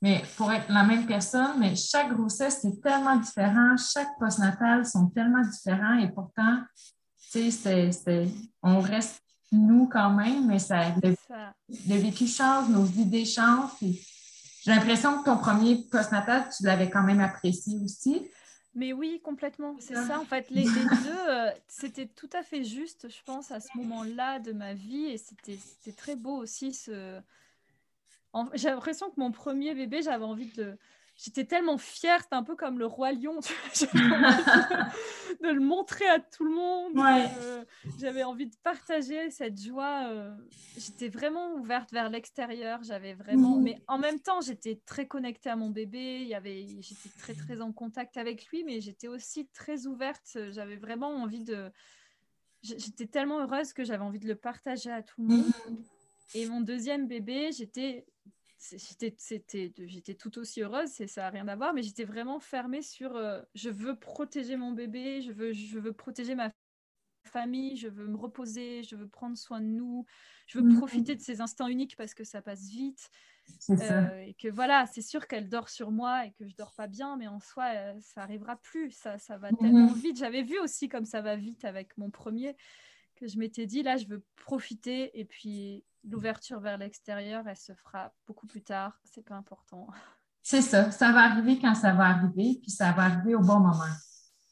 [0.01, 3.77] Mais pour être la même personne, mais chaque grossesse, c'est tellement différent.
[3.77, 6.63] Chaque postnatal sont tellement différents et pourtant,
[7.31, 7.91] tu sais,
[8.63, 9.21] on reste
[9.53, 11.15] nous quand même, mais ça, le,
[11.97, 13.73] vécu change, nos idées changent.
[13.81, 18.29] J'ai l'impression que ton premier postnatal, tu l'avais quand même apprécié aussi.
[18.79, 19.75] Mais oui, complètement.
[19.81, 20.51] C'est ça, en fait.
[20.51, 24.73] Les, deux, euh, c'était tout à fait juste, je pense, à ce moment-là de ma
[24.73, 25.07] vie.
[25.07, 25.59] Et c'était
[25.97, 26.73] très beau aussi.
[26.73, 27.21] Ce...
[28.55, 30.79] J'ai l'impression que mon premier bébé, j'avais envie de
[31.19, 33.41] j'étais tellement fière, c'était un peu comme le roi lion,
[35.41, 36.93] de, le montrer à tout le monde.
[36.97, 37.65] Euh,
[37.99, 40.09] j'avais envie de partager cette joie.
[40.09, 40.33] Euh,
[40.77, 43.63] j'étais vraiment ouverte vers l'extérieur, j'avais vraiment, mhm.
[43.63, 46.21] mais en même temps, j'étais très connectée à mon bébé.
[46.23, 50.39] Il y avait, j'étais très très en contact avec lui, mais j'étais aussi très ouverte.
[50.51, 51.71] J'avais vraiment envie de,
[52.63, 55.47] j'étais tellement heureuse que j'avais envie de le partager à tout le monde.
[55.69, 55.85] Mhm.
[56.35, 58.07] Et mon deuxième bébé, j'étais
[58.59, 63.17] j'étais tout aussi heureuse c'est ça n'a rien à voir mais j'étais vraiment fermée sur
[63.17, 66.51] euh, je veux protéger mon bébé je veux je veux protéger ma
[67.25, 70.07] famille je veux me reposer je veux prendre soin de nous
[70.47, 70.77] je veux mmh.
[70.77, 73.11] profiter de ces instants uniques parce que ça passe vite
[73.71, 76.89] euh, et que voilà c'est sûr qu'elle dort sur moi et que je dors pas
[76.89, 79.57] bien mais en soi euh, ça arrivera plus ça ça va mmh.
[79.57, 82.57] tellement vite j'avais vu aussi comme ça va vite avec mon premier
[83.15, 87.73] que je m'étais dit là je veux profiter et puis l'ouverture vers l'extérieur, elle se
[87.75, 88.99] fera beaucoup plus tard.
[89.05, 89.89] C'est pas important.
[90.43, 90.91] C'est ça.
[90.91, 93.85] Ça va arriver quand ça va arriver, puis ça va arriver au bon moment.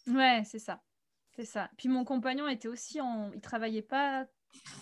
[0.08, 0.80] Ouais, c'est ça.
[1.34, 1.70] C'est ça.
[1.76, 3.30] Puis mon compagnon était aussi en.
[3.32, 4.26] Il travaillait pas.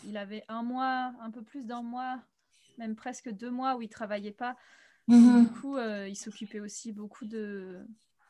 [0.05, 2.21] Il avait un mois, un peu plus d'un mois,
[2.79, 4.57] même presque deux mois où il travaillait pas.
[5.09, 5.41] Mm-hmm.
[5.41, 7.87] Du coup, euh, il s'occupait aussi beaucoup de,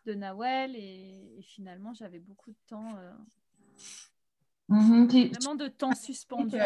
[0.07, 2.89] de Nawel et, finalement, j'avais beaucoup de temps.
[2.97, 3.13] Euh,
[4.71, 5.35] mm-hmm.
[5.35, 6.57] Vraiment de temps suspendu.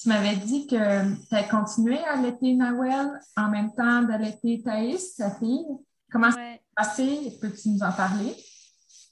[0.00, 5.14] Tu m'avais dit que tu as continué à allaiter Nawel en même temps d'allaiter Thaïs,
[5.16, 5.64] sa fille.
[6.10, 7.38] Comment ça s'est passé?
[7.40, 8.34] Peux-tu nous en parler?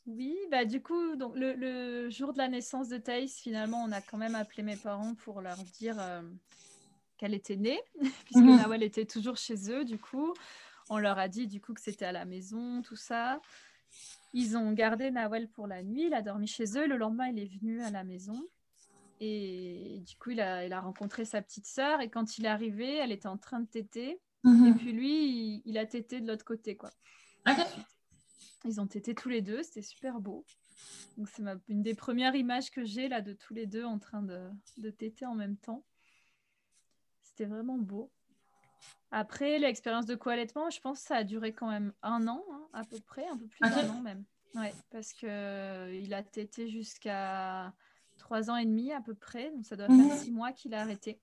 [0.06, 4.00] Oui, bah du coup, donc le, jour de la naissance de Thaïs, finalement, on a
[4.00, 6.22] quand même appelé mes parents pour leur dire euh,
[7.16, 7.80] qu'elle était née,
[8.24, 8.56] puisque mhm.
[8.56, 10.34] Nawel était toujours chez eux, du coup.
[10.90, 13.40] On leur a dit du coup que c'était à la maison, tout ça.
[14.32, 16.86] Ils ont gardé Nawel pour la nuit, il a dormi chez eux.
[16.86, 18.42] Le lendemain, il est venu à la maison.
[19.24, 22.00] Et du coup, il a, rencontré sa petite sœur.
[22.00, 24.20] Et quand il est arrivé, elle était en train de téter.
[24.42, 24.66] Mhm.
[24.66, 26.90] Et puis lui, il, a tété de l'autre côté, quoi.
[28.64, 29.62] Ils ont tété tous les deux.
[29.62, 30.44] C'était super beau.
[31.16, 34.22] Donc c'est une des premières images que j'ai là de tous les deux en train
[34.22, 35.84] de, de téter en même temps.
[37.20, 38.10] C'était vraiment beau.
[39.12, 42.68] Après, l'expérience de co-allaitement, je pense que ça a duré quand même un an, hein,
[42.72, 44.24] à peu près, un peu plus d'un an même.
[44.56, 47.72] Ouais, parce que euh, a tété jusqu'à
[48.18, 50.16] trois ans et demi à peu près, donc ça doit faire mhm.
[50.16, 51.20] six mois qu'il a arrêté.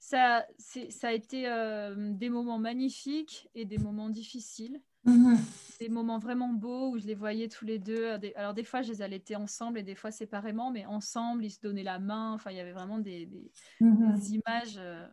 [0.00, 4.80] Ça, ça a été euh, des moments magnifiques et des moments difficiles.
[5.04, 5.38] Mhm.
[5.80, 8.06] Des moments vraiment beaux où je les voyais tous les deux.
[8.36, 11.60] Alors des fois, je les allaitais ensemble et des fois séparément, mais ensemble, ils se
[11.60, 12.32] donnaient la main.
[12.32, 13.50] Enfin, il y avait vraiment des, des,
[13.80, 14.18] mhm.
[14.30, 15.06] images euh,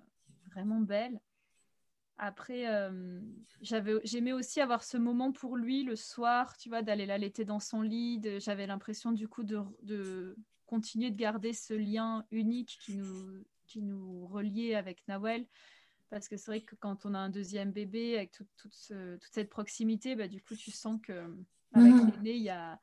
[0.52, 1.20] vraiment belles.
[2.18, 3.20] Après, euh,
[3.62, 7.82] j'aimais aussi avoir ce moment pour lui le soir, tu vois, d'aller l'allaiter dans son
[7.82, 8.22] lit.
[8.40, 13.82] J'avais l'impression du coup de, de, continuer de garder ce lien unique qui nous, qui
[13.82, 15.46] nous reliait avec Nawel.
[16.10, 19.50] Parce que c'est vrai que quand on a un deuxième bébé, avec toute, toute cette
[19.50, 21.36] proximité, bah, du coup, tu sens que
[21.74, 22.12] avec mhm.
[22.12, 22.80] l'aîné, il y a,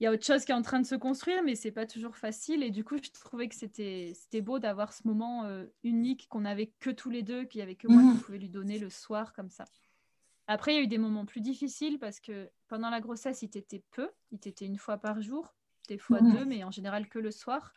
[0.00, 2.16] y a autre chose qui est en train de se construire, mais c'est pas toujours
[2.16, 2.62] facile.
[2.62, 6.72] Et du coup, je trouvais que c'était beau d'avoir ce moment euh, unique qu'on avait
[6.80, 8.20] que tous les deux, qu'il y avait que moi qui mhm.
[8.20, 9.64] pouvais lui donner le soir comme ça.
[10.48, 13.50] Après, il y a eu des moments plus difficiles parce que pendant la grossesse, il
[13.50, 14.10] t'était peu.
[14.32, 15.54] Il t'était une fois par jour,
[15.88, 17.74] des fois deux, mais en général que le soir.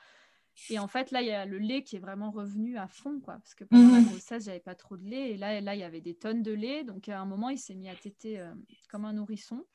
[0.70, 3.20] Et en fait, là, il y a le lait qui est vraiment revenu à fond,
[3.22, 3.36] quoi.
[3.36, 4.04] Parce que pendant la Mhm.
[4.04, 5.32] grossesse, j'avais pas trop de lait.
[5.32, 6.84] Et là, là, il y avait des tonnes de lait.
[6.84, 8.54] Donc, à un moment, il s'est mis à téter euh,
[8.90, 9.66] comme un nourrisson.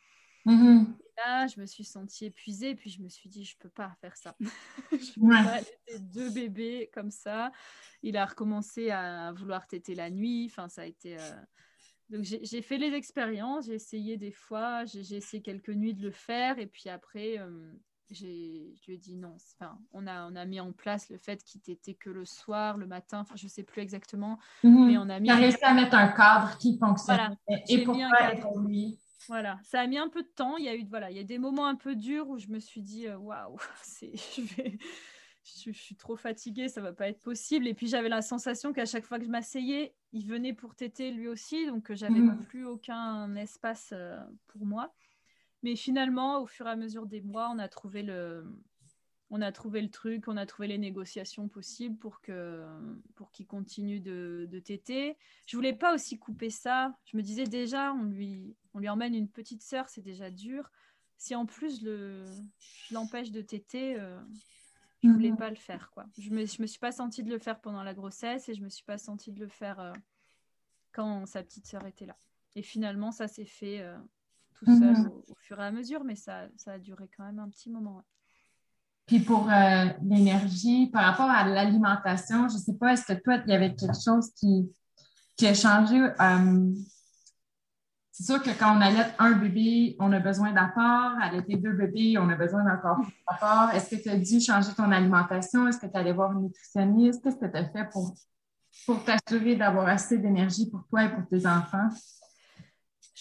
[0.45, 1.01] Mhm.
[1.17, 2.75] Là, je me suis sentie épuisée.
[2.75, 4.37] Puis, je me suis dit, je peux pas faire ça.
[4.93, 5.43] je peux Ouais.
[5.43, 7.53] pas allaiter deux bébés comme ça.
[8.03, 10.47] Il a recommencé à vouloir téter la nuit.
[10.51, 11.19] Enfin, ça a été.
[11.19, 11.35] euh,
[12.11, 13.67] Donc, j'ai fait les expériences.
[13.67, 14.85] J'ai essayé des fois.
[14.87, 16.59] J'ai j'ai essayé quelques nuits de le faire.
[16.59, 17.39] Et puis après.
[17.39, 17.75] euh,
[18.11, 19.37] j'ai- je lui ai dit non.
[19.59, 22.77] Enfin, on a, on a mis en place le fait qu'il t'était que le soir,
[22.77, 24.87] le matin, enfin, je sais plus exactement, Mhm.
[24.87, 25.31] mais on a mis.
[25.31, 27.37] Réussi à mettre un cadre qui fonctionne.
[27.49, 28.99] Et J'ai pour toi et pour lui.
[29.29, 30.57] Voilà, ça a mis un peu de temps.
[30.57, 32.49] Il y a eu, voilà, il y a des moments un peu durs où je
[32.49, 34.79] me suis dit, euh, waouh, c'est, je vais,
[35.45, 37.69] je, je suis trop fatiguée, ça va pas être possible.
[37.69, 41.13] Et puis j'avais la sensation qu'à chaque fois que je m'asseyais, il venait pour téter
[41.13, 42.45] lui aussi, donc euh, j'avais Mhm.
[42.47, 44.19] plus aucun espace euh,
[44.49, 44.93] pour moi.
[45.63, 48.45] Mais finalement, au fur et à mesure des mois, on a trouvé le,
[49.31, 52.67] on a trouvé le truc, on a trouvé les négociations possibles pour que,
[53.15, 55.17] pour qu'il continue de, de téter.
[55.47, 56.99] Je voulais pas aussi couper ça.
[57.05, 60.71] Je me disais déjà, on lui, on lui emmène une petite sœur, c'est déjà dur.
[61.17, 62.25] Si en plus le,
[62.83, 64.21] je l'empêche de téter, euh,
[65.03, 65.37] je voulais Mhm.
[65.37, 66.07] pas le faire quoi.
[66.19, 68.63] Je me, je me suis pas sentie de le faire pendant la grossesse et je
[68.63, 69.93] me suis pas sentie de le faire euh,
[70.93, 72.17] quand sa petite sœur était là.
[72.57, 73.99] Et finalement, ça s'est fait euh,
[74.55, 75.07] tout seul Mhm.
[75.07, 77.71] au, au fur et à mesure, mais ça, ça a duré quand même un petit
[77.71, 77.97] moment.
[77.97, 78.03] ouais.
[79.07, 83.51] Puis pour euh, l'énergie, par rapport à l'alimentation, je sais pas, est-ce que toi, il
[83.51, 84.71] y avait quelque chose qui,
[85.37, 85.99] qui a changé?
[86.01, 86.73] euh,
[88.13, 91.13] c'est sûr que quand on allait un bébé, on a besoin d'apport.
[91.23, 93.71] Allaiter deux bébés, on a besoin d'encore plus d'apport.
[93.71, 95.67] Est-ce que tu as dû changer ton alimentation?
[95.67, 97.23] Est-ce que tu allais voir une nutritionniste?
[97.23, 98.15] Qu'est-ce que tu as fait pour,
[98.85, 101.89] pour t'assurer d'avoir assez d'énergie pour toi et pour tes enfants?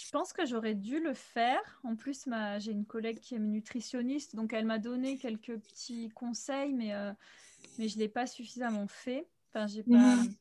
[0.05, 1.79] Je pense que j'aurais dû le faire.
[1.83, 2.59] En plus, ma...
[2.59, 7.11] j'ai une collègue qui est nutritionniste, donc elle m'a donné quelques petits conseils, mais, euh,
[7.77, 9.27] mais je ne l'ai pas suffisamment fait.
[9.49, 10.15] Enfin, j'ai pas...
[10.15, 10.33] Mhm.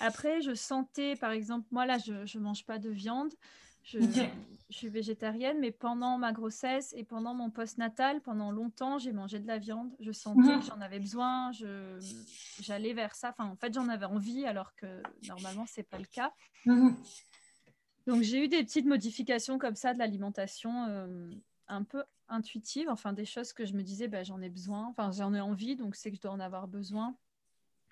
[0.00, 3.32] Après, je sentais, par exemple, moi là, je ne mange pas de viande.
[3.86, 4.00] Je,
[4.68, 9.46] suis végétarienne, mais pendant ma grossesse et pendant mon postnatal, pendant longtemps, j'ai mangé de
[9.46, 9.94] la viande.
[10.00, 10.60] Je sentais Mhm.
[10.60, 11.52] que j'en avais besoin.
[11.52, 11.96] Je...
[12.60, 13.30] J'allais vers ça.
[13.30, 16.32] Enfin, en fait, j'en avais envie, alors que normalement, ce n'est pas le cas.
[16.64, 16.96] Mhm.
[18.06, 21.30] Donc j'ai eu des petites modifications comme ça de l'alimentation euh,
[21.68, 25.10] un peu intuitives, enfin des choses que je me disais bah, j'en ai besoin, enfin
[25.12, 27.16] j'en ai envie, donc c'est que je dois en avoir besoin.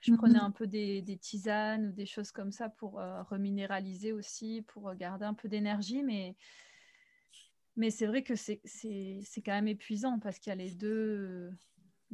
[0.00, 0.14] Je Mhm.
[0.14, 4.62] prenais un peu des, des tisanes ou des choses comme ça pour euh, reminéraliser aussi,
[4.62, 6.36] pour euh, garder un peu d'énergie, mais,
[7.76, 10.74] mais c'est vrai que c'est c'est- c'est quand même épuisant parce qu'il y a les
[10.74, 11.50] deux,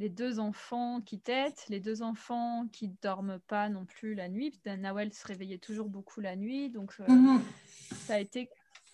[0.01, 4.59] les deux enfants qui têtent, les deux enfants qui dorment pas non plus la nuit.
[4.65, 7.39] Nawel se réveillait toujours beaucoup la nuit, donc euh, Mhm.
[8.07, 8.49] ça a été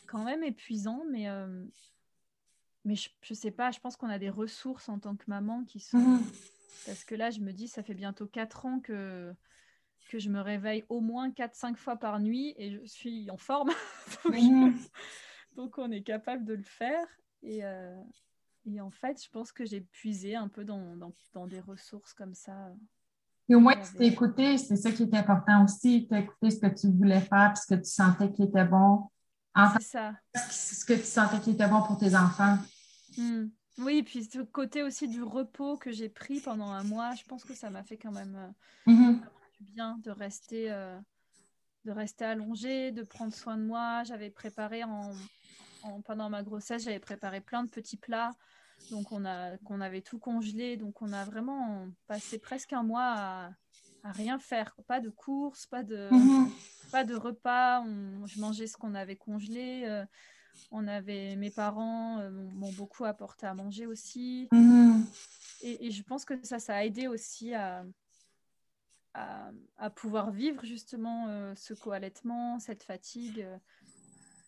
[0.05, 1.63] quand même épuisant, mais, euh,
[2.83, 5.63] mais je, je sais pas, je pense qu'on a des ressources en tant que maman
[5.63, 5.97] qui sont...
[5.97, 6.23] Mhm.
[6.85, 9.33] Parce que là, je me dis, ça fait bientôt 4 ans que,
[10.09, 13.71] que je me réveille au moins 4-5 fois par nuit et je suis en forme.
[14.25, 14.77] donc, Mhm.
[15.55, 17.07] donc on est capable de le faire.
[17.43, 17.95] Et, euh,
[18.67, 22.13] et en fait, je pense que j'ai puisé un peu dans, dans, dans des ressources
[22.13, 22.71] comme ça.
[23.49, 26.05] Et au moins, tu t'es écouté, c'est ça qui est important aussi.
[26.07, 28.65] Tu as écouté ce que tu voulais faire, puis ce que tu sentais qui était
[28.65, 29.09] bon.
[29.79, 30.13] C'est ça.
[30.51, 32.57] ce que tu sentais qui était bon pour tes enfants.
[33.17, 33.45] Hmm.
[33.79, 37.43] Oui, puis ce côté aussi du repos que j'ai pris pendant un mois, je pense
[37.43, 39.21] que ça m'a fait quand même euh, Mhm.
[39.59, 40.99] du bien de rester, euh,
[41.85, 44.03] de rester allongée, de prendre soin de moi.
[44.03, 45.11] J'avais préparé en,
[45.83, 48.31] en- pendant ma grossesse, j'avais préparé plein de petits plats.
[48.91, 50.77] Donc on a qu'on avait tout congelé.
[50.77, 53.51] Donc on a vraiment passé presque un mois à,
[54.03, 54.75] à rien faire.
[54.87, 56.49] Pas de courses, pas de, Mhm.
[56.91, 57.81] pas de repas.
[57.81, 59.83] On- je mangeais ce qu'on avait congelé.
[59.85, 60.05] euh,
[60.71, 64.49] on avait mes parents euh, m'ont beaucoup apporté à manger aussi.
[64.51, 65.05] Mhm.
[65.61, 67.85] Et, et je pense que ça, ça a aidé aussi à,
[69.13, 73.45] à, à pouvoir vivre justement euh, ce co-allaitement, cette fatigue,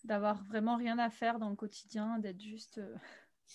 [0.05, 2.95] d'avoir vraiment rien à faire dans le quotidien, d'être juste euh,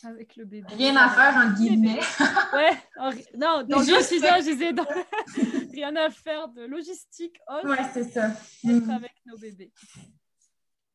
[0.04, 0.66] avec le bébé.
[0.74, 2.00] Rien à faire, entre guillemets.
[2.54, 4.86] Ouais, en non, dans le quotidien, je disais dans-
[5.72, 8.28] rien à faire de logistique autre, Oui, c'est ça.
[8.28, 9.72] être avec nos bébés.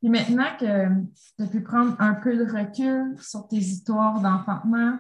[0.02, 0.88] Et maintenant que
[1.36, 4.98] tu as pu prendre un peu de recul sur tes histoires d'enfantement,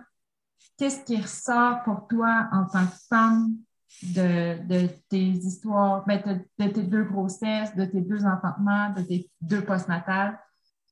[0.77, 3.55] qu'est-ce qui ressort pour toi en tant que femme?
[4.03, 9.01] De, de tes histoires, ben, de, de tes deux grossesses, de tes deux enfantements, de
[9.03, 10.39] tes deux postnatales,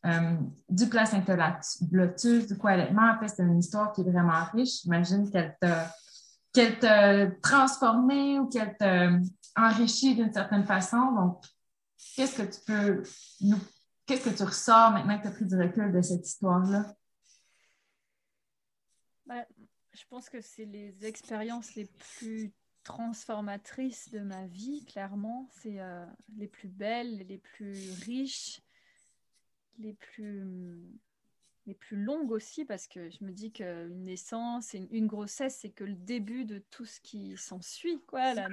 [0.06, 0.38] euh,
[0.70, 1.60] du placenta
[1.92, 3.12] lotus, du co-allaitement?
[3.12, 4.84] En fait, c'est une histoire qui est vraiment riche.
[4.84, 5.92] J'imagine qu'elle t'a
[6.54, 9.10] qu'elle transformé ou qu'elle t'a
[9.56, 11.12] enrichi d'une certaine façon.
[11.14, 11.44] Donc,
[12.16, 13.04] qu'est-ce que tu peux
[13.42, 13.60] nous
[14.08, 16.96] qu'est-ce que tu ressors maintenant que tu as pris du recul de cette histoire-là?
[19.26, 19.46] Bah,
[19.94, 22.54] je pense que c'est les expériences les plus
[22.88, 25.50] transformatrices de ma vie, clairement.
[25.52, 26.06] C'est euh,
[26.38, 28.62] les plus belles, les plus riches,
[29.78, 30.46] les plus
[31.66, 35.70] les plus longues aussi, parce que je me dis qu'une naissance et une, grossesse, c'est
[35.70, 38.48] que le début de tout ce qui s'ensuit, quoi, la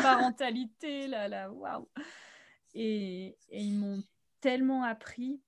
[0.00, 1.88] parentalité, la, la waouh.
[2.72, 4.00] Et, et, ils m'ont
[4.40, 5.40] tellement appris.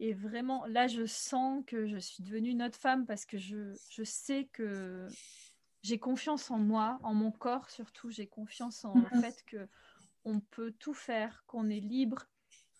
[0.00, 3.72] Et vraiment, là, je sens que je suis devenue une autre femme parce que je,
[3.88, 5.06] je sais que
[5.82, 8.10] j'ai confiance en moi, en mon corps surtout.
[8.10, 9.68] J'ai confiance en le fait que
[10.24, 12.26] on peut tout faire, qu'on est libre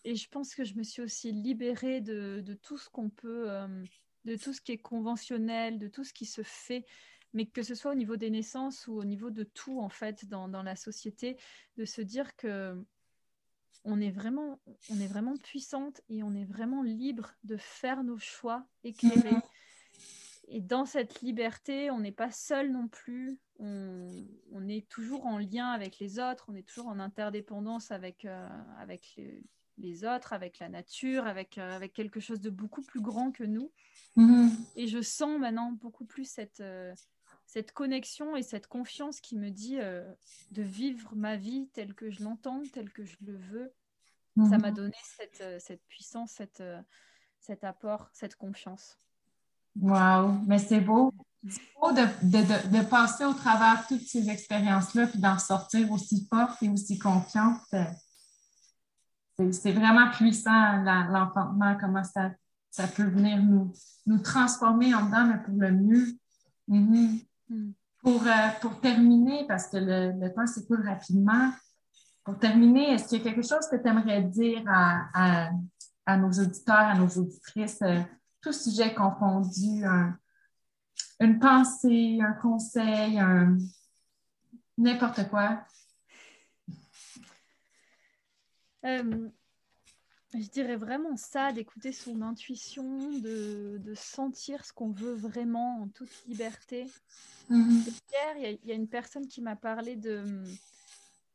[0.05, 3.51] et je pense que je me suis aussi libérée de, de tout ce qu'on peut,
[3.51, 3.85] euh,
[4.25, 6.87] de tout ce qui est conventionnel, de tout ce qui se fait,
[7.33, 10.25] mais que ce soit au niveau des naissances ou au niveau de tout, en fait,
[10.27, 11.37] dans, dans la société,
[11.77, 12.83] de se dire que
[13.85, 14.61] on est vraiment,
[14.91, 19.37] on est vraiment puissante et on est vraiment libre de faire nos choix éclairés.
[20.51, 23.39] Et dans cette liberté, on n'est pas seul non plus.
[23.59, 24.11] On,
[24.53, 28.49] on, est toujours en lien avec les autres, on est toujours en interdépendance avec, euh,
[28.79, 29.43] avec les,
[29.77, 33.45] les autres, avec la nature, avec, euh, avec quelque chose de beaucoup plus grand que
[33.45, 33.71] nous.
[34.17, 34.51] Mhm.
[34.77, 36.95] Et je sens maintenant beaucoup plus cette, euh,
[37.47, 42.23] cette connexion et cette confiance qui me dit de vivre ma vie telle que je
[42.23, 43.73] l'entends, telle que je le veux.
[44.49, 44.77] Ça m'a mhm.
[44.77, 46.63] donné cette, cette puissance, cette,
[47.41, 48.99] cet apport, cette confiance.
[49.77, 51.13] Waouh, mais c'est beau.
[51.49, 56.27] C'est beau de, de, de, passer au travers toutes ces expériences-là puis d'en sortir aussi
[56.29, 57.61] forte et aussi confiante
[59.53, 62.31] c'est vraiment puissant, l'enfantement, comment ça,
[62.71, 63.73] ça peut venir nous,
[64.07, 66.07] nous transformer en dedans, mais pour le mieux.
[66.69, 67.25] Mm-hmm.
[67.51, 67.73] Mm.
[68.03, 71.51] Pour, euh, pour terminer, parce que le, le temps s'écoule rapidement,
[72.25, 75.51] pour terminer, est-ce qu'il y a quelque chose que tu aimerais dire à, à,
[76.07, 78.01] à, nos auditeurs, à nos auditrices, euh,
[78.41, 79.85] tout sujet confondu,
[81.21, 83.59] une pensée, un conseil, un,
[84.77, 85.65] n'importe quoi?
[88.85, 89.29] Euh,
[90.35, 96.11] je dirais vraiment ça, d'écouter son intuition, de, sentir ce qu'on veut vraiment en toute
[96.27, 96.87] liberté.
[97.49, 97.85] Mhm.
[98.13, 100.45] Hier, il y, a une personne qui m'a parlé de...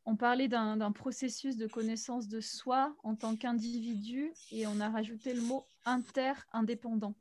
[0.06, 5.32] On parlait d'un processus de connaissance de soi en tant qu'individu et on a rajouté
[5.32, 7.14] le mot inter-indépendant.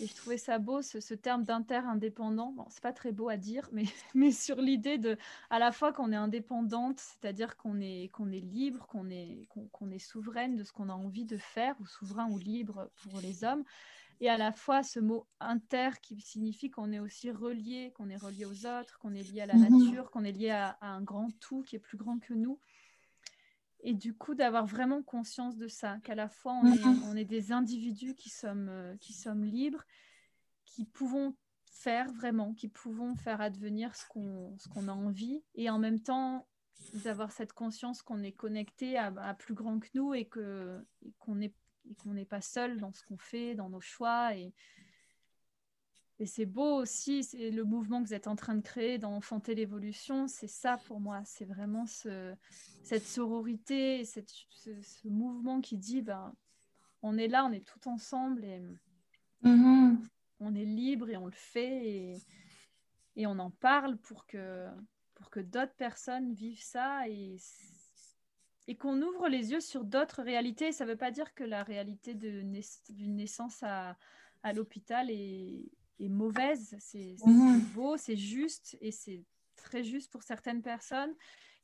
[0.00, 2.52] Et je trouvais ça beau, ce, terme d'inter-indépendant.
[2.52, 3.84] Bon, c'est pas très beau à dire, mais,
[4.14, 5.18] mais sur l'idée de,
[5.50, 9.98] à la fois qu'on est indépendante, c'est-à-dire qu'on est, est libre, qu'on est, qu'on, est
[9.98, 13.64] souveraine de ce qu'on a envie de faire, ou souverain ou libre pour les hommes,
[14.20, 18.16] et à la fois ce mot inter qui signifie qu'on est aussi relié, qu'on est
[18.16, 19.68] relié aux autres, qu'on est lié à la mhm.
[19.68, 22.58] nature, qu'on est lié à, à, un grand tout qui est plus grand que nous.
[23.80, 27.02] Et du coup, d'avoir vraiment conscience de ça, qu'à la fois, on, est, mhm.
[27.04, 29.84] on est, des individus qui sommes, euh, qui sommes libres,
[30.64, 35.78] qui pouvons faire vraiment, qui pouvons faire advenir ce qu'on qu'on a envie, et en
[35.78, 36.48] même temps,
[37.04, 41.40] d'avoir cette conscience qu'on est connecté à, à, plus grand que nous et qu'on
[41.88, 44.34] n'est qu'on n'est pas seul dans ce qu'on fait, dans nos choix.
[44.36, 44.52] Et,
[46.18, 49.14] et c'est beau aussi, c'est le mouvement que vous êtes en train de créer dans
[49.14, 52.34] Enfanter l'évolution, c'est ça pour moi, c'est vraiment ce,
[52.82, 56.34] cette sororité, cette, ce, mouvement qui dit, ben,
[57.02, 58.60] on est là, on est tout ensemble et
[59.44, 59.96] mm-hmm.
[60.40, 62.16] on est libre et on le fait et,
[63.14, 64.66] et on en parle pour que,
[65.14, 67.36] pour que d'autres personnes vivent ça et,
[68.68, 70.70] et qu'on ouvre les yeux sur d'autres réalités.
[70.70, 73.96] Ça ne veut pas dire que la réalité d'une naissance à,
[74.44, 75.64] à l'hôpital est
[76.00, 76.76] est mauvaise.
[76.80, 77.16] C'est
[77.74, 79.24] beau, c'est juste et c'est
[79.56, 81.12] très juste pour certaines personnes.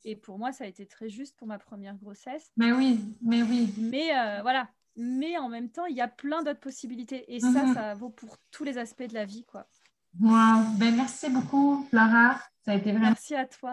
[0.03, 2.51] Et pour moi, ça a été très juste pour ma première grossesse.
[2.57, 3.73] Mais oui, mais oui.
[3.77, 4.69] Mais euh, voilà.
[4.97, 7.33] Mais en même temps, il y a plein d'autres possibilités.
[7.33, 7.73] Et ça, mhm.
[7.73, 9.67] ça vaut pour tous les aspects de la vie, quoi.
[10.13, 12.39] Ben, merci beaucoup, Flora.
[12.63, 13.07] Ça a été vraiment.
[13.07, 13.71] Merci à toi.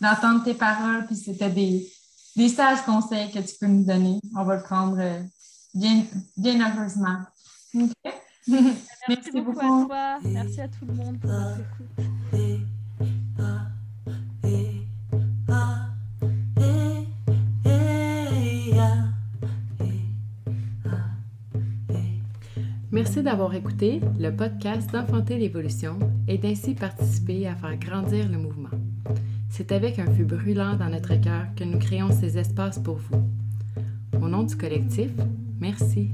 [0.00, 1.86] D'entendre tes paroles, puis c'était des,
[2.36, 4.20] des sages conseils que tu peux nous donner.
[4.36, 5.22] On va le prendre euh,
[5.74, 6.04] bien,
[6.36, 7.18] bien heureusement.
[9.08, 10.18] Merci, beaucoup, à toi.
[10.24, 12.06] Merci à tout le monde pour votre écoute.
[22.90, 25.98] Merci d'avoir écouté le podcast d'Enfanter l'évolution
[26.28, 28.68] et d'ainsi participer à faire grandir le mouvement.
[29.54, 33.22] C'est avec un feu brûlant dans notre cœur que nous créons ces espaces pour vous.
[34.18, 35.10] Au nom du collectif,
[35.60, 36.10] merci.